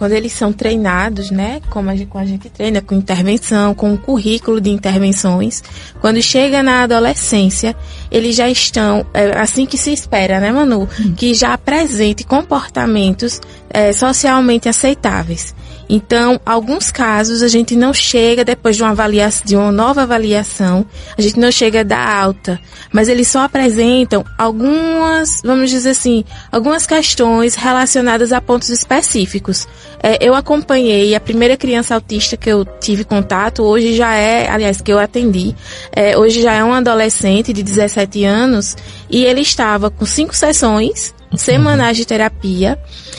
quando 0.00 0.12
eles 0.12 0.32
são 0.32 0.50
treinados, 0.50 1.30
né, 1.30 1.60
como 1.68 1.90
a 1.90 1.94
gente, 1.94 2.08
como 2.08 2.24
a 2.24 2.26
gente 2.26 2.48
treina, 2.48 2.80
com 2.80 2.94
intervenção, 2.94 3.74
com 3.74 3.92
um 3.92 3.98
currículo 3.98 4.58
de 4.58 4.70
intervenções, 4.70 5.62
quando 6.00 6.22
chega 6.22 6.62
na 6.62 6.84
adolescência, 6.84 7.76
eles 8.10 8.34
já 8.34 8.48
estão, 8.48 9.04
é, 9.12 9.38
assim 9.38 9.66
que 9.66 9.76
se 9.76 9.92
espera, 9.92 10.40
né, 10.40 10.50
Manu, 10.50 10.88
que 11.18 11.34
já 11.34 11.52
apresente 11.52 12.24
comportamentos 12.24 13.42
é, 13.68 13.92
socialmente 13.92 14.70
aceitáveis. 14.70 15.54
Então, 15.92 16.40
alguns 16.46 16.92
casos 16.92 17.42
a 17.42 17.48
gente 17.48 17.74
não 17.74 17.92
chega 17.92 18.44
depois 18.44 18.76
de 18.76 18.82
uma 18.84 18.92
avaliação, 18.92 19.44
de 19.44 19.56
uma 19.56 19.72
nova 19.72 20.02
avaliação, 20.02 20.86
a 21.18 21.20
gente 21.20 21.36
não 21.36 21.50
chega 21.50 21.84
da 21.84 21.98
alta, 21.98 22.60
mas 22.92 23.08
eles 23.08 23.26
só 23.26 23.40
apresentam 23.40 24.24
algumas, 24.38 25.40
vamos 25.42 25.68
dizer 25.68 25.90
assim, 25.90 26.24
algumas 26.52 26.86
questões 26.86 27.56
relacionadas 27.56 28.32
a 28.32 28.40
pontos 28.40 28.68
específicos. 28.68 29.66
É, 30.00 30.24
eu 30.24 30.32
acompanhei 30.32 31.12
a 31.16 31.20
primeira 31.20 31.56
criança 31.56 31.96
autista 31.96 32.36
que 32.36 32.48
eu 32.48 32.64
tive 32.64 33.02
contato, 33.02 33.64
hoje 33.64 33.96
já 33.96 34.14
é, 34.14 34.48
aliás, 34.48 34.80
que 34.80 34.92
eu 34.92 34.98
atendi, 35.00 35.56
é, 35.90 36.16
hoje 36.16 36.40
já 36.40 36.52
é 36.52 36.62
um 36.62 36.72
adolescente 36.72 37.52
de 37.52 37.64
17 37.64 38.24
anos 38.24 38.76
e 39.10 39.24
ele 39.24 39.40
estava 39.40 39.90
com 39.90 40.06
cinco 40.06 40.36
sessões 40.36 41.12
semanais 41.36 41.96
de 41.96 42.04
terapia, 42.04 42.78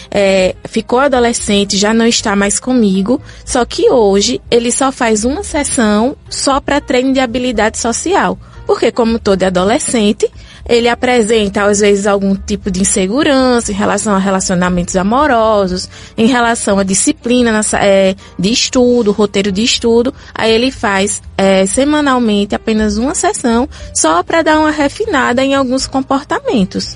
é, 0.10 0.56
ficou 0.66 1.00
adolescente, 1.00 1.78
já 1.78 1.94
não 1.94 2.06
está 2.06 2.36
mais 2.36 2.60
comigo, 2.60 3.22
só 3.46 3.64
que 3.66 3.90
hoje 3.90 4.42
ele 4.50 4.72
só 4.72 4.92
faz 4.92 5.24
uma 5.24 5.44
sessão 5.44 6.16
só 6.30 6.60
para 6.60 6.82
treino 6.82 7.14
de 7.14 7.20
habilidade 7.20 7.78
social. 7.78 8.38
Porque, 8.68 8.92
como 8.92 9.20
todo 9.20 9.44
adolescente, 9.44 10.30
ele 10.70 10.88
apresenta, 10.88 11.64
às 11.64 11.80
vezes, 11.80 12.06
algum 12.08 12.36
tipo 12.36 12.70
de 12.72 12.80
insegurança 12.82 13.72
em 13.72 13.76
relação 13.76 14.16
a 14.16 14.20
relacionamentos 14.20 14.96
amorosos, 14.96 15.90
em 16.16 16.28
relação 16.28 16.78
à 16.80 16.84
disciplina 16.84 17.52
na 17.52 17.64
sa- 17.64 17.84
é, 17.84 18.16
de 18.40 18.50
estudo, 18.52 19.12
roteiro 19.12 19.52
de 19.52 19.64
estudo. 19.64 20.14
Aí 20.34 20.52
ele 20.52 20.72
faz 20.72 21.22
é, 21.38 21.66
semanalmente 21.66 22.54
apenas 22.56 22.98
uma 22.98 23.16
sessão, 23.16 23.68
só 23.94 24.22
para 24.24 24.44
dar 24.44 24.60
uma 24.60 24.72
refinada 24.72 25.44
em 25.44 25.54
alguns 25.56 25.86
comportamentos. 25.88 26.96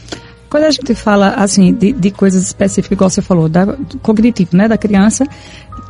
Quando 0.49 0.65
a 0.65 0.71
gente 0.71 0.93
fala, 0.95 1.29
assim, 1.35 1.73
de, 1.73 1.91
de 1.91 2.11
coisas 2.11 2.43
específicas, 2.43 2.95
igual 2.95 3.09
você 3.09 3.21
falou, 3.21 3.49
da, 3.49 3.75
cognitivo, 4.01 4.55
né, 4.55 4.67
da 4.67 4.77
criança, 4.77 5.25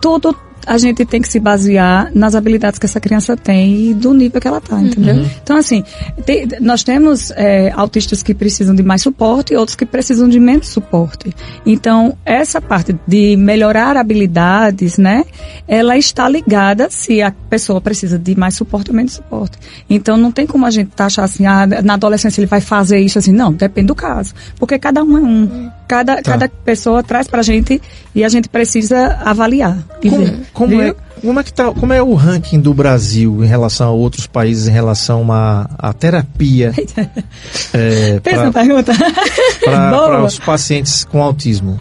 tudo 0.01 0.35
a 0.65 0.77
gente 0.77 1.05
tem 1.05 1.21
que 1.21 1.27
se 1.27 1.39
basear 1.39 2.11
nas 2.13 2.35
habilidades 2.35 2.79
que 2.79 2.85
essa 2.85 2.99
criança 2.99 3.35
tem 3.37 3.89
e 3.89 3.93
do 3.93 4.13
nível 4.13 4.39
que 4.41 4.47
ela 4.47 4.57
está, 4.57 4.79
entendeu? 4.81 5.15
Uhum. 5.15 5.29
Então, 5.43 5.57
assim, 5.57 5.83
te- 6.25 6.47
nós 6.59 6.83
temos 6.83 7.31
é, 7.31 7.71
autistas 7.75 8.23
que 8.23 8.33
precisam 8.33 8.73
de 8.75 8.83
mais 8.83 9.01
suporte 9.01 9.53
e 9.53 9.57
outros 9.57 9.75
que 9.75 9.85
precisam 9.85 10.27
de 10.27 10.39
menos 10.39 10.67
suporte. 10.67 11.33
Então, 11.65 12.17
essa 12.25 12.59
parte 12.61 12.95
de 13.07 13.35
melhorar 13.37 13.95
habilidades, 13.97 14.97
né, 14.97 15.23
ela 15.67 15.97
está 15.97 16.27
ligada 16.27 16.87
se 16.89 17.21
a 17.21 17.31
pessoa 17.49 17.79
precisa 17.79 18.17
de 18.17 18.35
mais 18.37 18.55
suporte 18.55 18.89
ou 18.91 18.95
menos 18.95 19.13
suporte. 19.13 19.57
Então, 19.89 20.17
não 20.17 20.31
tem 20.31 20.45
como 20.47 20.65
a 20.65 20.71
gente 20.71 20.91
taxar 20.95 21.25
assim, 21.25 21.45
ah, 21.45 21.65
na 21.83 21.93
adolescência 21.93 22.39
ele 22.41 22.47
vai 22.47 22.61
fazer 22.61 22.99
isso 22.99 23.19
assim. 23.19 23.31
Não, 23.31 23.51
depende 23.53 23.87
do 23.87 23.95
caso. 23.95 24.33
Porque 24.57 24.77
cada 24.79 25.03
um 25.03 25.17
é 25.17 25.21
um. 25.21 25.71
Cada, 25.87 26.21
cada 26.21 26.49
pessoa 26.49 27.03
traz 27.03 27.27
pra 27.27 27.41
gente 27.41 27.81
e 28.13 28.23
a 28.23 28.29
gente 28.29 28.49
precisa 28.49 29.19
avaliar 29.23 29.77
e 30.01 30.09
ver. 30.09 30.45
Como, 30.51 30.71
como 30.71 30.81
é, 30.81 30.95
como, 31.21 31.39
é 31.39 31.43
que 31.43 31.53
tá, 31.53 31.71
como 31.71 31.93
é 31.93 32.01
o 32.01 32.13
ranking 32.13 32.59
do 32.59 32.73
Brasil 32.73 33.43
em 33.43 33.47
relação 33.47 33.89
a 33.89 33.91
outros 33.91 34.27
países, 34.27 34.67
em 34.67 34.71
relação 34.71 35.31
à 35.31 35.69
à 35.77 35.93
terapia 35.93 36.73
é, 37.73 38.19
Fez 38.23 38.37
uma 38.37 38.51
para 38.51 38.63
pergunta? 38.63 38.93
Boa. 39.65 40.23
os 40.23 40.39
pacientes 40.39 41.03
com 41.05 41.21
autismo? 41.21 41.79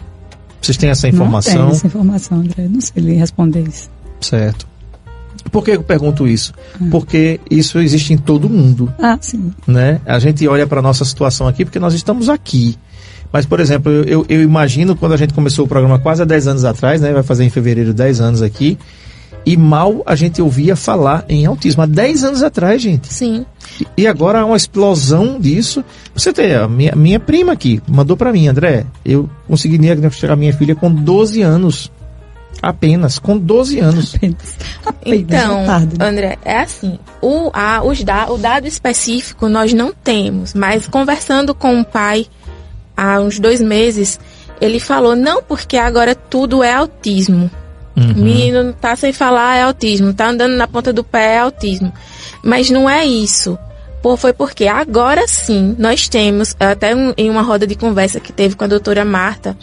Vocês 0.61 0.77
têm 0.77 0.89
essa 0.89 1.07
Não 1.07 1.13
informação? 1.13 1.53
tenho 1.53 1.69
essa 1.69 1.87
informação, 1.87 2.37
André. 2.39 2.67
Não 2.67 2.81
sei 2.81 3.03
lhe 3.03 3.13
responder 3.13 3.67
isso. 3.67 3.89
Certo. 4.19 4.67
Por 5.51 5.63
que 5.63 5.71
eu 5.71 5.83
pergunto 5.83 6.27
isso? 6.27 6.53
Hum. 6.81 6.89
Porque 6.89 7.39
isso 7.49 7.79
existe 7.79 8.13
em 8.13 8.17
todo 8.17 8.49
mundo. 8.49 8.91
Ah, 8.99 9.17
sim. 9.21 9.53
né? 9.67 10.01
A 10.05 10.17
gente 10.19 10.47
olha 10.47 10.65
para 10.65 10.81
nossa 10.81 11.05
situação 11.05 11.47
aqui 11.47 11.63
porque 11.63 11.79
nós 11.79 11.93
estamos 11.93 12.29
aqui. 12.29 12.75
Mas, 13.35 13.45
por 13.45 13.59
exemplo, 13.59 13.91
eu, 13.91 14.03
eu, 14.05 14.25
eu 14.29 14.41
imagino 14.41 14.95
quando 14.95 15.11
a 15.11 15.17
gente 15.17 15.33
começou 15.33 15.65
o 15.65 15.67
programa 15.67 15.99
quase 15.99 16.21
há 16.21 16.25
10 16.25 16.47
anos 16.47 16.63
atrás, 16.63 17.01
né? 17.01 17.11
Vai 17.11 17.21
fazer 17.21 17.43
em 17.43 17.49
fevereiro 17.49 17.93
10 17.93 18.21
anos 18.21 18.41
aqui. 18.41 18.77
E 19.45 19.57
mal 19.57 20.01
a 20.05 20.15
gente 20.15 20.41
ouvia 20.41 20.73
falar 20.73 21.25
em 21.27 21.45
autismo. 21.45 21.81
Há 21.81 21.85
10 21.85 22.23
anos 22.23 22.43
atrás, 22.43 22.81
gente. 22.81 23.13
Sim. 23.13 23.45
E- 23.97 24.07
agora 24.07 24.39
há 24.39 24.45
uma 24.45 24.55
explosão 24.55 25.37
disso. 25.37 25.83
Você 26.15 26.31
tem 26.31 26.55
a 26.55 26.65
minha, 26.65 26.95
minha 26.95 27.19
prima 27.19 27.51
aqui, 27.51 27.81
mandou 27.89 28.15
para 28.15 28.31
mim, 28.31 28.47
André. 28.47 28.85
Eu 29.03 29.29
consegui 29.49 29.77
diagnosticar 29.77 30.37
minha 30.37 30.53
filha 30.53 30.73
com 30.73 30.89
12 30.89 31.41
anos. 31.41 31.91
Apenas, 32.61 33.19
com 33.19 33.37
12 33.37 33.79
anos. 33.79 34.15
Apenas. 34.15 34.57
Apenas. 34.85 35.19
Então, 35.19 35.59
é 35.59 35.65
tarde, 35.65 35.99
né? 35.99 36.07
André, 36.07 36.37
é 36.45 36.59
assim, 36.61 36.97
o, 37.21 37.51
a, 37.53 37.83
os 37.83 38.01
da, 38.01 38.31
o 38.31 38.37
dado 38.37 38.65
específico 38.65 39.49
nós 39.49 39.73
não 39.73 39.91
temos, 39.91 40.53
mas 40.53 40.87
conversando 40.87 41.53
com 41.53 41.81
o 41.81 41.83
pai 41.83 42.27
há 42.95 43.19
uns 43.19 43.39
dois 43.39 43.61
meses, 43.61 44.19
ele 44.61 44.79
falou, 44.79 45.15
não 45.15 45.41
porque 45.43 45.77
agora 45.77 46.15
tudo 46.15 46.63
é 46.63 46.73
autismo. 46.73 47.49
Uhum. 47.95 48.13
Menino 48.13 48.73
tá 48.73 48.95
sem 48.95 49.13
falar 49.13 49.57
é 49.57 49.63
autismo, 49.63 50.13
tá 50.13 50.27
andando 50.29 50.55
na 50.55 50.67
ponta 50.67 50.91
do 50.91 51.03
pé 51.03 51.35
é 51.35 51.39
autismo. 51.39 51.93
Mas 52.43 52.69
não 52.69 52.89
é 52.89 53.05
isso. 53.05 53.57
Pô, 54.01 54.15
foi 54.15 54.33
porque 54.33 54.67
agora 54.67 55.27
sim 55.27 55.75
nós 55.79 56.07
temos, 56.07 56.55
até 56.59 56.95
um- 56.95 57.13
em 57.17 57.27
uma 57.29 57.41
roda 57.41 57.65
de 57.65 57.73
conversa 57.73 58.19
que 58.19 58.31
teve 58.31 58.55
com 58.55 58.63
a 58.63 58.67
doutora 58.67 59.03
Marta 59.03 59.57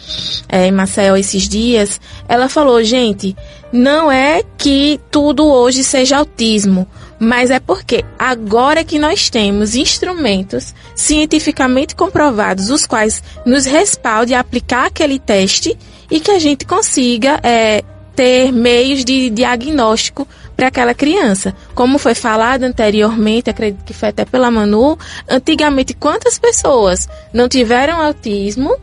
é, 0.49 0.67
em 0.67 0.71
Maceió 0.71 1.15
esses 1.15 1.47
dias, 1.47 2.01
ela 2.27 2.49
falou, 2.49 2.83
gente, 2.83 3.37
não 3.71 4.11
é 4.11 4.43
que 4.57 4.99
tudo 5.09 5.45
hoje 5.47 5.81
seja 5.83 6.17
autismo, 6.17 6.85
mas 7.23 7.49
é 7.49 7.59
porque 7.59 8.03
agora 8.19 8.83
que 8.83 8.99
nós 8.99 9.29
temos 9.29 9.75
instrumentos 9.75 10.75
cientificamente 10.95 11.95
comprovados, 11.95 12.69
os 12.69 12.85
quais 12.85 13.23
nos 13.45 13.65
respaldem 13.65 14.35
a 14.35 14.41
aplicar 14.41 14.87
aquele 14.87 15.17
teste 15.17 15.77
e 16.11 16.19
que 16.19 16.29
a 16.29 16.37
gente 16.37 16.65
consiga 16.65 17.39
é, 17.41 17.81
ter 18.15 18.51
meios 18.51 19.05
de 19.05 19.29
diagnóstico 19.29 20.27
para 20.55 20.67
aquela 20.67 20.93
criança. 20.93 21.55
Como 21.73 21.97
foi 21.97 22.13
falado 22.13 22.63
anteriormente, 22.63 23.49
acredito 23.49 23.83
que 23.83 23.93
foi 23.93 24.09
até 24.09 24.25
pela 24.25 24.51
Manu, 24.51 24.97
antigamente 25.27 25.93
quantas 25.93 26.37
pessoas 26.37 27.07
não 27.33 27.47
tiveram 27.47 28.01
autismo, 28.01 28.75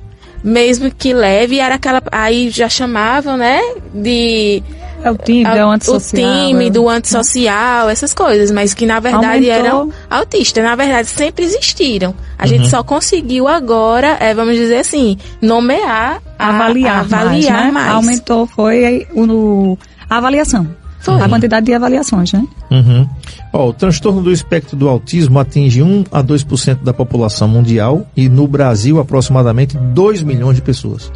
mesmo 0.42 0.90
que 0.90 1.12
leve, 1.12 1.60
era 1.60 1.74
aquela 1.74 2.02
aí 2.10 2.48
já 2.48 2.68
chamavam, 2.68 3.36
né, 3.36 3.60
de 3.92 4.62
É 5.02 5.10
o 5.10 5.16
tímido, 5.16 5.50
é 5.56 5.64
o 5.64 5.70
antissocial. 5.70 6.30
o 6.32 6.36
tímido, 6.48 6.82
o 6.84 6.88
antissocial, 6.88 7.88
essas 7.88 8.12
coisas, 8.14 8.50
mas 8.50 8.74
que 8.74 8.84
na 8.86 9.00
verdade 9.00 9.50
Aumentou. 9.50 9.52
eram 9.66 9.92
autistas. 10.10 10.62
Na 10.62 10.74
verdade, 10.76 11.08
sempre 11.08 11.44
existiram. 11.44 12.14
A 12.38 12.46
gente 12.46 12.68
só 12.68 12.82
conseguiu 12.82 13.48
agora, 13.48 14.16
é, 14.20 14.34
vamos 14.34 14.54
dizer 14.54 14.78
assim, 14.78 15.16
nomear, 15.40 16.20
a- 16.38 16.48
avaliar, 16.48 17.00
avaliar 17.00 17.32
mais, 17.32 17.46
né? 17.64 17.70
mais. 17.70 17.90
Aumentou, 17.94 18.46
foi 18.46 18.84
aí 18.84 19.06
o, 19.14 19.26
no- 19.26 19.78
a 20.08 20.16
avaliação. 20.18 20.66
Foi. 21.00 21.18
A 21.18 21.26
quantidade 21.30 21.64
de 21.64 21.72
avaliações, 21.72 22.30
né? 22.34 22.46
Uhum. 22.70 23.08
Ó, 23.54 23.68
o 23.68 23.72
transtorno 23.72 24.20
do 24.22 24.30
espectro 24.30 24.76
do 24.76 24.86
autismo 24.86 25.38
atinge 25.38 25.82
1 25.82 26.04
a 26.12 26.22
2% 26.22 26.82
da 26.84 26.92
população 26.92 27.48
mundial 27.48 28.06
e 28.14 28.28
no 28.28 28.46
Brasil 28.46 29.00
aproximadamente 29.00 29.78
2 29.78 30.22
milhões 30.22 30.56
de 30.56 30.62
pessoas. 30.62 31.10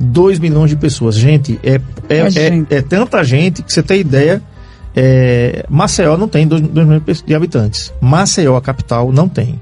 2 0.00 0.38
milhões 0.38 0.70
de 0.70 0.76
pessoas. 0.76 1.14
Gente, 1.14 1.58
é, 1.62 1.74
é, 2.08 2.16
É 2.16 2.18
é, 2.18 2.30
gente. 2.30 2.74
é 2.74 2.82
tanta 2.82 3.22
gente 3.24 3.62
que 3.62 3.72
você 3.72 3.82
tem 3.82 4.00
ideia. 4.00 4.42
É, 4.96 5.64
Maceió 5.68 6.16
não 6.16 6.28
tem 6.28 6.46
2 6.46 6.62
milhões 6.62 7.22
de 7.26 7.34
habitantes. 7.34 7.92
Maceió, 8.00 8.56
a 8.56 8.60
capital, 8.60 9.12
não 9.12 9.28
tem. 9.28 9.60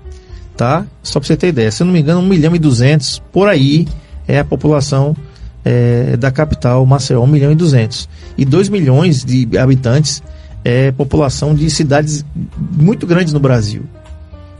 Tá? 0.56 0.84
Só 1.02 1.18
pra 1.18 1.26
você 1.26 1.36
ter 1.36 1.48
ideia. 1.48 1.70
Se 1.70 1.82
eu 1.82 1.86
não 1.86 1.92
me 1.92 2.00
engano, 2.00 2.20
1 2.20 2.26
milhão 2.26 2.54
e 2.54 2.58
200 2.58 3.22
por 3.32 3.48
aí 3.48 3.88
é 4.28 4.38
a 4.38 4.44
população 4.44 5.16
é, 5.64 6.16
da 6.16 6.30
capital, 6.30 6.84
Maceió, 6.84 7.22
1 7.22 7.26
milhão 7.26 7.52
e 7.52 7.54
200. 7.54 8.08
E 8.36 8.44
2 8.44 8.68
milhões 8.68 9.24
de 9.24 9.48
habitantes 9.58 10.22
é 10.64 10.92
população 10.92 11.54
de 11.54 11.68
cidades 11.70 12.24
muito 12.56 13.06
grandes 13.06 13.32
no 13.32 13.40
Brasil. 13.40 13.82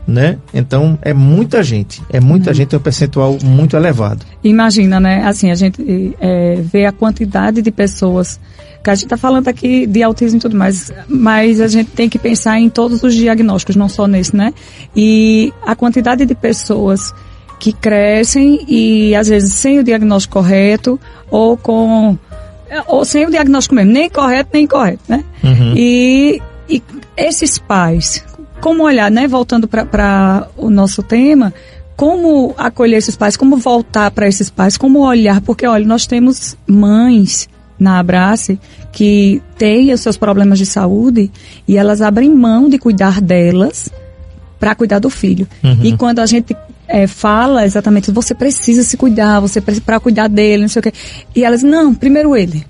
Né? 0.05 0.37
Então 0.53 0.99
é 1.01 1.13
muita 1.13 1.63
gente, 1.63 2.01
é 2.09 2.19
muita 2.19 2.53
gente, 2.53 2.75
é 2.75 2.77
um 2.77 2.81
percentual 2.81 3.37
muito 3.41 3.77
elevado. 3.77 4.25
Imagina, 4.43 4.99
né? 4.99 5.23
Assim, 5.25 5.49
a 5.49 5.55
gente 5.55 6.13
é, 6.19 6.55
vê 6.55 6.85
a 6.85 6.91
quantidade 6.91 7.61
de 7.61 7.71
pessoas 7.71 8.37
que 8.83 8.89
a 8.89 8.95
gente 8.95 9.05
está 9.05 9.15
falando 9.15 9.47
aqui 9.47 9.87
de 9.87 10.03
autismo 10.03 10.37
e 10.37 10.41
tudo 10.41 10.57
mais, 10.57 10.91
mas 11.07 11.61
a 11.61 11.69
gente 11.69 11.91
tem 11.91 12.09
que 12.09 12.19
pensar 12.19 12.59
em 12.59 12.69
todos 12.69 13.01
os 13.01 13.15
diagnósticos, 13.15 13.77
não 13.77 13.87
só 13.87 14.05
nesse, 14.07 14.35
né? 14.35 14.53
E 14.93 15.53
a 15.65 15.73
quantidade 15.73 16.25
de 16.25 16.35
pessoas 16.35 17.13
que 17.61 17.71
crescem 17.71 18.65
e 18.67 19.15
às 19.15 19.29
vezes 19.29 19.53
sem 19.53 19.79
o 19.79 19.83
diagnóstico 19.85 20.33
correto 20.33 20.99
ou 21.31 21.55
com 21.55 22.17
ou 22.87 23.05
sem 23.05 23.25
o 23.25 23.31
diagnóstico 23.31 23.75
mesmo, 23.75 23.93
nem 23.93 24.09
correto 24.09 24.49
nem 24.53 24.63
incorreto, 24.65 25.03
né? 25.07 25.23
Uhum. 25.41 25.73
E, 25.77 26.41
e 26.69 26.83
esses 27.15 27.57
pais, 27.57 28.25
como 28.63 28.83
olhar, 28.83 29.11
né? 29.11 29.27
Voltando 29.27 29.67
para 29.67 30.47
o 30.55 30.69
nosso 30.69 31.03
tema, 31.03 31.53
como 31.97 32.55
acolher 32.57 32.97
esses 32.97 33.17
pais, 33.17 33.35
como 33.35 33.57
voltar 33.57 34.09
para 34.11 34.25
esses 34.25 34.49
pais, 34.49 34.77
como 34.77 34.99
olhar, 34.99 35.41
porque 35.41 35.67
olha, 35.67 35.85
nós 35.85 36.07
temos 36.07 36.57
mães 36.65 37.49
na 37.77 37.99
Abrace 37.99 38.57
que 38.93 39.41
têm 39.57 39.91
os 39.91 39.99
seus 39.99 40.15
problemas 40.15 40.57
de 40.57 40.65
saúde 40.65 41.29
e 41.67 41.75
elas 41.75 42.01
abrem 42.01 42.33
mão 42.33 42.69
de 42.69 42.77
cuidar 42.77 43.19
delas 43.19 43.89
para 44.57 44.73
cuidar 44.73 44.99
do 44.99 45.09
filho. 45.09 45.45
E 45.83 45.97
quando 45.97 46.19
a 46.19 46.25
gente 46.25 46.55
é, 46.87 47.05
fala 47.05 47.65
exatamente, 47.65 48.11
você 48.11 48.33
precisa 48.33 48.81
se 48.81 48.95
cuidar, 48.95 49.41
você 49.41 49.59
precisa 49.59 49.83
para 49.85 49.99
cuidar 49.99 50.29
dele, 50.29 50.61
não 50.61 50.69
sei 50.69 50.79
o 50.79 50.83
quê. 50.83 50.93
E 51.35 51.43
elas, 51.43 51.63
não, 51.63 51.93
primeiro 51.93 52.33
ele. 52.33 52.65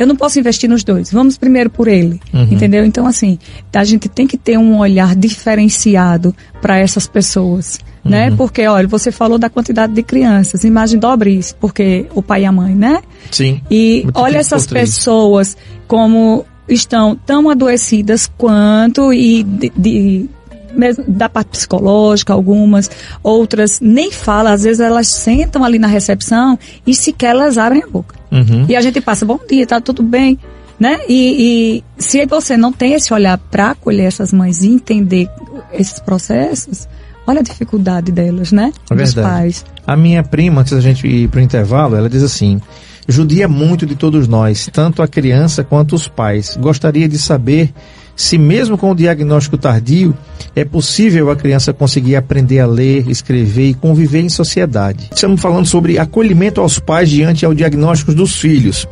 Eu 0.00 0.06
não 0.06 0.16
posso 0.16 0.38
investir 0.38 0.68
nos 0.68 0.82
dois. 0.82 1.12
Vamos 1.12 1.36
primeiro 1.36 1.68
por 1.70 1.86
ele. 1.86 2.20
Entendeu? 2.54 2.84
Então, 2.84 3.06
assim, 3.06 3.38
a 3.72 3.84
gente 3.84 4.08
tem 4.08 4.26
que 4.26 4.36
ter 4.38 4.58
um 4.58 4.78
olhar 4.78 5.14
diferenciado 5.14 6.34
para 6.60 6.78
essas 6.78 7.06
pessoas. 7.06 7.78
Né? 8.02 8.30
Porque, 8.36 8.66
olha, 8.66 8.88
você 8.88 9.12
falou 9.12 9.38
da 9.38 9.50
quantidade 9.50 9.92
de 9.92 10.02
crianças. 10.02 10.64
Imagem 10.64 10.98
dobre 10.98 11.32
isso, 11.34 11.54
porque 11.56 12.06
o 12.14 12.22
pai 12.22 12.42
e 12.42 12.46
a 12.46 12.52
mãe, 12.52 12.74
né? 12.74 13.02
Sim. 13.30 13.60
E 13.70 14.00
Muito 14.04 14.18
olha 14.18 14.38
essas 14.38 14.66
pessoas 14.66 15.54
como 15.86 16.46
estão 16.66 17.14
tão 17.14 17.50
adoecidas 17.50 18.30
quanto 18.38 19.12
e 19.12 19.42
de, 19.42 19.72
de- 19.76 20.30
mesmo 20.74 21.04
da 21.06 21.28
parte 21.28 21.48
psicológica, 21.48 22.32
algumas, 22.32 22.90
outras 23.22 23.80
nem 23.80 24.10
falam, 24.10 24.52
às 24.52 24.62
vezes 24.62 24.80
elas 24.80 25.08
sentam 25.08 25.64
ali 25.64 25.78
na 25.78 25.86
recepção 25.86 26.58
e 26.86 26.94
sequer 26.94 27.30
elas 27.30 27.58
abrem 27.58 27.82
a 27.82 27.86
boca. 27.86 28.16
Uhum. 28.30 28.66
E 28.68 28.76
a 28.76 28.80
gente 28.80 29.00
passa, 29.00 29.24
bom 29.24 29.38
dia, 29.48 29.66
tá 29.66 29.80
tudo 29.80 30.02
bem, 30.02 30.38
né? 30.78 31.00
E, 31.08 31.82
e 31.98 32.02
se 32.02 32.24
você 32.26 32.56
não 32.56 32.72
tem 32.72 32.94
esse 32.94 33.12
olhar 33.12 33.38
para 33.38 33.70
acolher 33.70 34.06
essas 34.06 34.32
mães 34.32 34.62
e 34.62 34.68
entender 34.68 35.28
esses 35.72 35.98
processos, 36.00 36.88
olha 37.26 37.40
a 37.40 37.42
dificuldade 37.42 38.10
delas, 38.12 38.52
né? 38.52 38.72
É 38.90 38.94
Dos 38.94 39.14
pais. 39.14 39.64
A 39.86 39.96
minha 39.96 40.22
prima, 40.22 40.60
antes 40.60 40.72
da 40.72 40.80
gente 40.80 41.06
ir 41.06 41.28
para 41.28 41.40
o 41.40 41.42
intervalo, 41.42 41.96
ela 41.96 42.08
diz 42.08 42.22
assim: 42.22 42.60
judia 43.08 43.48
muito 43.48 43.84
de 43.84 43.94
todos 43.94 44.28
nós, 44.28 44.68
tanto 44.72 45.02
a 45.02 45.08
criança 45.08 45.64
quanto 45.64 45.94
os 45.94 46.08
pais. 46.08 46.56
Gostaria 46.56 47.08
de 47.08 47.18
saber 47.18 47.72
se 48.20 48.36
mesmo 48.36 48.76
com 48.76 48.90
o 48.90 48.94
diagnóstico 48.94 49.56
tardio, 49.56 50.14
é 50.54 50.62
possível 50.62 51.30
a 51.30 51.36
criança 51.36 51.72
conseguir 51.72 52.16
aprender 52.16 52.60
a 52.60 52.66
ler, 52.66 53.08
escrever 53.08 53.70
e 53.70 53.74
conviver 53.74 54.20
em 54.20 54.28
sociedade. 54.28 55.08
Estamos 55.10 55.40
falando 55.40 55.64
sobre 55.64 55.98
acolhimento 55.98 56.60
aos 56.60 56.78
pais 56.78 57.08
diante 57.08 57.46
ao 57.46 57.54
diagnóstico 57.54 58.12
dos 58.12 58.36
filhos, 58.36 58.86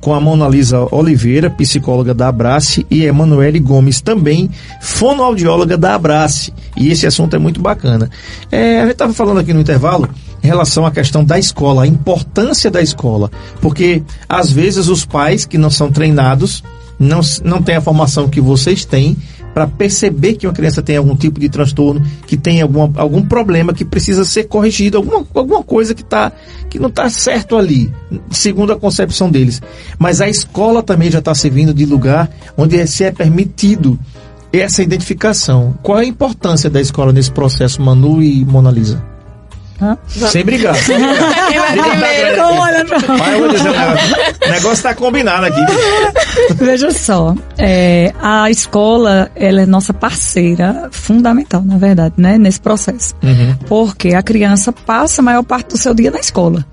com 0.00 0.12
a 0.12 0.20
Mona 0.20 0.48
Lisa 0.48 0.84
Oliveira, 0.90 1.48
psicóloga 1.48 2.12
da 2.12 2.26
Abrace, 2.26 2.84
e 2.90 3.04
Emanuele 3.04 3.60
Gomes, 3.60 4.00
também 4.00 4.50
fonoaudióloga 4.80 5.78
da 5.78 5.94
Abrace. 5.94 6.52
E 6.76 6.90
esse 6.90 7.06
assunto 7.06 7.36
é 7.36 7.38
muito 7.38 7.62
bacana. 7.62 8.10
É, 8.50 8.80
a 8.80 8.82
gente 8.82 8.94
estava 8.94 9.12
falando 9.12 9.38
aqui 9.38 9.54
no 9.54 9.60
intervalo 9.60 10.08
em 10.42 10.46
relação 10.48 10.84
à 10.84 10.90
questão 10.90 11.22
da 11.22 11.38
escola, 11.38 11.84
a 11.84 11.86
importância 11.86 12.68
da 12.68 12.82
escola, 12.82 13.30
porque 13.60 14.02
às 14.28 14.50
vezes 14.50 14.88
os 14.88 15.04
pais 15.04 15.44
que 15.44 15.56
não 15.56 15.70
são 15.70 15.92
treinados 15.92 16.64
não, 16.98 17.20
não 17.44 17.62
têm 17.62 17.76
a 17.76 17.80
formação 17.80 18.28
que 18.28 18.40
vocês 18.40 18.84
têm 18.84 19.16
para 19.52 19.66
perceber 19.66 20.34
que 20.34 20.46
uma 20.46 20.52
criança 20.52 20.82
tem 20.82 20.96
algum 20.96 21.14
tipo 21.14 21.38
de 21.38 21.48
transtorno, 21.48 22.02
que 22.26 22.36
tem 22.36 22.62
alguma, 22.62 22.90
algum 22.96 23.22
problema 23.22 23.72
que 23.72 23.84
precisa 23.84 24.24
ser 24.24 24.44
corrigido, 24.44 24.96
alguma, 24.96 25.26
alguma 25.34 25.62
coisa 25.62 25.94
que, 25.94 26.04
tá, 26.04 26.32
que 26.70 26.78
não 26.78 26.88
está 26.88 27.08
certo 27.10 27.56
ali, 27.56 27.92
segundo 28.30 28.72
a 28.72 28.78
concepção 28.78 29.30
deles. 29.30 29.60
Mas 29.98 30.20
a 30.20 30.28
escola 30.28 30.82
também 30.82 31.10
já 31.10 31.18
está 31.18 31.34
servindo 31.34 31.74
de 31.74 31.84
lugar 31.84 32.30
onde 32.56 32.86
se 32.86 33.04
é 33.04 33.10
permitido 33.10 33.98
essa 34.52 34.82
identificação. 34.82 35.76
Qual 35.82 35.98
é 35.98 36.02
a 36.02 36.06
importância 36.06 36.70
da 36.70 36.80
escola 36.80 37.12
nesse 37.12 37.30
processo, 37.30 37.80
Manu 37.80 38.22
e 38.22 38.44
Mona 38.44 38.70
Lisa? 38.70 39.11
Sem 40.06 40.44
brigar. 40.44 40.74
Sem 40.82 40.98
brigar. 40.98 41.22
Dizer, 43.50 43.70
o 44.46 44.50
negócio 44.50 44.72
está 44.72 44.94
combinado 44.94 45.46
aqui. 45.46 45.60
Veja 46.54 46.90
só, 46.90 47.34
é, 47.58 48.12
a 48.20 48.50
escola 48.50 49.30
ela 49.34 49.62
é 49.62 49.66
nossa 49.66 49.92
parceira 49.92 50.88
fundamental, 50.90 51.62
na 51.62 51.78
verdade, 51.78 52.14
né, 52.16 52.38
nesse 52.38 52.60
processo. 52.60 53.14
Uhum. 53.22 53.56
Porque 53.68 54.14
a 54.14 54.22
criança 54.22 54.72
passa 54.72 55.20
a 55.20 55.24
maior 55.24 55.42
parte 55.42 55.70
do 55.70 55.78
seu 55.78 55.94
dia 55.94 56.10
na 56.10 56.18
escola. 56.18 56.64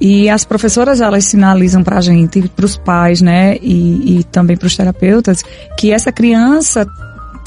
E 0.00 0.30
as 0.30 0.44
professoras, 0.44 1.00
elas 1.00 1.24
sinalizam 1.24 1.82
pra 1.82 2.00
gente, 2.00 2.40
pros 2.54 2.76
pais, 2.76 3.20
né, 3.20 3.56
e, 3.60 4.18
e 4.18 4.24
também 4.24 4.56
pros 4.56 4.76
terapeutas, 4.76 5.42
que 5.76 5.92
essa 5.92 6.12
criança 6.12 6.86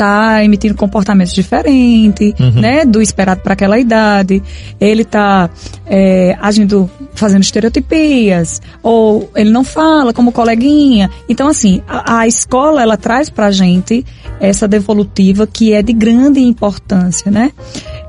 tá 0.02 0.44
emitindo 0.44 0.74
comportamentos 0.74 1.32
diferentes, 1.32 2.34
né, 2.56 2.84
do 2.84 3.00
esperado 3.00 3.42
para 3.42 3.54
aquela 3.54 3.78
idade. 3.78 4.42
Ele 4.80 5.06
tá 5.06 5.48
é, 5.86 6.36
agindo, 6.42 6.90
fazendo 7.14 7.44
estereotipias, 7.44 8.60
ou 8.82 9.30
ele 9.36 9.52
não 9.52 9.64
fala 9.64 10.12
como 10.12 10.32
coleguinha. 10.32 11.08
Então, 11.30 11.48
assim, 11.48 11.84
a, 11.88 12.22
a 12.22 12.28
escola, 12.28 12.82
ela 12.82 12.98
traz 12.98 13.30
pra 13.30 13.52
gente 13.52 14.04
essa 14.40 14.68
devolutiva 14.68 15.46
que 15.46 15.72
é 15.72 15.84
de 15.84 15.94
grande 15.94 16.40
importância, 16.40 17.30
né? 17.30 17.52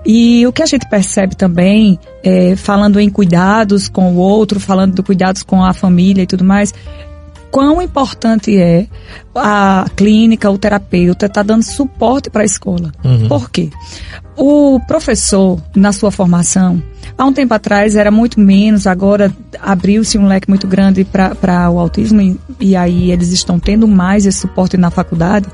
E 0.02 0.46
o 0.46 0.52
que 0.52 0.62
a 0.62 0.66
gente 0.66 0.88
percebe 0.88 1.36
também, 1.36 1.98
é, 2.24 2.56
falando 2.56 2.98
em 2.98 3.10
cuidados 3.10 3.86
com 3.86 4.14
o 4.14 4.16
outro, 4.16 4.58
falando 4.58 4.94
de 4.94 5.02
cuidados 5.02 5.42
com 5.42 5.62
a 5.62 5.74
família 5.74 6.22
e 6.22 6.26
tudo 6.26 6.42
mais, 6.42 6.72
quão 7.52 7.82
importante 7.82 8.58
é 8.58 8.86
a 9.34 9.84
clínica, 9.94 10.50
o 10.50 10.56
terapeuta 10.56 11.26
estar 11.26 11.42
dando 11.42 11.62
suporte 11.62 12.30
para 12.30 12.42
a 12.42 12.46
escola. 12.46 12.90
Por 13.28 13.50
quê? 13.50 13.68
O 14.36 14.80
professor, 14.88 15.60
na 15.76 15.92
sua 15.92 16.10
formação, 16.10 16.82
há 17.16 17.24
um 17.26 17.32
tempo 17.32 17.52
atrás 17.52 17.94
era 17.94 18.10
muito 18.10 18.40
menos, 18.40 18.86
agora 18.86 19.30
abriu-se 19.60 20.16
um 20.16 20.26
leque 20.26 20.48
muito 20.48 20.66
grande 20.66 21.04
para 21.04 21.70
o 21.70 21.78
autismo 21.78 22.22
e, 22.22 22.40
e 22.58 22.74
aí 22.74 23.12
eles 23.12 23.30
estão 23.30 23.60
tendo 23.60 23.86
mais 23.86 24.24
esse 24.24 24.38
suporte 24.38 24.78
na 24.78 24.90
faculdade. 24.90 25.46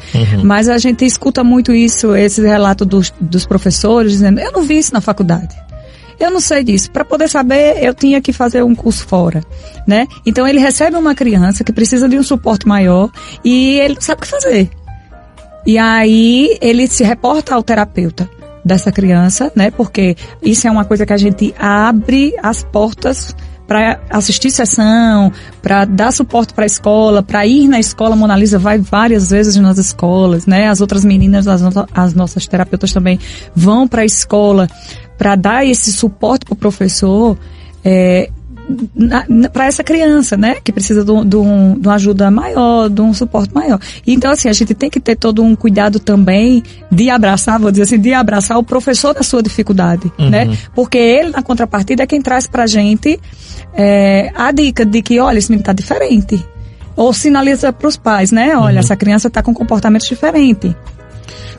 Mas 0.45 0.69
a 0.69 0.79
gente 0.79 1.05
escuta 1.05 1.43
muito 1.43 1.73
isso, 1.73 2.15
esse 2.15 2.41
relato 2.41 2.85
dos, 2.85 3.13
dos 3.21 3.45
professores 3.45 4.13
dizendo: 4.13 4.39
eu 4.39 4.53
não 4.53 4.63
vi 4.63 4.79
isso 4.79 4.95
na 4.95 5.01
faculdade. 5.01 5.57
Eu 6.21 6.31
não 6.31 6.41
sei 6.41 6.65
disso. 6.65 6.91
Para 6.91 7.05
poder 7.05 7.29
saber, 7.29 7.83
eu 7.83 7.95
tinha 7.95 8.21
que 8.21 8.33
fazer 8.33 8.63
um 8.65 8.75
curso 8.75 9.07
fora, 9.07 9.43
né? 9.87 10.07
Então 10.27 10.47
ele 10.47 10.59
recebe 10.59 10.97
uma 10.97 11.15
criança 11.15 11.63
que 11.63 11.73
precisa 11.73 12.09
de 12.09 12.19
um 12.19 12.23
suporte 12.23 12.67
maior 12.67 13.09
e 13.45 13.79
ele 13.79 13.95
não 13.95 14.01
sabe 14.01 14.19
o 14.21 14.23
que 14.23 14.29
fazer. 14.29 14.71
E 15.67 15.79
aí 15.79 16.57
ele 16.61 16.87
se 16.87 17.05
reporta 17.05 17.55
ao 17.55 17.63
terapeuta 17.63 18.29
dessa 18.65 18.91
criança, 18.91 19.53
né? 19.55 19.71
Porque 19.71 20.17
isso 20.43 20.67
é 20.67 20.71
uma 20.71 20.85
coisa 20.85 21.07
que 21.07 21.13
a 21.13 21.17
gente 21.17 21.55
abre 21.59 22.35
as 22.43 22.63
portas 22.65 23.35
para 23.67 24.01
assistir 24.09 24.51
sessão, 24.51 25.31
para 25.61 25.85
dar 25.85 26.11
suporte 26.11 26.55
para 26.55 26.65
a 26.65 26.67
escola, 26.67 27.23
para 27.23 27.47
ir 27.47 27.69
na 27.69 27.79
escola. 27.79 28.17
Mona 28.17 28.35
Lisa 28.35 28.59
vai 28.59 28.79
várias 28.79 29.29
vezes 29.31 29.57
nas 29.57 29.77
escolas, 29.77 30.47
né? 30.47 30.69
As 30.69 30.81
outras 30.81 31.05
meninas, 31.05 31.47
as, 31.47 31.61
no- 31.61 31.87
as 31.95 32.15
nossas 32.15 32.47
terapeutas 32.47 32.93
também 32.93 33.21
vão 33.55 33.87
para 33.87 34.03
a 34.03 34.07
escola 34.07 34.67
para 35.19 35.35
dar 35.35 35.67
esse 35.67 35.93
suporte 35.93 36.47
para 36.47 36.55
o 36.55 36.57
professor. 36.57 37.37
É, 37.85 38.31
para 39.53 39.65
essa 39.67 39.83
criança, 39.83 40.37
né, 40.37 40.57
que 40.63 40.71
precisa 40.71 41.03
de, 41.03 41.11
um- 41.11 41.25
de 41.25 41.37
um- 41.37 41.75
de 41.81 41.89
uma 41.89 41.95
ajuda 41.95 42.31
maior, 42.31 42.91
de 42.91 43.01
um 43.01 43.15
suporte 43.15 43.55
maior. 43.55 43.81
Então, 44.07 44.31
assim, 44.31 44.47
a 44.49 44.53
gente 44.53 44.75
tem 44.75 44.91
que 44.91 45.01
ter 45.01 45.17
todo 45.17 45.43
um 45.43 45.57
cuidado 45.57 45.99
também 45.99 46.63
de 46.93 47.09
abraçar, 47.09 47.59
vou 47.59 47.71
dizer 47.71 47.85
assim, 47.85 47.99
de 47.99 48.13
abraçar 48.13 48.59
o 48.59 48.63
professor 48.63 49.15
da 49.15 49.23
sua 49.23 49.43
dificuldade, 49.43 50.13
né? 50.31 50.45
Porque 50.75 50.99
ele, 50.99 51.31
na 51.31 51.43
contrapartida, 51.43 52.03
é 52.03 52.07
quem 52.07 52.21
traz 52.21 52.47
pra 52.47 52.67
gente 52.67 53.19
é, 53.75 54.31
a 54.35 54.53
dica 54.53 54.85
de 54.85 55.01
que, 55.01 55.19
olha, 55.19 55.39
esse 55.39 55.49
menino 55.51 55.65
tá 55.65 55.73
diferente. 55.73 56.45
Ou 56.95 57.13
sinaliza 57.15 57.73
pros 57.73 57.97
pais, 57.97 58.33
né? 58.33 58.55
Olha, 58.57 58.81
essa 58.81 58.97
criança 58.97 59.31
tá 59.31 59.43
com 59.43 59.55
comportamento 59.55 60.07
diferente. 60.07 60.77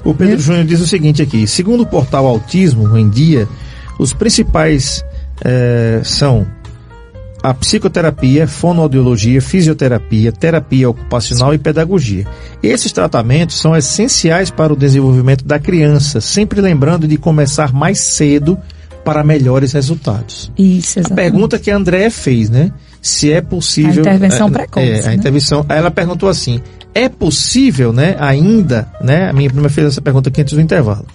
O 0.04 0.14
Pedro 0.14 0.39
Júnior 0.39 0.66
diz 0.66 0.80
o 0.82 0.88
seguinte 0.88 1.22
aqui: 1.22 1.47
segundo 1.47 1.82
o 1.82 1.86
portal 1.86 2.26
Autismo 2.26 2.97
em 2.97 3.10
Dia, 3.10 3.47
os 4.00 4.14
principais 4.14 5.04
eh, 5.43 6.02
são 6.04 6.47
a 7.41 7.54
psicoterapia, 7.54 8.47
fonoaudiologia, 8.47 9.41
fisioterapia, 9.41 10.32
terapia 10.32 10.89
ocupacional 10.89 11.54
e 11.54 11.58
pedagogia. 11.58 12.26
Esses 12.62 12.91
tratamentos 12.91 13.60
são 13.60 13.76
essenciais 13.76 14.50
para 14.52 14.74
o 14.74 14.76
desenvolvimento 14.76 15.45
da 15.45 15.58
criança, 15.58 16.20
sempre 16.20 16.60
lembrando 16.60 17.08
de 17.08 17.18
começar 17.18 17.74
mais 17.74 18.00
cedo 18.00 18.58
para 19.06 19.24
melhores 19.24 19.72
resultados. 19.72 20.52
Isso, 20.58 21.00
A 21.00 21.02
exatamente. 21.02 21.16
pergunta 21.16 21.58
que 21.60 21.72
a 21.72 21.78
André 21.78 22.10
fez, 22.10 22.50
né? 22.50 22.72
Se 23.02 23.32
é 23.32 23.41
possível. 23.41 24.04
A 24.06 24.16
intervenção 24.16 24.47
é, 24.47 24.52
precoce, 24.52 24.88
É, 24.88 25.00
a 25.00 25.08
né? 25.08 25.14
intervenção. 25.16 25.66
Ela 25.70 25.89
perguntou 25.91 26.28
assim: 26.30 26.62
é 26.93 27.08
possível, 27.08 27.93
né, 27.93 28.16
ainda, 28.20 28.88
né? 29.02 29.30
A 29.30 29.34
minha 29.34 29.50
prima 29.50 29.70
fez 29.70 29.88
essa 29.88 30.02
pergunta 30.02 30.30
aqui 30.30 30.41
antes 30.41 30.54
do 30.54 30.62
intervalo. 30.62 31.06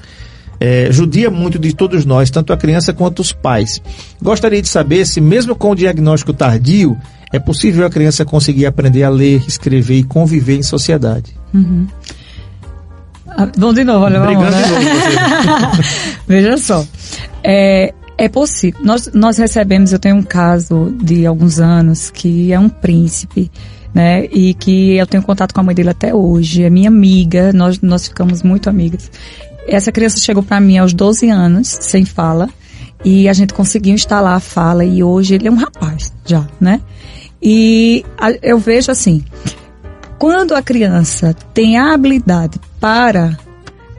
É, 0.60 0.88
judia 0.90 1.30
muito 1.30 1.58
de 1.58 1.74
todos 1.74 2.06
nós, 2.06 2.30
tanto 2.30 2.52
a 2.52 2.56
criança 2.56 2.92
quanto 2.92 3.20
os 3.20 3.32
pais. 3.32 3.82
Gostaria 4.22 4.62
de 4.62 4.68
saber 4.68 5.04
se, 5.04 5.20
mesmo 5.20 5.54
com 5.54 5.70
o 5.72 5.74
diagnóstico 5.74 6.32
tardio, 6.32 6.96
é 7.32 7.38
possível 7.38 7.84
a 7.84 7.90
criança 7.90 8.24
conseguir 8.24 8.64
aprender 8.64 9.02
a 9.02 9.08
ler, 9.10 9.42
escrever 9.46 9.96
e 9.96 10.04
conviver 10.04 10.56
em 10.56 10.62
sociedade. 10.62 11.36
Ah, 13.26 13.48
Vamos 13.58 13.74
de 13.74 13.84
novo, 13.84 14.04
olha, 14.04 14.20
vamos, 14.20 14.44
né? 14.44 14.62
de 14.62 14.70
novo, 14.70 14.84
você. 14.84 15.82
Veja 16.28 16.56
só, 16.56 16.86
é, 17.42 17.92
é 18.16 18.28
possível. 18.28 18.80
Nós, 18.84 19.10
nós 19.12 19.38
recebemos, 19.38 19.92
eu 19.92 19.98
tenho 19.98 20.16
um 20.16 20.22
caso 20.22 20.94
de 21.02 21.26
alguns 21.26 21.58
anos 21.60 22.10
que 22.10 22.52
é 22.52 22.58
um 22.58 22.68
príncipe, 22.68 23.50
né? 23.92 24.24
E 24.26 24.54
que 24.54 24.96
eu 24.96 25.06
tenho 25.06 25.22
contato 25.22 25.52
com 25.52 25.60
a 25.60 25.64
mãe 25.64 25.74
dele 25.74 25.90
até 25.90 26.14
hoje. 26.14 26.62
É 26.62 26.70
minha 26.70 26.88
amiga, 26.88 27.52
nós, 27.52 27.80
nós 27.80 28.08
ficamos 28.08 28.42
muito 28.42 28.68
amigas. 28.68 29.10
Essa 29.66 29.90
criança 29.90 30.18
chegou 30.18 30.42
para 30.42 30.60
mim 30.60 30.78
aos 30.78 30.92
12 30.92 31.28
anos, 31.30 31.68
sem 31.80 32.04
fala, 32.04 32.48
e 33.04 33.28
a 33.28 33.32
gente 33.32 33.54
conseguiu 33.54 33.94
instalar 33.94 34.34
a 34.36 34.40
fala, 34.40 34.84
e 34.84 35.02
hoje 35.02 35.34
ele 35.34 35.48
é 35.48 35.50
um 35.50 35.56
rapaz, 35.56 36.12
já, 36.24 36.46
né? 36.60 36.80
E 37.42 38.04
a- 38.18 38.32
eu 38.42 38.58
vejo 38.58 38.90
assim, 38.90 39.22
quando 40.18 40.54
a 40.54 40.62
criança 40.62 41.34
tem 41.52 41.76
a 41.78 41.92
habilidade 41.94 42.58
para, 42.80 43.38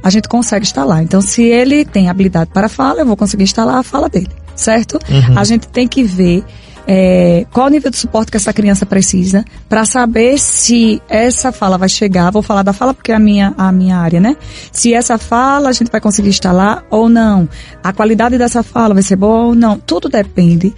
a 0.05 0.09
gente 0.11 0.29
consegue 0.29 0.63
instalar. 0.63 1.01
Então, 1.01 1.19
se 1.19 1.41
ele 1.41 1.83
tem 1.83 2.09
habilidade 2.09 2.51
para 2.53 2.67
a 2.67 2.69
fala, 2.69 2.99
eu 2.99 3.07
vou 3.07 3.17
conseguir 3.17 3.43
instalar 3.43 3.77
a 3.77 3.83
fala 3.83 4.07
dele, 4.07 4.29
certo? 4.55 4.99
A 5.35 5.43
gente 5.43 5.67
tem 5.67 5.87
que 5.87 6.03
ver 6.03 6.43
é, 6.85 7.43
qual 7.51 7.65
o 7.65 7.69
nível 7.71 7.89
de 7.89 7.97
suporte 7.97 8.29
que 8.29 8.37
essa 8.37 8.53
criança 8.53 8.85
precisa 8.85 9.43
para 9.67 9.83
saber 9.83 10.37
se 10.37 11.01
essa 11.09 11.51
fala 11.51 11.75
vai 11.75 11.89
chegar. 11.89 12.29
Vou 12.29 12.43
falar 12.43 12.61
da 12.61 12.71
fala 12.71 12.93
porque 12.93 13.11
é 13.11 13.15
a 13.15 13.19
minha, 13.19 13.55
a 13.57 13.71
minha 13.71 13.97
área, 13.97 14.19
né? 14.19 14.37
Se 14.71 14.93
essa 14.93 15.17
fala 15.17 15.69
a 15.69 15.71
gente 15.71 15.91
vai 15.91 15.99
conseguir 15.99 16.29
instalar 16.29 16.83
ou 16.91 17.09
não. 17.09 17.49
A 17.83 17.91
qualidade 17.91 18.37
dessa 18.37 18.61
fala 18.61 18.93
vai 18.93 19.01
ser 19.01 19.15
boa 19.15 19.45
ou 19.47 19.55
não. 19.55 19.79
Tudo 19.79 20.07
depende 20.07 20.71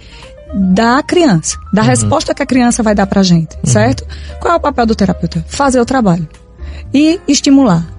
da 0.54 1.02
criança, 1.02 1.58
da 1.70 1.82
resposta 1.82 2.32
que 2.32 2.42
a 2.42 2.46
criança 2.46 2.82
vai 2.82 2.94
dar 2.94 3.06
pra 3.06 3.22
gente, 3.22 3.58
certo? 3.62 4.06
Qual 4.40 4.54
é 4.54 4.56
o 4.56 4.60
papel 4.60 4.86
do 4.86 4.94
terapeuta? 4.94 5.44
Fazer 5.46 5.78
o 5.78 5.84
trabalho 5.84 6.26
e 6.94 7.20
estimular. 7.28 7.97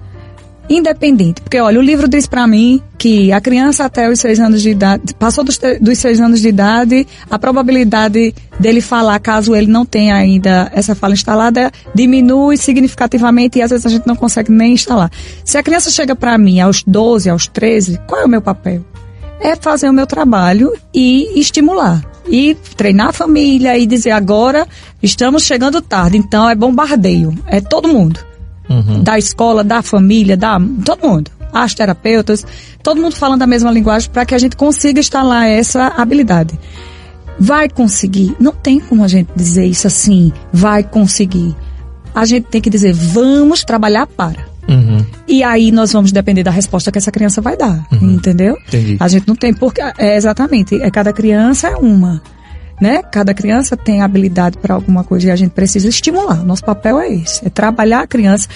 Independente, 0.70 1.42
porque 1.42 1.58
olha, 1.58 1.80
o 1.80 1.82
livro 1.82 2.06
diz 2.06 2.28
pra 2.28 2.46
mim 2.46 2.80
que 2.96 3.32
a 3.32 3.40
criança 3.40 3.86
até 3.86 4.08
os 4.08 4.20
seis 4.20 4.38
anos 4.38 4.62
de 4.62 4.70
idade, 4.70 5.12
passou 5.18 5.42
dos, 5.42 5.58
dos 5.80 5.98
seis 5.98 6.20
anos 6.20 6.40
de 6.40 6.46
idade, 6.46 7.08
a 7.28 7.36
probabilidade 7.36 8.32
dele 8.56 8.80
falar, 8.80 9.18
caso 9.18 9.52
ele 9.56 9.66
não 9.66 9.84
tenha 9.84 10.14
ainda 10.14 10.70
essa 10.72 10.94
fala 10.94 11.12
instalada, 11.12 11.72
diminui 11.92 12.56
significativamente 12.56 13.58
e 13.58 13.62
às 13.62 13.70
vezes 13.72 13.84
a 13.84 13.88
gente 13.88 14.06
não 14.06 14.14
consegue 14.14 14.52
nem 14.52 14.74
instalar. 14.74 15.10
Se 15.44 15.58
a 15.58 15.62
criança 15.62 15.90
chega 15.90 16.14
para 16.14 16.38
mim 16.38 16.60
aos 16.60 16.84
12, 16.84 17.28
aos 17.28 17.48
13, 17.48 17.98
qual 18.06 18.20
é 18.20 18.24
o 18.24 18.28
meu 18.28 18.40
papel? 18.40 18.84
É 19.40 19.56
fazer 19.56 19.88
o 19.90 19.92
meu 19.92 20.06
trabalho 20.06 20.72
e 20.94 21.40
estimular. 21.40 22.00
E 22.28 22.56
treinar 22.76 23.08
a 23.08 23.12
família 23.12 23.76
e 23.76 23.86
dizer 23.86 24.12
agora 24.12 24.68
estamos 25.02 25.42
chegando 25.42 25.82
tarde, 25.82 26.16
então 26.16 26.48
é 26.48 26.54
bombardeio. 26.54 27.36
É 27.48 27.60
todo 27.60 27.88
mundo 27.88 28.29
da 29.02 29.18
escola, 29.18 29.64
da 29.64 29.82
família, 29.82 30.36
da 30.36 30.58
todo 30.84 31.06
mundo, 31.06 31.30
as 31.52 31.74
terapeutas, 31.74 32.46
todo 32.82 33.00
mundo 33.00 33.16
falando 33.16 33.42
a 33.42 33.46
mesma 33.46 33.70
linguagem 33.70 34.10
para 34.10 34.24
que 34.24 34.34
a 34.34 34.38
gente 34.38 34.56
consiga 34.56 35.00
instalar 35.00 35.48
essa 35.48 35.88
habilidade. 35.88 36.58
Vai 37.38 37.68
conseguir? 37.68 38.36
Não 38.38 38.52
tem 38.52 38.78
como 38.78 39.02
a 39.02 39.08
gente 39.08 39.30
dizer 39.34 39.64
isso 39.64 39.86
assim, 39.86 40.32
vai 40.52 40.82
conseguir. 40.82 41.56
A 42.14 42.24
gente 42.24 42.44
tem 42.44 42.60
que 42.60 42.68
dizer, 42.68 42.92
vamos 42.92 43.64
trabalhar 43.64 44.06
para. 44.06 44.50
Uhum. 44.68 45.04
E 45.26 45.42
aí 45.42 45.72
nós 45.72 45.92
vamos 45.92 46.12
depender 46.12 46.42
da 46.44 46.50
resposta 46.50 46.92
que 46.92 46.98
essa 46.98 47.10
criança 47.10 47.40
vai 47.40 47.56
dar, 47.56 47.86
entendeu? 48.00 48.56
Entendi. 48.68 48.96
A 49.00 49.08
gente 49.08 49.26
não 49.26 49.34
tem 49.34 49.52
porque 49.52 49.80
é 49.98 50.16
exatamente, 50.16 50.80
é 50.80 50.90
cada 50.90 51.12
criança 51.12 51.68
é 51.68 51.76
uma, 51.76 52.22
né? 52.80 53.02
Cada 53.02 53.34
criança 53.34 53.76
tem 53.76 54.02
habilidade 54.02 54.58
para 54.58 54.74
alguma 54.74 55.04
coisa 55.04 55.28
e 55.28 55.30
a 55.30 55.36
gente 55.36 55.50
precisa 55.50 55.88
estimular. 55.88 56.44
Nosso 56.44 56.64
papel 56.64 56.98
é 56.98 57.12
esse, 57.12 57.46
é 57.46 57.50
trabalhar 57.50 58.00
a 58.00 58.06
criança, 58.06 58.48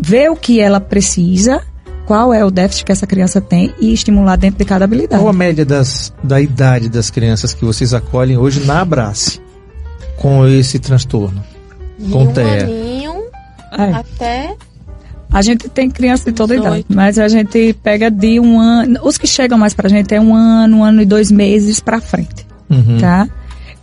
ver 0.00 0.30
o 0.30 0.36
que 0.36 0.60
ela 0.60 0.80
precisa, 0.80 1.62
qual 2.06 2.32
é 2.32 2.44
o 2.44 2.50
déficit 2.50 2.84
que 2.86 2.92
essa 2.92 3.06
criança 3.06 3.40
tem 3.40 3.72
e 3.78 3.92
estimular 3.92 4.36
dentro 4.36 4.58
de 4.58 4.64
cada 4.64 4.84
habilidade. 4.84 5.22
Qual 5.22 5.30
a 5.30 5.32
média 5.32 5.64
das, 5.64 6.12
da 6.24 6.40
idade 6.40 6.88
das 6.88 7.10
crianças 7.10 7.52
que 7.54 7.64
vocês 7.64 7.92
acolhem 7.94 8.36
hoje 8.36 8.64
na 8.64 8.80
Abrace 8.80 9.40
com 10.16 10.46
esse 10.46 10.78
transtorno? 10.78 11.42
De 11.98 12.10
Com 12.10 12.24
um 12.24 12.32
TEA. 12.32 12.64
aninho 12.64 13.12
É. 13.72 13.92
até 13.92 14.54
A 15.30 15.42
gente 15.42 15.68
tem 15.68 15.90
criança 15.90 16.24
de 16.24 16.32
toda 16.32 16.54
idade, 16.54 16.84
18. 16.88 16.94
mas 16.94 17.18
a 17.18 17.28
gente 17.28 17.74
pega 17.82 18.10
de 18.10 18.40
um 18.40 18.58
ano, 18.58 19.00
os 19.02 19.18
que 19.18 19.26
chegam 19.26 19.58
mais 19.58 19.74
pra 19.74 19.88
gente 19.88 20.14
é 20.14 20.20
um 20.20 20.34
ano, 20.34 20.78
um 20.78 20.84
ano 20.84 21.02
e 21.02 21.04
dois 21.04 21.30
meses 21.30 21.78
pra 21.80 22.00
frente. 22.00 22.46
Uhum. 22.70 22.98
tá? 22.98 23.28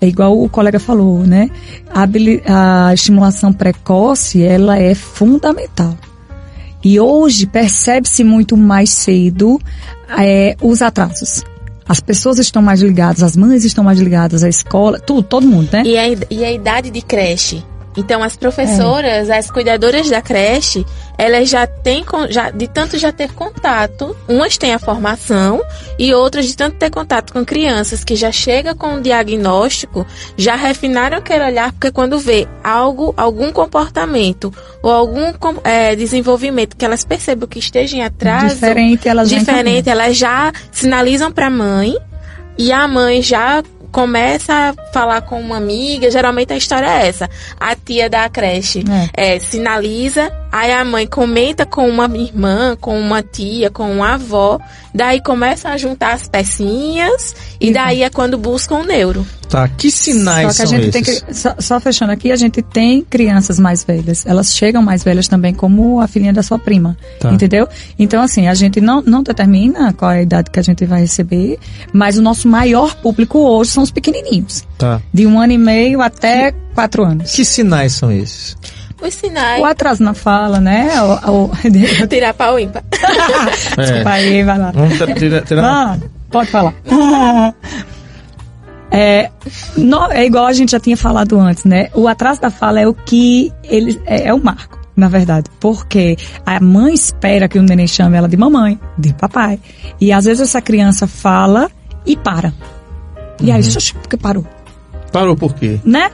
É 0.05 0.07
igual 0.07 0.39
o 0.39 0.47
colega 0.47 0.79
falou, 0.79 1.25
né? 1.25 1.49
A, 1.89 2.05
a 2.87 2.93
estimulação 2.93 3.51
precoce, 3.51 4.43
ela 4.43 4.77
é 4.77 4.93
fundamental. 4.93 5.97
E 6.83 6.99
hoje 6.99 7.47
percebe-se 7.47 8.23
muito 8.23 8.55
mais 8.55 8.91
cedo 8.91 9.59
é, 10.19 10.55
os 10.61 10.83
atrasos. 10.83 11.43
As 11.89 11.99
pessoas 11.99 12.37
estão 12.37 12.61
mais 12.61 12.81
ligadas, 12.81 13.23
as 13.23 13.35
mães 13.35 13.65
estão 13.65 13.83
mais 13.83 13.99
ligadas, 13.99 14.43
a 14.43 14.49
escola, 14.49 14.99
tudo, 14.99 15.23
todo 15.23 15.47
mundo, 15.47 15.69
né? 15.73 15.81
E 15.83 15.97
a, 15.97 16.07
e 16.29 16.45
a 16.45 16.51
idade 16.51 16.91
de 16.91 17.01
creche. 17.01 17.63
Então, 17.97 18.21
as 18.21 18.35
professoras, 18.35 19.29
as 19.29 19.49
cuidadoras 19.49 20.09
da 20.09 20.21
creche, 20.21 20.85
elas 21.17 21.49
já 21.49 21.65
têm, 21.65 22.03
já, 22.29 22.49
de 22.49 22.67
tanto 22.67 22.97
já 22.97 23.11
ter 23.11 23.31
contato, 23.33 24.15
umas 24.27 24.57
têm 24.57 24.73
a 24.73 24.79
formação 24.79 25.61
e 25.97 26.13
outras 26.13 26.45
de 26.45 26.55
tanto 26.55 26.77
ter 26.77 26.89
contato 26.89 27.31
com 27.31 27.45
crianças 27.45 28.03
que 28.03 28.15
já 28.15 28.31
chega 28.31 28.75
com 28.75 28.95
um 28.95 29.01
diagnóstico, 29.01 30.05
já 30.35 30.55
refinaram 30.55 31.17
aquele 31.17 31.45
olhar, 31.45 31.71
porque 31.71 31.91
quando 31.91 32.19
vê 32.19 32.47
algo, 32.63 33.13
algum 33.15 33.51
comportamento 33.51 34.53
ou 34.83 34.91
algum 34.91 35.33
eh, 35.63 35.95
desenvolvimento 35.95 36.75
que 36.75 36.83
elas 36.83 37.05
percebam 37.05 37.47
que 37.47 37.59
esteja 37.59 37.97
em 37.97 38.03
atraso, 38.03 38.55
Diferente, 38.55 39.07
elas 39.07 39.29
já 39.29 39.37
diferente, 39.37 39.89
elas 39.89 40.17
já 40.17 40.51
sinalizam 40.71 41.31
para 41.31 41.47
a 41.47 41.51
mãe 41.51 41.95
e 42.57 42.71
a 42.71 42.87
mãe 42.87 43.21
já 43.21 43.63
começa 43.95 44.53
a 44.53 44.91
falar 44.91 45.21
com 45.21 45.39
uma 45.39 45.55
amiga. 45.55 46.11
Geralmente 46.11 46.51
a 46.51 46.57
história 46.57 46.85
é 46.85 47.07
essa: 47.07 47.29
a 47.57 47.73
tia 47.77 48.09
da 48.09 48.27
creche 48.27 48.83
é, 49.13 49.39
sinaliza, 49.39 50.29
aí 50.51 50.73
a 50.73 50.83
mãe 50.83 51.07
comenta 51.07 51.65
com 51.65 51.87
uma 51.87 52.05
irmã, 52.13 52.75
com 52.75 52.99
uma 52.99 53.23
tia, 53.23 53.71
com 53.71 53.89
uma 53.89 54.15
avó, 54.15 54.59
daí 54.93 55.21
começam 55.21 55.71
a 55.71 55.77
juntar 55.77 56.13
as 56.13 56.27
pecinhas 56.27 57.33
e 57.61 57.69
E 57.69 57.73
daí 57.73 58.03
é 58.03 58.09
quando 58.09 58.37
buscam 58.37 58.75
o 58.79 58.83
neuro. 58.83 59.25
Tá, 59.47 59.67
que 59.67 59.91
sinais 59.91 60.55
Só 60.55 60.55
que 60.55 60.61
a 60.61 60.67
são 60.67 60.77
gente 60.77 60.89
esses? 60.89 60.91
tem 60.91 61.03
que, 61.03 61.33
só, 61.33 61.55
só 61.59 61.79
fechando 61.79 62.11
aqui, 62.11 62.31
a 62.31 62.35
gente 62.35 62.61
tem 62.61 63.01
crianças 63.01 63.59
mais 63.59 63.83
velhas. 63.83 64.25
Elas 64.25 64.53
chegam 64.55 64.81
mais 64.81 65.03
velhas 65.03 65.27
também, 65.27 65.53
como 65.53 66.01
a 66.01 66.07
filhinha 66.07 66.33
da 66.33 66.43
sua 66.43 66.59
prima. 66.59 66.97
Tá. 67.19 67.31
Entendeu? 67.31 67.67
Então, 67.97 68.21
assim, 68.21 68.47
a 68.47 68.53
gente 68.53 68.81
não, 68.81 69.01
não 69.01 69.23
determina 69.23 69.93
qual 69.93 70.11
é 70.11 70.19
a 70.19 70.21
idade 70.21 70.49
que 70.49 70.59
a 70.59 70.63
gente 70.63 70.83
vai 70.85 71.01
receber, 71.01 71.59
mas 71.93 72.17
o 72.17 72.21
nosso 72.21 72.47
maior 72.47 72.95
público 72.95 73.39
hoje 73.39 73.71
são 73.71 73.84
os 73.85 73.91
pequenininhos. 73.91 74.63
Tá. 74.77 75.01
De 75.13 75.25
um 75.25 75.39
ano 75.39 75.53
e 75.53 75.57
meio 75.57 76.01
até 76.01 76.53
quatro 76.73 77.03
anos. 77.03 77.33
Que 77.33 77.45
sinais 77.45 77.93
são 77.93 78.11
esses? 78.11 78.57
Os 79.01 79.13
sinais. 79.13 79.61
O 79.61 79.65
atraso 79.65 80.01
na 80.03 80.13
fala, 80.13 80.59
né? 80.59 80.89
O, 81.27 81.45
o... 81.45 81.51
Tirar 82.09 82.33
pau 82.33 82.59
ímpar. 82.59 82.83
É. 83.77 84.03
Vai, 84.03 84.43
vai 84.43 84.57
lá. 84.57 84.71
Vamos 84.71 84.97
ter- 84.97 85.43
ter- 85.43 85.59
Ah, 85.59 85.97
pode 86.31 86.49
falar. 86.49 86.73
É, 88.91 89.29
no- 89.75 90.11
é 90.11 90.25
igual 90.25 90.45
a 90.45 90.53
gente 90.53 90.71
já 90.71 90.79
tinha 90.79 90.95
falado 90.95 91.37
antes, 91.39 91.65
né? 91.65 91.89
O 91.93 92.07
atraso 92.07 92.39
da 92.39 92.49
fala 92.49 92.79
é 92.79 92.87
o 92.87 92.93
que 92.93 93.51
ele 93.63 93.99
é, 94.05 94.27
é 94.29 94.33
o 94.33 94.41
marco, 94.41 94.79
na 94.95 95.09
verdade, 95.09 95.49
porque 95.59 96.15
a 96.45 96.59
mãe 96.61 96.93
espera 96.93 97.49
que 97.49 97.59
o 97.59 97.63
neném 97.63 97.87
chame 97.87 98.15
ela 98.15 98.29
de 98.29 98.37
mamãe, 98.37 98.79
de 98.97 99.13
papai, 99.13 99.59
e 99.99 100.13
às 100.13 100.23
vezes 100.25 100.41
essa 100.47 100.61
criança 100.61 101.07
fala 101.07 101.69
e 102.05 102.15
para. 102.15 102.53
E 103.41 103.51
aí, 103.51 103.59
"Oxe, 103.59 103.93
por 103.93 104.07
que 104.07 104.17
parou? 104.17 104.45
Parou 105.11 105.35
por 105.35 105.53
quê? 105.55 105.79
né? 105.85 106.11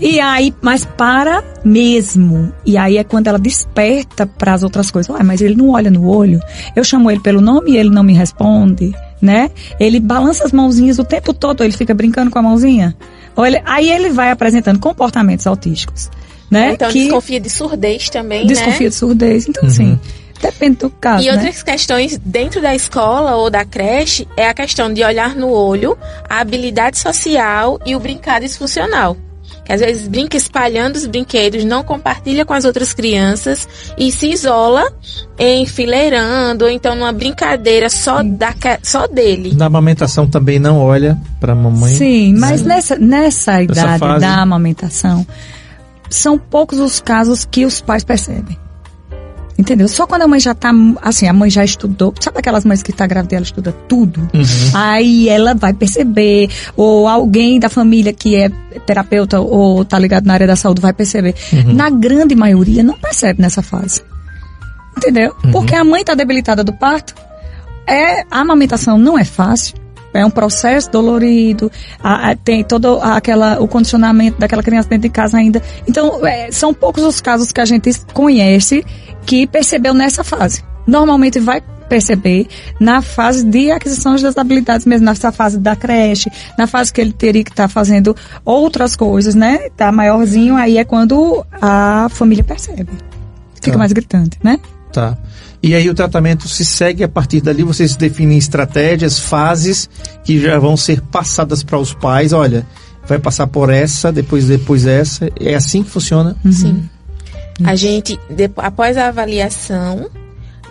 E 0.00 0.18
aí, 0.18 0.52
mas 0.60 0.84
para 0.84 1.42
mesmo. 1.64 2.52
E 2.66 2.76
aí 2.76 2.98
é 2.98 3.04
quando 3.04 3.28
ela 3.28 3.38
desperta 3.38 4.26
para 4.26 4.54
as 4.54 4.62
outras 4.64 4.90
coisas. 4.90 5.08
Ué, 5.14 5.22
mas 5.22 5.40
ele 5.40 5.54
não 5.54 5.70
olha 5.70 5.88
no 5.90 6.06
olho. 6.08 6.40
Eu 6.74 6.82
chamo 6.82 7.08
ele 7.10 7.20
pelo 7.20 7.40
nome 7.40 7.72
e 7.72 7.76
ele 7.76 7.90
não 7.90 8.02
me 8.02 8.12
responde, 8.12 8.92
né? 9.22 9.50
Ele 9.78 10.00
balança 10.00 10.44
as 10.44 10.50
mãozinhas 10.52 10.98
o 10.98 11.04
tempo 11.04 11.32
todo, 11.32 11.62
ele 11.62 11.72
fica 11.72 11.94
brincando 11.94 12.28
com 12.30 12.38
a 12.40 12.42
mãozinha. 12.42 12.96
Ele- 13.38 13.62
aí 13.64 13.88
ele 13.90 14.10
vai 14.10 14.30
apresentando 14.32 14.80
comportamentos 14.80 15.46
autísticos, 15.46 16.10
né? 16.50 16.72
Então 16.74 16.90
que 16.90 17.04
desconfia 17.04 17.40
de 17.40 17.48
surdez 17.50 18.10
também, 18.10 18.46
desconfia 18.48 18.86
né? 18.86 18.88
de 18.88 18.94
surdez. 18.96 19.48
Então, 19.48 19.68
assim, 19.68 19.98
depende 20.40 20.78
do 20.78 20.90
caso, 20.90 21.22
E 21.22 21.26
né? 21.26 21.32
outras 21.32 21.62
questões 21.62 22.18
dentro 22.24 22.60
da 22.60 22.74
escola 22.74 23.36
ou 23.36 23.50
da 23.50 23.64
creche 23.64 24.26
é 24.36 24.48
a 24.48 24.54
questão 24.54 24.92
de 24.92 25.02
olhar 25.04 25.34
no 25.34 25.50
olho, 25.50 25.96
a 26.28 26.40
habilidade 26.40 26.98
social 26.98 27.78
e 27.84 27.94
o 27.94 28.00
brincar 28.00 28.40
disfuncional. 28.40 29.16
Que 29.64 29.72
às 29.74 29.80
vezes 29.80 30.08
brinca 30.08 30.36
espalhando 30.36 30.96
os 30.96 31.06
brinquedos, 31.06 31.64
não 31.64 31.84
compartilha 31.84 32.44
com 32.44 32.52
as 32.52 32.64
outras 32.64 32.92
crianças 32.92 33.68
e 33.96 34.10
se 34.10 34.28
isola 34.28 34.84
enfileirando, 35.38 36.64
ou 36.64 36.70
então 36.70 36.94
numa 36.94 37.12
brincadeira 37.12 37.88
só, 37.88 38.22
da, 38.22 38.54
só 38.82 39.06
dele. 39.06 39.54
Na 39.54 39.66
amamentação 39.66 40.26
também 40.26 40.58
não 40.58 40.78
olha 40.80 41.16
pra 41.38 41.54
mamãe. 41.54 41.94
Sim, 41.94 42.34
mas 42.36 42.62
nessa, 42.62 42.96
nessa 42.96 43.62
idade 43.62 43.98
fase. 43.98 44.20
da 44.20 44.42
amamentação, 44.42 45.26
são 46.08 46.36
poucos 46.36 46.78
os 46.78 47.00
casos 47.00 47.44
que 47.44 47.64
os 47.64 47.80
pais 47.80 48.02
percebem. 48.02 48.58
Entendeu? 49.60 49.86
Só 49.88 50.06
quando 50.06 50.22
a 50.22 50.26
mãe 50.26 50.40
já 50.40 50.54
tá, 50.54 50.70
assim, 51.02 51.26
a 51.28 51.32
mãe 51.34 51.50
já 51.50 51.62
estudou, 51.62 52.14
sabe 52.18 52.38
aquelas 52.38 52.64
mães 52.64 52.82
que 52.82 52.92
tá 52.92 53.06
grávida 53.06 53.36
ela 53.36 53.42
estuda 53.44 53.72
tudo? 53.86 54.26
Aí 54.74 55.28
ela 55.28 55.54
vai 55.54 55.74
perceber, 55.74 56.48
ou 56.74 57.06
alguém 57.06 57.60
da 57.60 57.68
família 57.68 58.10
que 58.12 58.34
é 58.36 58.48
terapeuta 58.86 59.38
ou 59.38 59.84
tá 59.84 59.98
ligado 59.98 60.24
na 60.24 60.32
área 60.32 60.46
da 60.46 60.56
saúde 60.56 60.80
vai 60.80 60.94
perceber. 60.94 61.34
Na 61.66 61.90
grande 61.90 62.34
maioria 62.34 62.82
não 62.82 62.94
percebe 62.96 63.42
nessa 63.42 63.60
fase. 63.60 64.02
Entendeu? 64.96 65.34
Porque 65.52 65.74
a 65.74 65.84
mãe 65.84 66.02
tá 66.04 66.14
debilitada 66.14 66.64
do 66.64 66.72
parto, 66.72 67.14
é, 67.86 68.22
a 68.30 68.40
amamentação 68.40 68.96
não 68.96 69.18
é 69.18 69.24
fácil. 69.24 69.74
É 70.12 70.26
um 70.26 70.30
processo 70.30 70.90
dolorido, 70.90 71.70
a- 72.02 72.30
a- 72.30 72.34
tem 72.36 72.64
todo 72.64 72.98
aquela, 73.00 73.60
o 73.62 73.68
condicionamento 73.68 74.40
daquela 74.40 74.60
criança 74.60 74.88
dentro 74.88 75.02
de 75.02 75.08
casa 75.08 75.36
ainda. 75.38 75.62
Então, 75.86 76.26
é, 76.26 76.50
são 76.50 76.74
poucos 76.74 77.04
os 77.04 77.20
casos 77.20 77.52
que 77.52 77.60
a 77.60 77.64
gente 77.64 77.92
conhece 78.12 78.84
que 79.26 79.46
percebeu 79.46 79.94
nessa 79.94 80.24
fase. 80.24 80.62
Normalmente 80.86 81.38
vai 81.38 81.62
perceber 81.88 82.46
na 82.78 83.02
fase 83.02 83.44
de 83.44 83.70
aquisição 83.72 84.14
das 84.14 84.36
habilidades 84.38 84.86
mesmo, 84.86 85.04
nessa 85.04 85.32
fase 85.32 85.58
da 85.58 85.74
creche, 85.74 86.30
na 86.56 86.66
fase 86.68 86.92
que 86.92 87.00
ele 87.00 87.12
teria 87.12 87.42
que 87.42 87.50
estar 87.50 87.68
fazendo 87.68 88.14
outras 88.44 88.94
coisas, 88.94 89.34
né? 89.34 89.68
Tá 89.76 89.90
maiorzinho, 89.90 90.56
aí 90.56 90.78
é 90.78 90.84
quando 90.84 91.44
a 91.60 92.08
família 92.10 92.44
percebe. 92.44 92.88
Fica 93.56 93.72
Tá. 93.72 93.78
mais 93.78 93.92
gritante, 93.92 94.38
né? 94.42 94.58
Tá. 94.92 95.18
E 95.62 95.74
aí 95.74 95.90
o 95.90 95.94
tratamento 95.94 96.48
se 96.48 96.64
segue 96.64 97.04
a 97.04 97.08
partir 97.08 97.40
dali, 97.40 97.62
vocês 97.62 97.94
definem 97.96 98.38
estratégias, 98.38 99.18
fases 99.18 99.90
que 100.24 100.40
já 100.40 100.58
vão 100.58 100.76
ser 100.76 101.02
passadas 101.02 101.62
para 101.62 101.76
os 101.78 101.92
pais. 101.92 102.32
Olha, 102.32 102.66
vai 103.06 103.18
passar 103.18 103.46
por 103.48 103.68
essa, 103.68 104.10
depois 104.10 104.46
depois 104.46 104.86
essa. 104.86 105.28
É 105.38 105.54
assim 105.54 105.82
que 105.82 105.90
funciona? 105.90 106.36
Sim. 106.50 106.88
A 107.64 107.74
gente, 107.74 108.18
depo- 108.28 108.60
após 108.60 108.96
a 108.96 109.08
avaliação, 109.08 110.08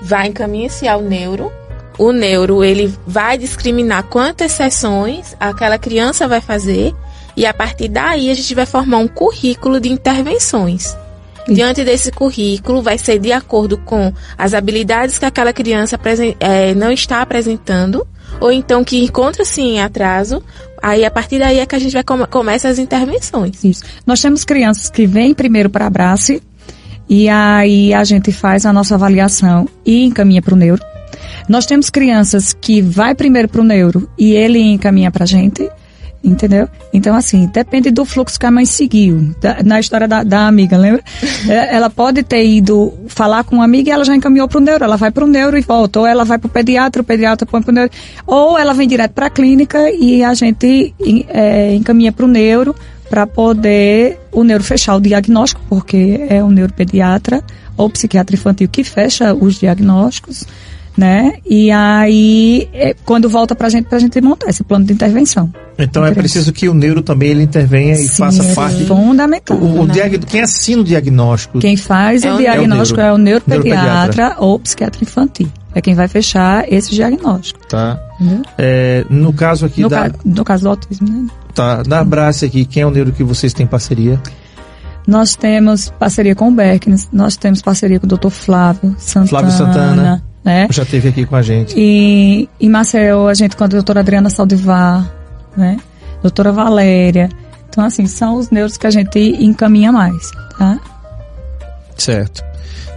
vai 0.01 0.27
encaminhar-se 0.27 0.87
ao 0.87 1.01
neuro 1.01 1.51
o 1.99 2.13
neuro 2.13 2.63
ele 2.63 2.93
vai 3.05 3.37
discriminar 3.37 4.03
quantas 4.03 4.53
sessões 4.53 5.35
aquela 5.37 5.77
criança 5.77 6.29
vai 6.29 6.39
fazer 6.39 6.95
e 7.35 7.45
a 7.45 7.53
partir 7.53 7.89
daí 7.89 8.31
a 8.31 8.33
gente 8.33 8.55
vai 8.55 8.65
formar 8.65 8.99
um 8.99 9.07
currículo 9.07 9.81
de 9.81 9.89
intervenções. 9.89 10.95
Diante 11.47 11.83
desse 11.83 12.11
currículo, 12.11 12.81
vai 12.81 12.97
ser 12.97 13.19
de 13.19 13.31
acordo 13.31 13.77
com 13.79 14.13
as 14.37 14.53
habilidades 14.53 15.17
que 15.17 15.25
aquela 15.25 15.51
criança 15.51 15.99
é, 16.39 16.75
não 16.75 16.91
está 16.91 17.21
apresentando, 17.21 18.05
ou 18.39 18.51
então 18.51 18.83
que 18.83 19.03
encontra-se 19.03 19.59
em 19.59 19.81
atraso. 19.81 20.43
Aí, 20.81 21.03
a 21.03 21.09
partir 21.09 21.39
daí, 21.39 21.57
é 21.59 21.65
que 21.65 21.75
a 21.75 21.79
gente 21.79 21.93
vai 21.93 22.03
come 22.03 22.27
começa 22.27 22.69
as 22.69 22.77
intervenções. 22.77 23.63
Isso. 23.63 23.83
Nós 24.05 24.21
temos 24.21 24.43
crianças 24.45 24.89
que 24.89 25.07
vêm 25.07 25.33
primeiro 25.33 25.69
para 25.69 25.85
a 25.85 25.87
Abrace, 25.87 26.41
e 27.09 27.27
aí 27.27 27.93
a 27.93 28.03
gente 28.03 28.31
faz 28.31 28.65
a 28.65 28.71
nossa 28.71 28.93
avaliação 28.93 29.67
e 29.83 30.05
encaminha 30.05 30.41
para 30.41 30.53
o 30.53 30.57
neuro. 30.57 30.81
Nós 31.47 31.65
temos 31.65 31.89
crianças 31.89 32.53
que 32.53 32.81
vai 32.81 33.15
primeiro 33.15 33.47
para 33.47 33.61
o 33.61 33.63
neuro 33.63 34.07
e 34.17 34.33
ele 34.33 34.59
encaminha 34.59 35.09
para 35.09 35.23
a 35.23 35.27
gente. 35.27 35.67
Entendeu? 36.21 36.67
Então, 36.93 37.15
assim, 37.15 37.49
depende 37.53 37.89
do 37.91 38.03
fluxo 38.03 38.37
que 38.37 38.45
a 38.45 38.51
mãe 38.51 38.65
seguiu. 38.65 39.33
Da, 39.39 39.63
na 39.63 39.79
história 39.79 40.05
da, 40.05 40.21
da 40.21 40.47
amiga, 40.47 40.77
lembra? 40.77 41.01
É, 41.47 41.73
ela 41.73 41.89
pode 41.89 42.21
ter 42.21 42.45
ido 42.45 42.93
falar 43.07 43.45
com 43.45 43.55
uma 43.55 43.63
amiga 43.63 43.89
e 43.89 43.93
ela 43.93 44.03
já 44.03 44.13
encaminhou 44.13 44.47
para 44.47 44.57
o 44.57 44.61
neuro. 44.61 44.83
Ela 44.83 44.97
vai 44.97 45.09
para 45.09 45.23
o 45.23 45.27
neuro 45.27 45.57
e 45.57 45.61
volta. 45.61 46.01
Ou 46.01 46.05
ela 46.05 46.25
vai 46.25 46.37
para 46.37 46.47
o 46.47 46.49
pediatra, 46.49 47.01
o 47.01 47.05
pediatra 47.05 47.47
põe 47.47 47.61
para 47.61 47.71
o 47.71 47.73
neuro. 47.73 47.91
Ou 48.27 48.57
ela 48.57 48.73
vem 48.73 48.87
direto 48.87 49.13
para 49.13 49.27
a 49.27 49.29
clínica 49.29 49.89
e 49.89 50.21
a 50.21 50.33
gente 50.33 50.93
é, 51.29 51.73
encaminha 51.73 52.11
para 52.11 52.25
o 52.25 52.27
neuro 52.27 52.75
para 53.09 53.25
poder 53.25 54.19
o 54.31 54.43
neuro 54.43 54.63
fechar 54.63 54.95
o 54.95 55.01
diagnóstico, 55.01 55.61
porque 55.67 56.25
é 56.29 56.43
o 56.43 56.49
neuropediatra 56.49 57.43
ou 57.75 57.89
psiquiatra 57.89 58.35
infantil 58.35 58.67
que 58.69 58.83
fecha 58.83 59.33
os 59.33 59.59
diagnósticos 59.59 60.45
né? 60.99 61.35
E 61.45 61.71
aí, 61.71 62.67
é, 62.73 62.93
quando 63.05 63.29
volta 63.29 63.55
para 63.55 63.67
a 63.67 63.69
gente, 63.69 63.85
para 63.87 63.97
a 63.97 64.01
gente 64.01 64.19
montar 64.19 64.49
esse 64.49 64.63
plano 64.63 64.83
de 64.83 64.91
intervenção. 64.91 65.51
Então 65.77 66.05
é 66.05 66.11
preciso 66.13 66.51
que 66.51 66.67
o 66.67 66.73
neuro 66.73 67.01
também 67.01 67.29
ele 67.29 67.43
intervenha 67.43 67.93
e 67.93 67.99
Sim, 67.99 68.17
faça 68.17 68.43
é 68.43 68.53
parte. 68.53 68.83
Fundamental. 68.83 69.57
O, 69.57 69.83
o 69.83 69.87
diag... 69.87 70.19
Quem 70.19 70.41
assina 70.41 70.81
o 70.81 70.83
diagnóstico? 70.83 71.59
Quem 71.59 71.77
faz 71.77 72.23
É 72.25 72.31
o 72.33 72.35
o 72.35 72.37
diagnóstico 72.37 72.99
é 72.99 73.13
o, 73.13 73.17
neuro. 73.17 73.43
neuropediatra, 73.47 73.85
Neuropediatra. 73.85 74.35
ou 74.39 74.59
psiquiatra 74.59 75.01
infantil. 75.01 75.47
É 75.73 75.81
quem 75.81 75.93
vai 75.95 76.07
fechar 76.07 76.65
esse 76.71 76.91
diagnóstico. 76.91 77.59
Tá. 77.67 77.99
É, 78.57 79.05
no 79.09 79.31
caso 79.31 79.65
aqui 79.65 79.81
No, 79.81 79.89
da, 79.89 80.09
ca- 80.09 80.19
no 80.25 80.43
caso 80.43 80.63
do 80.63 80.69
autismo, 80.69 81.07
né? 81.07 81.27
tá, 81.53 81.83
da 81.83 81.99
Abrace 81.99 82.43
aqui, 82.45 82.65
quem 82.65 82.83
é 82.83 82.85
o 82.85 82.89
neuro 82.91 83.11
que 83.11 83.23
vocês 83.23 83.53
têm 83.53 83.67
parceria? 83.67 84.19
Nós 85.07 85.35
temos 85.35 85.89
parceria 85.97 86.35
com 86.35 86.49
o 86.49 86.51
Becknes, 86.51 87.07
nós 87.11 87.35
temos 87.37 87.61
parceria 87.61 87.99
com 87.99 88.05
o 88.05 88.09
Dr. 88.09 88.29
Flávio 88.29 88.95
Santana. 88.97 89.27
Flávio 89.27 89.51
Santana. 89.51 90.23
Né? 90.43 90.67
Já 90.71 90.83
esteve 90.83 91.09
aqui 91.09 91.25
com 91.25 91.35
a 91.35 91.41
gente. 91.41 91.73
E 91.77 92.47
em 92.59 92.69
Maceió, 92.69 93.27
a 93.27 93.33
gente 93.33 93.55
com 93.55 93.63
a 93.63 93.67
doutora 93.67 93.99
Adriana 93.99 94.29
Saldivar, 94.29 95.09
né? 95.55 95.77
Doutora 96.21 96.51
Valéria. 96.51 97.29
Então, 97.69 97.83
assim, 97.85 98.05
são 98.07 98.35
os 98.35 98.49
neuros 98.49 98.77
que 98.77 98.87
a 98.87 98.89
gente 98.91 99.19
encaminha 99.19 99.91
mais, 99.91 100.31
tá? 100.57 100.79
Certo. 101.99 102.43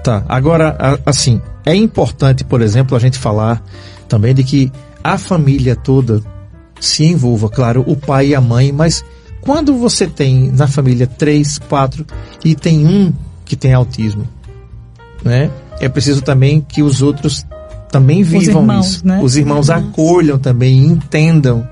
Tá. 0.02 0.24
Agora, 0.28 0.98
assim, 1.04 1.40
é 1.64 1.74
importante, 1.74 2.44
por 2.44 2.60
exemplo, 2.60 2.96
a 2.96 3.00
gente 3.00 3.18
falar 3.18 3.62
também 4.08 4.34
de 4.34 4.42
que 4.42 4.72
a 5.02 5.16
família 5.16 5.76
toda 5.76 6.22
se 6.80 7.04
envolva, 7.04 7.48
claro, 7.48 7.84
o 7.86 7.96
pai 7.96 8.28
e 8.28 8.34
a 8.34 8.40
mãe, 8.40 8.72
mas 8.72 9.04
quando 9.40 9.76
você 9.76 10.06
tem 10.06 10.50
na 10.50 10.66
família 10.66 11.06
três, 11.06 11.58
quatro 11.58 12.04
e 12.44 12.54
tem 12.54 12.86
um 12.86 13.12
que 13.44 13.56
tem 13.56 13.72
autismo, 13.72 14.26
né? 15.24 15.50
É 15.80 15.88
preciso 15.88 16.22
também 16.22 16.60
que 16.60 16.82
os 16.82 17.02
outros 17.02 17.46
também 17.90 18.22
vivam 18.22 18.62
irmãos, 18.62 18.86
isso. 18.86 19.06
né? 19.06 19.20
Os 19.22 19.36
irmãos 19.36 19.70
acolham 19.70 20.38
também, 20.38 20.84
entendam, 20.84 21.68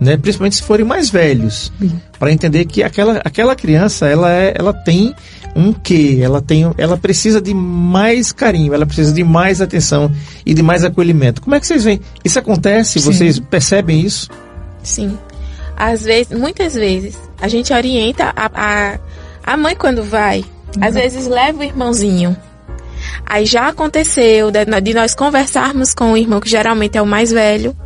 né? 0.00 0.16
Principalmente 0.16 0.56
se 0.56 0.62
forem 0.62 0.84
mais 0.84 1.10
velhos, 1.10 1.72
para 2.18 2.32
entender 2.32 2.64
que 2.64 2.82
aquela, 2.82 3.20
aquela 3.24 3.54
criança, 3.54 4.06
ela 4.06 4.30
é, 4.30 4.54
ela 4.56 4.72
tem 4.72 5.14
um 5.54 5.72
quê? 5.72 6.18
Ela 6.22 6.40
tem, 6.40 6.70
ela 6.78 6.96
precisa 6.96 7.40
de 7.40 7.54
mais 7.54 8.32
carinho, 8.32 8.74
ela 8.74 8.86
precisa 8.86 9.12
de 9.12 9.22
mais 9.22 9.60
atenção 9.60 10.10
e 10.44 10.54
de 10.54 10.62
mais 10.62 10.84
acolhimento. 10.84 11.42
Como 11.42 11.54
é 11.54 11.60
que 11.60 11.66
vocês 11.66 11.84
veem? 11.84 12.00
Isso 12.24 12.38
acontece? 12.38 13.00
Sim. 13.00 13.12
Vocês 13.12 13.38
percebem 13.38 14.00
isso? 14.00 14.28
Sim. 14.82 15.18
Às 15.76 16.04
vezes, 16.04 16.36
muitas 16.36 16.74
vezes, 16.74 17.18
a 17.40 17.48
gente 17.48 17.72
orienta 17.72 18.32
a, 18.36 18.50
a, 18.54 18.98
a 19.44 19.56
mãe 19.56 19.74
quando 19.74 20.02
vai. 20.02 20.44
Às 20.80 20.94
vezes 20.94 21.26
leva 21.26 21.60
o 21.60 21.64
irmãozinho. 21.64 22.36
Aí 23.26 23.44
já 23.44 23.68
aconteceu 23.68 24.50
de, 24.50 24.64
de 24.80 24.94
nós 24.94 25.14
conversarmos 25.14 25.94
com 25.94 26.12
o 26.12 26.16
irmão, 26.16 26.40
que 26.40 26.48
geralmente 26.48 26.96
é 26.96 27.02
o 27.02 27.06
mais 27.06 27.30
velho. 27.30 27.76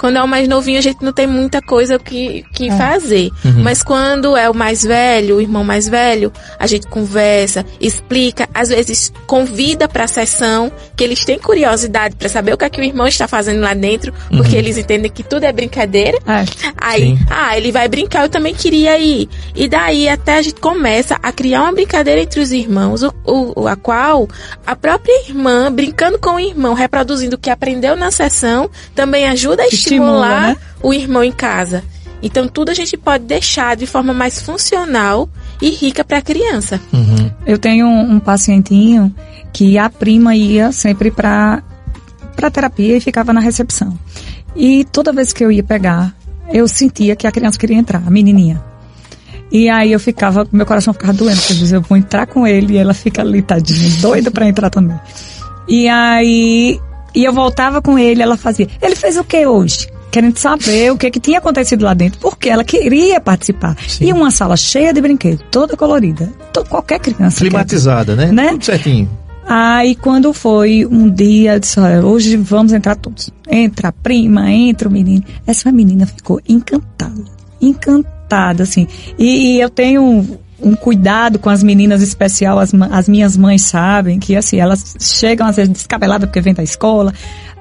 Quando 0.00 0.16
é 0.16 0.22
o 0.22 0.26
mais 0.26 0.48
novinho, 0.48 0.78
a 0.78 0.82
gente 0.82 1.04
não 1.04 1.12
tem 1.12 1.26
muita 1.26 1.60
coisa 1.60 1.98
que, 1.98 2.42
que 2.54 2.70
fazer. 2.70 3.30
Mas 3.62 3.82
quando 3.82 4.34
é 4.34 4.48
o 4.48 4.54
mais 4.54 4.82
velho, 4.82 5.36
o 5.36 5.40
irmão 5.42 5.62
mais 5.62 5.86
velho, 5.86 6.32
a 6.58 6.66
gente 6.66 6.86
conversa, 6.86 7.66
explica, 7.78 8.48
às 8.54 8.70
vezes 8.70 9.12
convida 9.26 9.86
para 9.86 10.04
a 10.04 10.08
sessão, 10.08 10.72
que 10.96 11.04
eles 11.04 11.22
têm 11.24 11.38
curiosidade 11.38 12.16
para 12.16 12.30
saber 12.30 12.54
o 12.54 12.56
que 12.56 12.64
é 12.64 12.70
que 12.70 12.80
o 12.80 12.84
irmão 12.84 13.06
está 13.06 13.28
fazendo 13.28 13.60
lá 13.60 13.74
dentro, 13.74 14.10
porque 14.34 14.56
eles 14.56 14.78
entendem 14.78 15.10
que 15.10 15.22
tudo 15.22 15.44
é 15.44 15.52
brincadeira. 15.52 16.16
É. 16.26 16.44
Aí, 16.78 17.16
Sim. 17.16 17.18
ah, 17.30 17.56
ele 17.58 17.70
vai 17.70 17.86
brincar, 17.86 18.22
eu 18.22 18.28
também 18.30 18.54
queria 18.54 18.98
ir. 18.98 19.28
E 19.54 19.68
daí 19.68 20.08
até 20.08 20.38
a 20.38 20.42
gente 20.42 20.60
começa 20.60 21.18
a 21.22 21.30
criar 21.30 21.62
uma 21.64 21.72
brincadeira 21.72 22.22
entre 22.22 22.40
os 22.40 22.52
irmãos, 22.52 23.02
o, 23.02 23.12
o- 23.26 23.68
a 23.68 23.76
qual 23.76 24.26
a 24.66 24.74
própria 24.74 25.12
irmã, 25.28 25.70
brincando 25.70 26.18
com 26.18 26.30
o 26.36 26.40
irmão, 26.40 26.72
reproduzindo 26.72 27.36
o 27.36 27.38
que 27.38 27.50
aprendeu 27.50 27.96
na 27.96 28.10
sessão, 28.10 28.70
também 28.94 29.26
ajuda 29.28 29.62
a 29.62 29.66
estimular 29.94 30.48
né? 30.48 30.56
o 30.82 30.92
irmão 30.92 31.22
em 31.22 31.32
casa. 31.32 31.82
Então 32.22 32.46
tudo 32.46 32.70
a 32.70 32.74
gente 32.74 32.96
pode 32.96 33.24
deixar 33.24 33.76
de 33.76 33.86
forma 33.86 34.12
mais 34.12 34.40
funcional 34.40 35.28
e 35.60 35.70
rica 35.70 36.04
para 36.04 36.18
a 36.18 36.22
criança. 36.22 36.80
Eu 37.46 37.58
tenho 37.58 37.86
um, 37.86 38.14
um 38.14 38.20
pacientinho 38.20 39.14
que 39.52 39.78
a 39.78 39.88
prima 39.88 40.36
ia 40.36 40.72
sempre 40.72 41.10
para 41.10 41.62
para 42.36 42.50
terapia 42.50 42.96
e 42.96 43.00
ficava 43.00 43.32
na 43.32 43.40
recepção. 43.40 43.98
E 44.56 44.84
toda 44.84 45.12
vez 45.12 45.32
que 45.32 45.44
eu 45.44 45.52
ia 45.52 45.62
pegar, 45.62 46.14
eu 46.48 46.66
sentia 46.66 47.14
que 47.14 47.26
a 47.26 47.32
criança 47.32 47.58
queria 47.58 47.76
entrar, 47.76 48.02
a 48.06 48.10
menininha. 48.10 48.62
E 49.52 49.68
aí 49.68 49.92
eu 49.92 50.00
ficava, 50.00 50.46
meu 50.50 50.64
coração 50.64 50.92
ficava 50.94 51.12
doendo, 51.12 51.38
porque 51.38 51.52
eu 51.52 51.56
dizia, 51.58 51.76
eu 51.78 51.82
vou 51.82 51.98
entrar 51.98 52.26
com 52.26 52.46
ele 52.46 52.74
e 52.74 52.76
ela 52.78 52.94
fica 52.94 53.20
ali, 53.20 53.42
tadinha, 53.42 54.00
doida 54.00 54.30
para 54.30 54.48
entrar 54.48 54.70
também. 54.70 54.98
E 55.68 55.88
aí, 55.88 56.80
e 57.14 57.24
eu 57.24 57.32
voltava 57.32 57.80
com 57.82 57.98
ele, 57.98 58.22
ela 58.22 58.36
fazia, 58.36 58.68
ele 58.80 58.96
fez 58.96 59.16
o 59.16 59.24
que 59.24 59.46
hoje? 59.46 59.88
Querendo 60.10 60.36
saber 60.38 60.90
o 60.90 60.96
que, 60.96 61.08
que 61.10 61.20
tinha 61.20 61.38
acontecido 61.38 61.84
lá 61.84 61.94
dentro, 61.94 62.18
porque 62.18 62.48
ela 62.48 62.64
queria 62.64 63.20
participar. 63.20 63.76
Sim. 63.86 64.06
E 64.06 64.12
uma 64.12 64.30
sala 64.32 64.56
cheia 64.56 64.92
de 64.92 65.00
brinquedos, 65.00 65.44
toda 65.52 65.76
colorida. 65.76 66.32
Qualquer 66.68 66.98
criança. 66.98 67.38
quer. 67.38 67.50
Climatizada, 67.50 68.16
né? 68.16 68.32
Né? 68.32 68.50
Tudo 68.50 68.64
certinho. 68.64 69.08
Aí 69.46 69.94
quando 69.94 70.32
foi 70.32 70.86
um 70.86 71.08
dia, 71.08 71.54
eu 71.54 71.60
disse, 71.60 71.78
olha, 71.80 72.04
hoje 72.04 72.36
vamos 72.36 72.72
entrar 72.72 72.96
todos. 72.96 73.30
Entra 73.48 73.88
a 73.88 73.92
prima, 73.92 74.50
entra 74.50 74.88
o 74.88 74.92
menino. 74.92 75.24
Essa 75.46 75.72
menina 75.72 76.06
ficou 76.06 76.40
encantada. 76.48 77.24
Encantada, 77.60 78.62
assim. 78.62 78.86
E, 79.18 79.56
e 79.56 79.60
eu 79.60 79.68
tenho 79.68 80.38
um, 80.62 80.74
cuidado 80.74 81.38
com 81.38 81.50
as 81.50 81.62
meninas 81.62 82.02
especial, 82.02 82.58
as, 82.58 82.72
as 82.90 83.08
minhas 83.08 83.36
mães 83.36 83.62
sabem 83.62 84.18
que 84.18 84.36
assim, 84.36 84.58
elas 84.58 84.96
chegam 84.98 85.46
às 85.46 85.56
vezes 85.56 85.72
descabeladas 85.72 86.28
porque 86.28 86.40
vem 86.40 86.54
da 86.54 86.62
escola. 86.62 87.12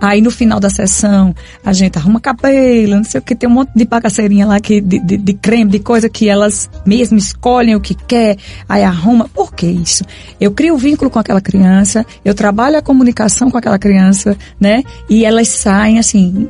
Aí 0.02 0.22
no 0.22 0.32
final 0.32 0.60
da 0.60 0.70
sessão 0.70 1.36
a 1.64 1.74
gente 1.74 1.98
arruma 1.98 2.22
cabelo, 2.22 2.96
não 2.96 3.04
sei 3.04 3.20
o 3.20 3.22
que, 3.22 3.36
tem 3.36 3.50
um 3.50 3.54
monte 3.54 3.72
de 3.76 3.86
bagaceirinha 3.86 4.46
lá 4.46 4.60
que, 4.60 4.80
de, 4.80 5.00
de, 5.00 5.18
de 5.18 5.34
creme, 5.34 5.72
de 5.72 5.80
coisa 5.80 6.08
que 6.08 6.30
elas 6.30 6.70
mesmo 6.86 7.18
escolhem 7.18 7.76
o 7.76 7.82
que 7.82 7.94
quer, 7.94 8.38
aí 8.68 8.84
arruma. 8.84 9.28
Por 9.28 9.54
que 9.54 9.66
isso? 9.66 10.04
Eu 10.40 10.52
crio 10.52 10.78
vínculo 10.78 11.10
com 11.10 11.20
aquela 11.20 11.42
criança, 11.42 12.06
eu 12.24 12.34
trabalho 12.34 12.78
a 12.78 12.82
comunicação 12.82 13.52
com 13.52 13.58
aquela 13.58 13.78
criança, 13.78 14.38
né? 14.60 14.84
E 15.10 15.26
elas 15.26 15.50
saem 15.50 16.00
assim, 16.00 16.50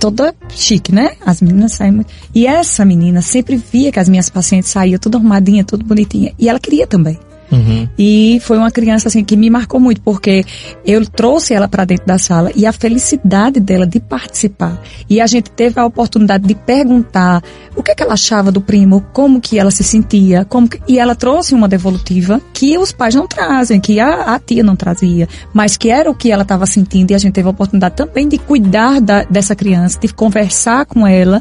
toda 0.00 0.34
chique, 0.48 0.92
né? 0.92 1.12
As 1.24 1.42
meninas 1.42 1.72
saem 1.72 1.92
muito. 1.92 2.12
E 2.34 2.46
essa 2.46 2.84
menina 2.84 3.20
sempre 3.20 3.56
via 3.56 3.92
que 3.92 4.00
as 4.00 4.08
minhas 4.08 4.30
pacientes 4.30 4.70
saíam 4.70 4.98
tudo 4.98 5.18
arrumadinha, 5.18 5.62
tudo 5.62 5.84
bonitinha. 5.84 6.32
E 6.38 6.48
ela 6.48 6.58
queria 6.58 6.86
também. 6.86 7.18
Uhum. 7.50 7.88
E 7.98 8.38
foi 8.42 8.58
uma 8.58 8.70
criança 8.70 9.08
assim 9.08 9.24
que 9.24 9.36
me 9.36 9.50
marcou 9.50 9.80
muito, 9.80 10.00
porque 10.00 10.44
eu 10.84 11.04
trouxe 11.04 11.52
ela 11.52 11.66
para 11.68 11.84
dentro 11.84 12.06
da 12.06 12.18
sala 12.18 12.50
e 12.54 12.64
a 12.64 12.72
felicidade 12.72 13.58
dela 13.58 13.86
de 13.86 13.98
participar. 14.00 14.80
E 15.08 15.20
a 15.20 15.26
gente 15.26 15.50
teve 15.50 15.78
a 15.80 15.84
oportunidade 15.84 16.46
de 16.46 16.54
perguntar 16.54 17.42
o 17.74 17.82
que, 17.82 17.90
é 17.90 17.94
que 17.94 18.02
ela 18.02 18.14
achava 18.14 18.52
do 18.52 18.60
primo, 18.60 19.04
como 19.12 19.40
que 19.40 19.58
ela 19.58 19.70
se 19.70 19.82
sentia, 19.82 20.44
como 20.44 20.68
que... 20.68 20.80
e 20.86 20.98
ela 20.98 21.14
trouxe 21.14 21.54
uma 21.54 21.68
devolutiva 21.68 22.40
que 22.52 22.76
os 22.78 22.92
pais 22.92 23.14
não 23.14 23.26
trazem, 23.26 23.80
que 23.80 23.98
a, 23.98 24.34
a 24.34 24.38
tia 24.38 24.62
não 24.62 24.76
trazia, 24.76 25.28
mas 25.52 25.76
que 25.76 25.90
era 25.90 26.10
o 26.10 26.14
que 26.14 26.30
ela 26.30 26.42
estava 26.42 26.66
sentindo 26.66 27.10
e 27.10 27.14
a 27.14 27.18
gente 27.18 27.32
teve 27.32 27.48
a 27.48 27.50
oportunidade 27.50 27.96
também 27.96 28.28
de 28.28 28.38
cuidar 28.38 29.00
da- 29.00 29.24
dessa 29.24 29.56
criança, 29.56 29.98
de 29.98 30.12
conversar 30.12 30.86
com 30.86 31.06
ela 31.06 31.40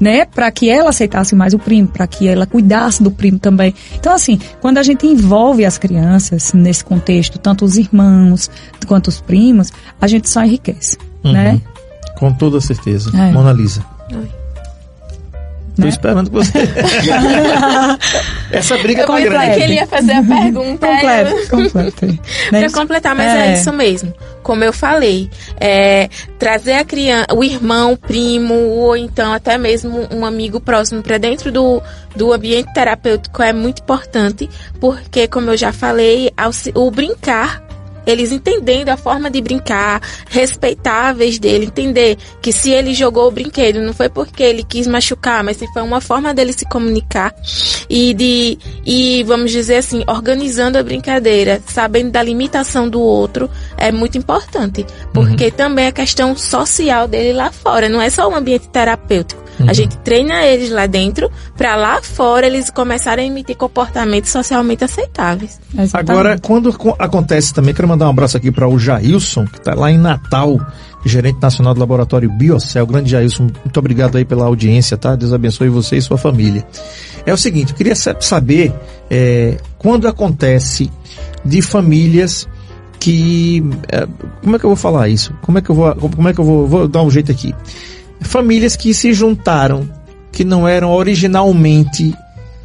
né, 0.00 0.24
para 0.26 0.50
que 0.50 0.68
ela 0.68 0.90
aceitasse 0.90 1.34
mais 1.34 1.54
o 1.54 1.58
primo, 1.58 1.88
para 1.88 2.06
que 2.06 2.26
ela 2.28 2.46
cuidasse 2.46 3.02
do 3.02 3.10
primo 3.10 3.38
também. 3.38 3.74
Então, 3.94 4.12
assim, 4.12 4.38
quando 4.60 4.78
a 4.78 4.82
gente 4.82 5.06
envolve 5.06 5.64
as 5.64 5.78
crianças 5.78 6.52
nesse 6.52 6.84
contexto, 6.84 7.38
tanto 7.38 7.64
os 7.64 7.76
irmãos 7.76 8.50
quanto 8.86 9.08
os 9.08 9.20
primos, 9.20 9.72
a 10.00 10.06
gente 10.06 10.28
só 10.30 10.44
enriquece. 10.44 10.96
né? 11.24 11.60
Com 12.16 12.32
toda 12.32 12.60
certeza. 12.60 13.10
É. 13.14 13.32
Mona 13.32 13.52
Lisa. 13.52 13.84
Oi. 14.12 14.28
Tô 15.76 15.82
Né? 15.82 15.88
esperando 15.90 16.30
que 16.30 16.34
você. 16.36 16.58
Essa 18.50 18.78
briga 18.78 19.02
Eu 19.02 19.06
tá 19.06 19.20
grande. 19.20 19.54
que 19.56 19.62
ele 19.62 19.74
ia 19.74 19.86
fazer 19.86 20.12
a 20.12 20.22
pergunta. 20.22 20.86
Completo, 20.86 21.48
completo. 21.50 22.06
Né? 22.06 22.18
Para 22.50 22.70
completar, 22.70 23.14
mas 23.14 23.26
é. 23.26 23.54
isso 23.54 23.72
mesmo. 23.72 24.12
Como 24.42 24.64
eu 24.64 24.72
falei, 24.72 25.28
é, 25.60 26.08
trazer 26.38 26.74
a 26.74 26.84
criança, 26.84 27.26
o 27.34 27.42
irmão, 27.44 27.92
o 27.92 27.96
primo, 27.96 28.54
ou 28.54 28.96
então 28.96 29.32
até 29.32 29.58
mesmo 29.58 30.06
um 30.10 30.24
amigo 30.24 30.60
próximo 30.60 31.02
para 31.02 31.18
dentro 31.18 31.50
do, 31.52 31.82
do 32.14 32.32
ambiente 32.32 32.72
terapêutico 32.72 33.42
é 33.42 33.52
muito 33.52 33.82
importante, 33.82 34.48
porque, 34.80 35.26
como 35.28 35.50
eu 35.50 35.56
já 35.56 35.72
falei, 35.72 36.30
ao 36.36 36.50
o 36.74 36.90
brincar 36.90 37.65
eles 38.06 38.32
entendendo 38.32 38.88
a 38.88 38.96
forma 38.96 39.30
de 39.30 39.40
brincar, 39.40 40.00
respeitar 40.28 41.08
a 41.08 41.12
vez 41.12 41.38
dele, 41.38 41.66
entender 41.66 42.16
que 42.40 42.52
se 42.52 42.70
ele 42.70 42.94
jogou 42.94 43.28
o 43.28 43.30
brinquedo 43.30 43.80
não 43.80 43.92
foi 43.92 44.08
porque 44.08 44.42
ele 44.42 44.62
quis 44.62 44.86
machucar, 44.86 45.42
mas 45.42 45.56
se 45.56 45.66
foi 45.72 45.82
uma 45.82 46.00
forma 46.00 46.32
dele 46.32 46.52
se 46.52 46.64
comunicar 46.66 47.34
e 47.90 48.14
de 48.14 48.58
e 48.84 49.24
vamos 49.24 49.50
dizer 49.50 49.76
assim, 49.76 50.04
organizando 50.06 50.78
a 50.78 50.82
brincadeira, 50.82 51.60
sabendo 51.66 52.10
da 52.10 52.22
limitação 52.22 52.88
do 52.88 53.00
outro, 53.00 53.50
é 53.76 53.90
muito 53.90 54.16
importante, 54.16 54.86
porque 55.12 55.50
também 55.50 55.86
a 55.88 55.92
questão 55.92 56.36
social 56.36 57.08
dele 57.08 57.32
lá 57.32 57.50
fora, 57.50 57.88
não 57.88 58.00
é 58.00 58.10
só 58.10 58.28
um 58.28 58.36
ambiente 58.36 58.68
terapêutico. 58.68 59.45
A 59.66 59.72
gente 59.72 59.96
treina 59.98 60.44
eles 60.44 60.70
lá 60.70 60.86
dentro 60.86 61.30
para 61.56 61.76
lá 61.76 62.02
fora 62.02 62.46
eles 62.46 62.68
começarem 62.70 63.24
a 63.24 63.28
emitir 63.28 63.56
comportamentos 63.56 64.30
socialmente 64.30 64.84
aceitáveis. 64.84 65.58
Exatamente. 65.72 66.10
Agora, 66.10 66.38
quando 66.38 66.72
co- 66.72 66.94
acontece 66.98 67.54
também, 67.54 67.72
quero 67.74 67.88
mandar 67.88 68.06
um 68.06 68.10
abraço 68.10 68.36
aqui 68.36 68.50
para 68.52 68.68
o 68.68 68.78
Jailson, 68.78 69.46
que 69.46 69.58
está 69.58 69.74
lá 69.74 69.90
em 69.90 69.96
Natal, 69.98 70.60
gerente 71.04 71.38
nacional 71.40 71.72
do 71.72 71.80
laboratório 71.80 72.28
Biocel. 72.30 72.86
Grande 72.86 73.10
Jailson, 73.10 73.44
muito 73.44 73.78
obrigado 73.78 74.16
aí 74.18 74.24
pela 74.24 74.44
audiência, 74.44 74.96
tá? 74.96 75.14
Deus 75.16 75.32
abençoe 75.32 75.68
você 75.68 75.96
e 75.96 76.02
sua 76.02 76.18
família. 76.18 76.66
É 77.24 77.32
o 77.32 77.36
seguinte, 77.36 77.70
eu 77.72 77.76
queria 77.76 77.94
sa- 77.94 78.16
saber 78.20 78.72
é, 79.10 79.56
quando 79.78 80.06
acontece 80.06 80.90
de 81.44 81.62
famílias 81.62 82.46
que. 83.00 83.62
é, 83.90 84.06
como 84.42 84.56
é 84.56 84.58
que 84.58 84.64
eu 84.64 84.70
vou 84.70 84.76
falar 84.76 85.08
isso? 85.08 85.32
Como 85.42 85.58
é 85.58 85.62
que 85.62 85.70
eu 85.70 85.74
vou. 85.74 85.94
Como 85.94 86.28
é 86.28 86.34
que 86.34 86.40
eu 86.40 86.44
vou, 86.44 86.66
vou 86.66 86.88
dar 86.88 87.02
um 87.02 87.10
jeito 87.10 87.30
aqui? 87.32 87.54
Famílias 88.20 88.76
que 88.76 88.92
se 88.94 89.12
juntaram, 89.12 89.88
que 90.32 90.44
não 90.44 90.66
eram 90.66 90.92
originalmente. 90.92 92.14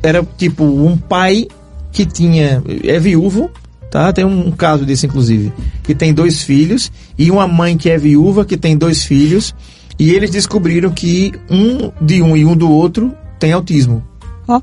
Era 0.02 0.26
tipo 0.38 0.64
um 0.64 0.98
pai 0.98 1.48
que 1.92 2.06
tinha. 2.06 2.64
É 2.84 3.00
viúvo, 3.00 3.50
tá? 3.90 4.12
Tem 4.12 4.26
um 4.26 4.52
caso 4.52 4.86
desse, 4.86 5.06
inclusive. 5.06 5.52
Que 5.84 5.94
tem 5.94 6.14
dois 6.14 6.42
filhos. 6.42 6.92
E 7.18 7.30
uma 7.30 7.48
mãe 7.48 7.78
que 7.78 7.90
é 7.90 7.98
viúva, 7.98 8.46
que 8.46 8.58
tem 8.58 8.78
dois 8.78 9.04
filhos. 9.04 9.54
E 10.00 10.12
eles 10.12 10.32
descobriram 10.32 10.90
que 10.90 11.32
um 11.50 11.92
de 12.04 12.22
um 12.22 12.36
e 12.36 12.44
um 12.46 12.56
do 12.56 12.70
outro 12.70 13.14
tem 13.38 13.52
autismo. 13.52 14.04
Ó. 14.48 14.62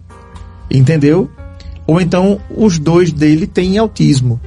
Entendeu? 0.70 1.30
Ou 1.86 2.00
então 2.00 2.40
os 2.54 2.78
dois 2.78 3.12
dele 3.12 3.46
têm 3.46 3.78
autismo. 3.78 4.40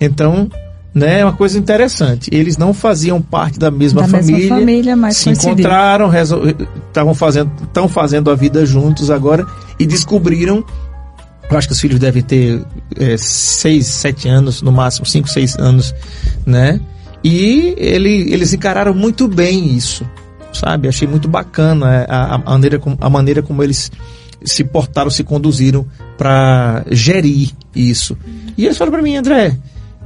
Então, 0.00 0.50
né, 0.94 1.20
é 1.20 1.24
uma 1.24 1.32
coisa 1.32 1.58
interessante. 1.58 2.28
Eles 2.32 2.56
não 2.56 2.74
faziam 2.74 3.20
parte 3.20 3.58
da 3.58 3.70
mesma 3.70 4.02
Da 4.02 4.08
mesma 4.08 4.22
família. 4.28 4.48
família, 4.48 4.96
mas 4.96 5.16
se 5.16 5.30
encontraram, 5.30 6.10
estavam 6.88 7.14
fazendo, 7.14 7.50
estão 7.62 7.88
fazendo 7.88 8.30
a 8.30 8.34
vida 8.34 8.64
juntos 8.66 9.10
agora 9.10 9.46
e 9.78 9.86
descobriram. 9.86 10.64
Eu 11.50 11.58
acho 11.58 11.66
que 11.68 11.72
os 11.74 11.80
filhos 11.80 11.98
devem 11.98 12.22
ter 12.22 12.62
é, 12.98 13.16
seis, 13.18 13.86
sete 13.86 14.28
anos, 14.28 14.62
no 14.62 14.72
máximo, 14.72 15.04
cinco, 15.04 15.28
seis 15.28 15.56
anos, 15.58 15.94
né? 16.46 16.80
E 17.24 17.74
ele, 17.76 18.32
eles 18.32 18.52
encararam 18.52 18.94
muito 18.94 19.28
bem 19.28 19.74
isso, 19.76 20.04
sabe? 20.52 20.88
Achei 20.88 21.06
muito 21.06 21.28
bacana 21.28 21.94
é, 21.94 22.06
a, 22.08 22.34
a 22.34 22.38
maneira, 22.38 22.78
como, 22.78 22.96
a 23.00 23.10
maneira 23.10 23.42
como 23.42 23.62
eles 23.62 23.90
se 24.44 24.64
portaram, 24.64 25.10
se 25.10 25.22
conduziram 25.22 25.86
para 26.16 26.84
gerir 26.90 27.50
isso. 27.74 28.16
E 28.56 28.64
eles 28.64 28.76
falaram 28.76 28.92
para 28.92 29.02
mim, 29.02 29.16
André, 29.16 29.56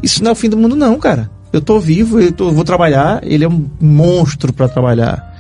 isso 0.03 0.23
não 0.23 0.31
é 0.31 0.33
o 0.33 0.37
fim 0.37 0.49
do 0.49 0.57
mundo 0.57 0.77
não, 0.77 0.99
cara. 0.99 1.31
Eu 1.53 1.61
tô 1.61 1.79
vivo, 1.81 2.21
eu 2.21 2.33
tô, 2.33 2.51
vou 2.51 2.65
trabalhar, 2.65 3.21
ele 3.23 3.45
é 3.45 3.49
um 3.49 3.67
monstro 3.81 4.53
para 4.53 4.69
trabalhar. 4.69 5.35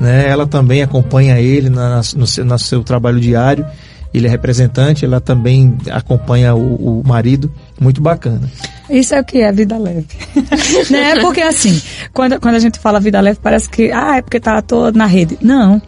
Né? 0.00 0.28
Ela 0.28 0.46
também 0.46 0.82
acompanha 0.82 1.38
ele 1.38 1.68
na, 1.68 2.00
no, 2.16 2.26
seu, 2.26 2.44
no 2.44 2.58
seu 2.58 2.82
trabalho 2.82 3.20
diário. 3.20 3.66
Ele 4.12 4.26
é 4.26 4.30
representante, 4.30 5.04
ela 5.04 5.20
também 5.20 5.78
acompanha 5.90 6.54
o, 6.54 7.00
o 7.00 7.06
marido. 7.06 7.52
Muito 7.78 8.00
bacana. 8.00 8.50
Isso 8.88 9.14
é 9.14 9.20
o 9.20 9.24
que 9.24 9.38
é 9.38 9.52
vida 9.52 9.78
leve. 9.78 10.06
né? 10.90 11.20
Porque 11.20 11.40
assim, 11.40 11.80
quando, 12.12 12.40
quando 12.40 12.56
a 12.56 12.58
gente 12.58 12.78
fala 12.80 12.98
vida 12.98 13.20
leve, 13.20 13.38
parece 13.40 13.70
que, 13.70 13.92
ah, 13.92 14.16
é 14.16 14.22
porque 14.22 14.40
tá 14.40 14.60
todo 14.60 14.96
na 14.96 15.06
rede. 15.06 15.38
Não. 15.40 15.80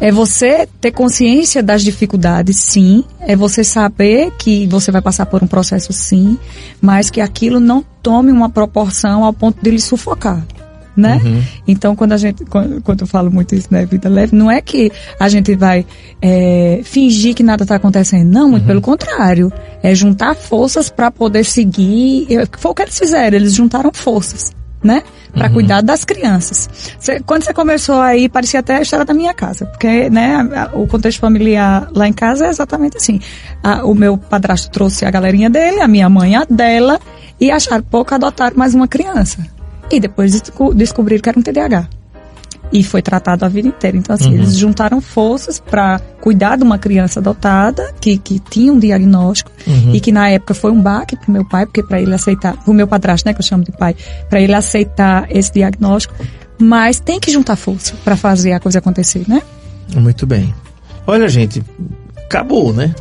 É 0.00 0.10
você 0.10 0.66
ter 0.80 0.92
consciência 0.92 1.62
das 1.62 1.82
dificuldades, 1.82 2.56
sim. 2.56 3.04
É 3.20 3.36
você 3.36 3.62
saber 3.62 4.32
que 4.38 4.66
você 4.66 4.90
vai 4.90 5.02
passar 5.02 5.26
por 5.26 5.44
um 5.44 5.46
processo, 5.46 5.92
sim. 5.92 6.38
Mas 6.80 7.10
que 7.10 7.20
aquilo 7.20 7.60
não 7.60 7.84
tome 8.02 8.32
uma 8.32 8.48
proporção 8.48 9.24
ao 9.24 9.32
ponto 9.32 9.62
de 9.62 9.70
lhe 9.70 9.80
sufocar. 9.80 10.42
Né? 10.96 11.20
Então, 11.66 11.94
quando 11.96 12.12
a 12.12 12.16
gente, 12.16 12.44
quando, 12.44 12.82
quando 12.82 13.02
eu 13.02 13.06
falo 13.06 13.30
muito 13.30 13.54
isso, 13.54 13.68
né, 13.70 13.86
vida 13.86 14.08
leve, 14.08 14.36
não 14.36 14.50
é 14.50 14.60
que 14.60 14.92
a 15.18 15.28
gente 15.30 15.54
vai 15.54 15.86
é, 16.20 16.80
fingir 16.82 17.34
que 17.34 17.42
nada 17.42 17.62
está 17.62 17.76
acontecendo. 17.76 18.28
Não, 18.28 18.50
muito 18.50 18.66
pelo 18.66 18.80
contrário. 18.80 19.52
É 19.82 19.94
juntar 19.94 20.34
forças 20.34 20.90
para 20.90 21.10
poder 21.10 21.44
seguir. 21.44 22.26
Foi 22.58 22.70
o 22.70 22.74
que 22.74 22.82
eles 22.82 22.98
fizeram, 22.98 23.36
eles 23.36 23.54
juntaram 23.54 23.90
forças, 23.94 24.52
né? 24.82 25.02
Para 25.32 25.48
cuidar 25.50 25.80
das 25.82 26.04
crianças. 26.04 26.68
Cê- 26.98 27.20
quando 27.20 27.42
você 27.44 27.52
começou 27.54 28.00
aí, 28.00 28.28
parecia 28.28 28.60
até 28.60 28.76
a 28.76 28.82
história 28.82 29.04
da 29.04 29.14
minha 29.14 29.32
casa, 29.34 29.66
porque, 29.66 30.08
né, 30.10 30.34
a- 30.36 30.62
a- 30.64 30.70
o 30.76 30.86
contexto 30.86 31.20
familiar 31.20 31.88
lá 31.94 32.08
em 32.08 32.12
casa 32.12 32.46
é 32.46 32.48
exatamente 32.48 32.96
assim. 32.96 33.20
A- 33.62 33.84
o 33.84 33.94
meu 33.94 34.16
padrasto 34.16 34.70
trouxe 34.70 35.04
a 35.04 35.10
galerinha 35.10 35.48
dele, 35.50 35.80
a 35.80 35.88
minha 35.88 36.08
mãe 36.08 36.34
a 36.36 36.44
dela, 36.48 36.98
e 37.40 37.50
acharam 37.50 37.82
pouco 37.84 38.14
adotaram 38.14 38.56
mais 38.56 38.74
uma 38.74 38.88
criança. 38.88 39.38
E 39.90 40.00
depois 40.00 40.32
desco- 40.40 40.74
descobriram 40.74 41.22
que 41.22 41.28
era 41.28 41.38
um 41.38 41.42
TDAH. 41.42 41.88
E 42.72 42.84
foi 42.84 43.02
tratado 43.02 43.44
a 43.44 43.48
vida 43.48 43.66
inteira. 43.66 43.96
Então, 43.96 44.14
assim, 44.14 44.32
eles 44.34 44.56
juntaram 44.56 45.00
forças 45.00 45.58
para 45.58 46.00
cuidar 46.20 46.56
de 46.56 46.62
uma 46.62 46.78
criança 46.78 47.18
adotada 47.18 47.92
que, 48.00 48.16
que 48.16 48.38
tinha 48.38 48.72
um 48.72 48.78
diagnóstico 48.78 49.50
e 49.92 49.98
que 50.00 50.12
na 50.12 50.28
época 50.28 50.54
foi 50.54 50.70
um 50.70 50.80
baque 50.80 51.16
pro 51.16 51.32
meu 51.32 51.44
pai, 51.44 51.66
porque 51.66 51.82
para 51.82 52.00
ele 52.00 52.14
aceitar, 52.14 52.56
pro 52.58 52.72
meu 52.72 52.86
padrasto, 52.86 53.26
né, 53.28 53.34
que 53.34 53.40
eu 53.40 53.44
chamo 53.44 53.64
de 53.64 53.72
pai, 53.72 53.96
para 54.28 54.40
ele 54.40 54.54
aceitar 54.54 55.26
esse 55.30 55.52
diagnóstico. 55.52 56.14
Mas 56.58 57.00
tem 57.00 57.18
que 57.18 57.32
juntar 57.32 57.56
força 57.56 57.94
para 58.04 58.16
fazer 58.16 58.52
a 58.52 58.60
coisa 58.60 58.78
acontecer, 58.78 59.24
né? 59.26 59.42
Muito 59.96 60.26
bem. 60.26 60.54
Olha, 61.06 61.26
gente, 61.28 61.62
acabou, 62.26 62.72
né? 62.72 62.94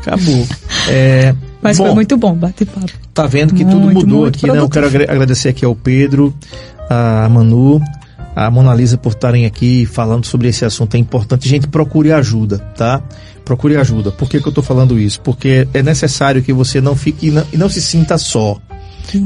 Acabou. 0.00 0.46
É, 0.88 1.32
Mas 1.62 1.78
bom, 1.78 1.84
foi 1.84 1.94
muito 1.94 2.16
bom, 2.16 2.34
bate-papo. 2.34 2.90
Tá 3.14 3.24
vendo 3.26 3.54
que 3.54 3.64
tudo 3.64 3.78
Muito, 3.78 4.00
mudou 4.00 4.20
muito 4.22 4.36
aqui, 4.36 4.50
né? 4.50 4.58
Eu 4.58 4.68
quero 4.68 4.86
agra- 4.86 5.04
agradecer 5.12 5.48
aqui 5.50 5.64
ao 5.64 5.76
Pedro, 5.76 6.34
a 6.90 7.28
Manu, 7.28 7.80
a 8.34 8.50
Mona 8.50 8.74
Lisa 8.74 8.96
por 8.96 9.12
estarem 9.12 9.46
aqui 9.46 9.86
falando 9.86 10.24
sobre 10.24 10.48
esse 10.48 10.64
assunto. 10.64 10.94
É 10.94 10.98
importante, 10.98 11.48
gente, 11.48 11.66
procure 11.68 12.12
ajuda, 12.12 12.58
tá? 12.76 13.02
Procure 13.44 13.76
ajuda. 13.76 14.10
Por 14.10 14.28
que, 14.28 14.40
que 14.40 14.46
eu 14.46 14.52
tô 14.52 14.62
falando 14.62 14.98
isso? 14.98 15.20
Porque 15.20 15.66
é 15.74 15.82
necessário 15.82 16.42
que 16.42 16.52
você 16.52 16.80
não 16.80 16.96
fique 16.96 17.28
e 17.28 17.30
não, 17.30 17.46
e 17.52 17.56
não 17.56 17.68
se 17.68 17.82
sinta 17.82 18.16
só. 18.16 18.58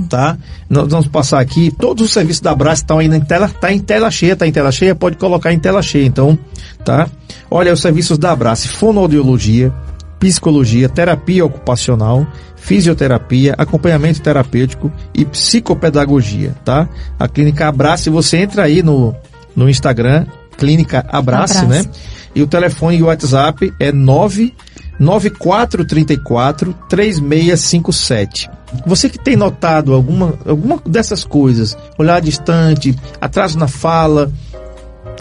Tá? 0.08 0.36
Nós 0.68 0.88
vamos 0.88 1.06
passar 1.06 1.38
aqui. 1.38 1.70
Todos 1.70 2.06
os 2.06 2.12
serviços 2.12 2.40
da 2.40 2.54
Brás 2.54 2.80
estão 2.80 2.98
aí 2.98 3.08
na 3.08 3.20
tela, 3.20 3.48
tá 3.48 3.72
em 3.72 3.78
tela 3.78 4.10
cheia, 4.10 4.34
tá 4.34 4.46
em 4.46 4.50
tela 4.50 4.72
cheia, 4.72 4.94
pode 4.94 5.16
colocar 5.16 5.52
em 5.52 5.58
tela 5.58 5.82
cheia, 5.82 6.04
então, 6.04 6.36
tá? 6.84 7.08
Olha, 7.50 7.72
os 7.72 7.80
serviços 7.80 8.18
da 8.18 8.34
Brás, 8.34 8.66
fonoaudiologia, 8.66 9.72
psicologia, 10.18 10.88
terapia 10.88 11.44
ocupacional, 11.44 12.26
fisioterapia, 12.56 13.54
acompanhamento 13.56 14.20
terapêutico 14.20 14.90
e 15.14 15.24
psicopedagogia, 15.24 16.52
tá? 16.64 16.88
A 17.18 17.28
clínica 17.28 17.68
Abrace, 17.68 18.10
você 18.10 18.38
entra 18.38 18.64
aí 18.64 18.82
no, 18.82 19.14
no 19.54 19.68
Instagram, 19.68 20.26
clínica 20.56 21.04
Abrace, 21.08 21.58
Abrace. 21.58 21.86
né? 21.86 21.92
E 22.34 22.42
o 22.42 22.46
telefone 22.46 22.96
e 22.96 23.02
o 23.02 23.06
WhatsApp 23.06 23.72
é 23.78 23.92
99434 23.92 26.74
3657. 26.88 28.50
Você 28.84 29.08
que 29.08 29.18
tem 29.18 29.36
notado 29.36 29.94
alguma, 29.94 30.34
alguma 30.44 30.82
dessas 30.84 31.24
coisas, 31.24 31.78
olhar 31.96 32.20
distante, 32.20 32.94
atraso 33.20 33.56
na 33.58 33.68
fala, 33.68 34.30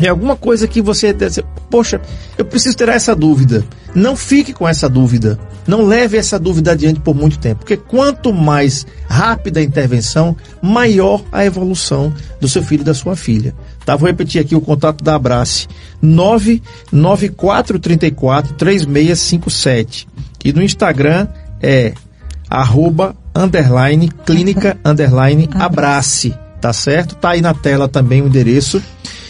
é 0.04 0.10
alguma 0.10 0.36
coisa 0.36 0.68
que 0.68 0.82
você, 0.82 1.16
poxa, 1.70 2.02
eu 2.38 2.44
preciso 2.44 2.76
ter 2.76 2.90
essa 2.90 3.16
dúvida. 3.16 3.64
Não 3.94 4.16
fique 4.16 4.52
com 4.52 4.68
essa 4.68 4.90
dúvida. 4.90 5.40
Não 5.68 5.84
leve 5.84 6.18
essa 6.18 6.38
dúvida 6.38 6.74
adiante 6.74 7.00
por 7.00 7.16
muito 7.16 7.40
tempo, 7.40 7.62
porque 7.62 7.78
quanto 7.78 8.34
mais 8.34 8.86
rápida 9.08 9.60
a 9.60 9.64
intervenção, 9.64 10.36
maior 10.62 11.24
a 11.32 11.44
evolução 11.46 12.14
do 12.40 12.48
seu 12.48 12.62
filho 12.62 12.82
e 12.82 12.86
da 12.86 12.94
sua 12.94 13.16
filha. 13.16 13.56
Tá? 13.86 13.96
Vou 13.96 14.08
repetir 14.08 14.40
aqui 14.42 14.56
o 14.56 14.62
contato 14.62 15.04
da 15.04 15.16
Abrace: 15.16 15.68
99434 16.02 18.54
3657. 18.56 20.08
E 20.44 20.54
no 20.54 20.62
Instagram 20.62 21.28
é 21.62 21.94
arroba 22.50 23.16
underline 23.34 24.10
clínica 24.26 24.78
underline 24.86 25.50
abrace. 25.54 26.36
Tá 26.62 26.74
certo? 26.74 27.16
Tá 27.16 27.30
aí 27.32 27.42
na 27.42 27.54
tela 27.54 27.88
também 27.88 28.22
o 28.22 28.28
endereço. 28.28 28.82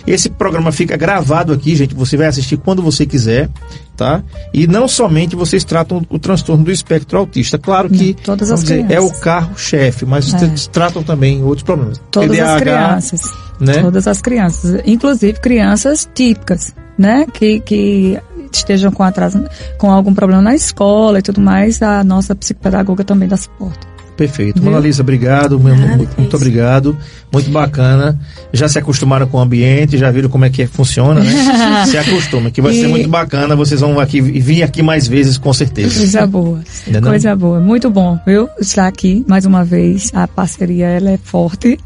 Esse 0.07 0.29
programa 0.29 0.71
fica 0.71 0.95
gravado 0.95 1.51
aqui, 1.51 1.75
gente. 1.75 1.95
Você 1.95 2.15
vai 2.15 2.27
assistir 2.27 2.57
quando 2.57 2.81
você 2.81 3.05
quiser, 3.05 3.49
tá? 3.97 4.21
E 4.53 4.67
não 4.67 4.87
somente 4.87 5.35
vocês 5.35 5.63
tratam 5.63 6.05
o 6.09 6.19
transtorno 6.19 6.63
do 6.63 6.71
espectro 6.71 7.17
autista. 7.17 7.57
Claro 7.57 7.89
que 7.89 8.13
Todas 8.13 8.51
as 8.51 8.61
dizer, 8.61 8.85
é 8.89 8.99
o 8.99 9.09
carro-chefe, 9.09 10.05
mas 10.05 10.31
É. 10.33 10.37
vocês 10.37 10.67
tratam 10.67 11.01
também 11.03 11.43
outros 11.43 11.63
problemas. 11.63 11.99
Todas 12.11 12.39
as 12.39 12.59
crianças. 12.61 13.21
né? 13.59 13.81
Todas 13.81 14.07
as 14.07 14.21
crianças. 14.21 14.81
Inclusive 14.85 15.39
crianças 15.39 16.07
típicas, 16.13 16.75
né? 16.97 17.25
Que, 17.33 17.59
que 17.61 18.19
estejam 18.51 18.91
com 18.91 19.01
atraso, 19.03 19.43
com 19.77 19.91
algum 19.91 20.13
problema 20.13 20.41
na 20.41 20.53
escola 20.55 21.19
e 21.19 21.21
tudo 21.21 21.41
mais, 21.41 21.81
a 21.81 22.03
nossa 22.03 22.35
psicopedagoga 22.35 23.03
também 23.03 23.27
dá 23.27 23.37
suporte. 23.37 23.79
Perfeito. 24.17 24.61
Viu? 24.61 24.71
Mona 24.71 24.81
Lisa, 24.81 25.01
obrigado. 25.01 25.59
Nada, 25.59 25.97
muito, 25.97 26.21
isso. 26.21 26.35
obrigado. 26.35 26.97
Muito 27.31 27.49
bacana. 27.49 28.17
Já 28.53 28.67
se 28.69 28.79
acostumaram 28.79 29.27
com 29.27 29.37
o 29.37 29.41
ambiente, 29.41 29.97
já 29.97 30.09
viram 30.09 30.29
como 30.29 30.45
é 30.45 30.49
que 30.49 30.65
funciona, 30.67 31.19
né? 31.21 31.31
se 31.85 31.97
acostuma, 31.97 32.49
que 32.49 32.61
vai 32.61 32.73
ser 32.73 32.85
E- 32.85 32.87
muito 32.87 33.09
bacana. 33.09 33.55
Vocês 33.55 33.81
vão 33.81 33.99
aqui 33.99 34.21
vir 34.21 34.63
aqui 34.63 34.81
mais 34.81 35.05
vezes, 35.07 35.37
com 35.37 35.51
certeza. 35.51 35.97
Coisa 35.99 36.25
boa. 36.27 36.61
Não? 36.87 37.01
Coisa 37.01 37.35
boa. 37.35 37.59
Muito 37.59 37.89
bom, 37.89 38.17
viu? 38.25 38.47
Estar 38.59 38.87
aqui 38.87 39.25
mais 39.27 39.45
uma 39.45 39.65
vez. 39.65 40.11
A 40.13 40.27
parceria 40.27 40.85
ela 40.87 41.11
é 41.11 41.17
forte, 41.21 41.77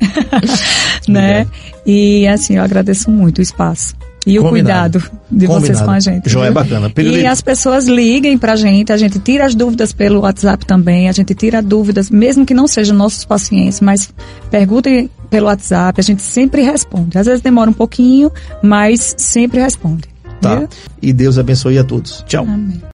né? 1.08 1.48
E 1.86 2.28
assim, 2.28 2.58
eu 2.58 2.64
agradeço 2.64 3.10
muito 3.10 3.40
o 3.40 3.42
espaço. 3.42 3.96
E 4.28 4.38
o 4.38 4.44
Combinado. 4.44 5.00
cuidado 5.00 5.20
de 5.32 5.48
vocês 5.48 5.80
Combinado. 5.80 5.86
com 5.86 5.92
a 5.92 6.00
gente. 6.00 6.30
Joia, 6.30 6.46
viu? 6.46 6.54
bacana. 6.54 6.88
E 6.88 6.92
Pirulito. 6.92 7.28
as 7.28 7.42
pessoas 7.42 7.88
liguem 7.88 8.38
pra 8.38 8.56
gente, 8.56 8.92
a 8.92 8.98
gente 8.98 9.18
tira 9.20 9.46
as 9.46 9.56
dúvidas 9.56 9.94
pelo 9.94 10.22
WhatsApp 10.22 10.66
também, 10.66 11.08
a 11.10 11.12
gente 11.12 11.34
tira 11.34 11.62
dúvidas, 11.62 12.10
mesmo 12.10 12.46
que 12.46 12.54
não 12.54 12.68
sejam 12.68 12.96
nossos 12.96 13.24
pacientes, 13.26 13.80
mas 13.80 14.14
perguntem 14.52 15.10
pelo 15.30 15.46
WhatsApp, 15.48 16.00
a 16.00 16.04
gente 16.04 16.22
sempre 16.22 16.62
responde. 16.62 17.18
Às 17.18 17.28
vezes 17.28 17.42
demora 17.42 17.70
um 17.70 17.74
pouquinho, 17.74 18.32
mas 18.62 19.16
sempre 19.18 19.60
responde. 19.62 20.04
Tá. 20.42 20.56
viu? 20.56 20.70
E 21.02 21.12
Deus 21.14 21.38
abençoe 21.38 21.78
a 21.78 21.84
todos. 21.84 22.24
Tchau. 22.28 22.44
Amém. 22.44 22.82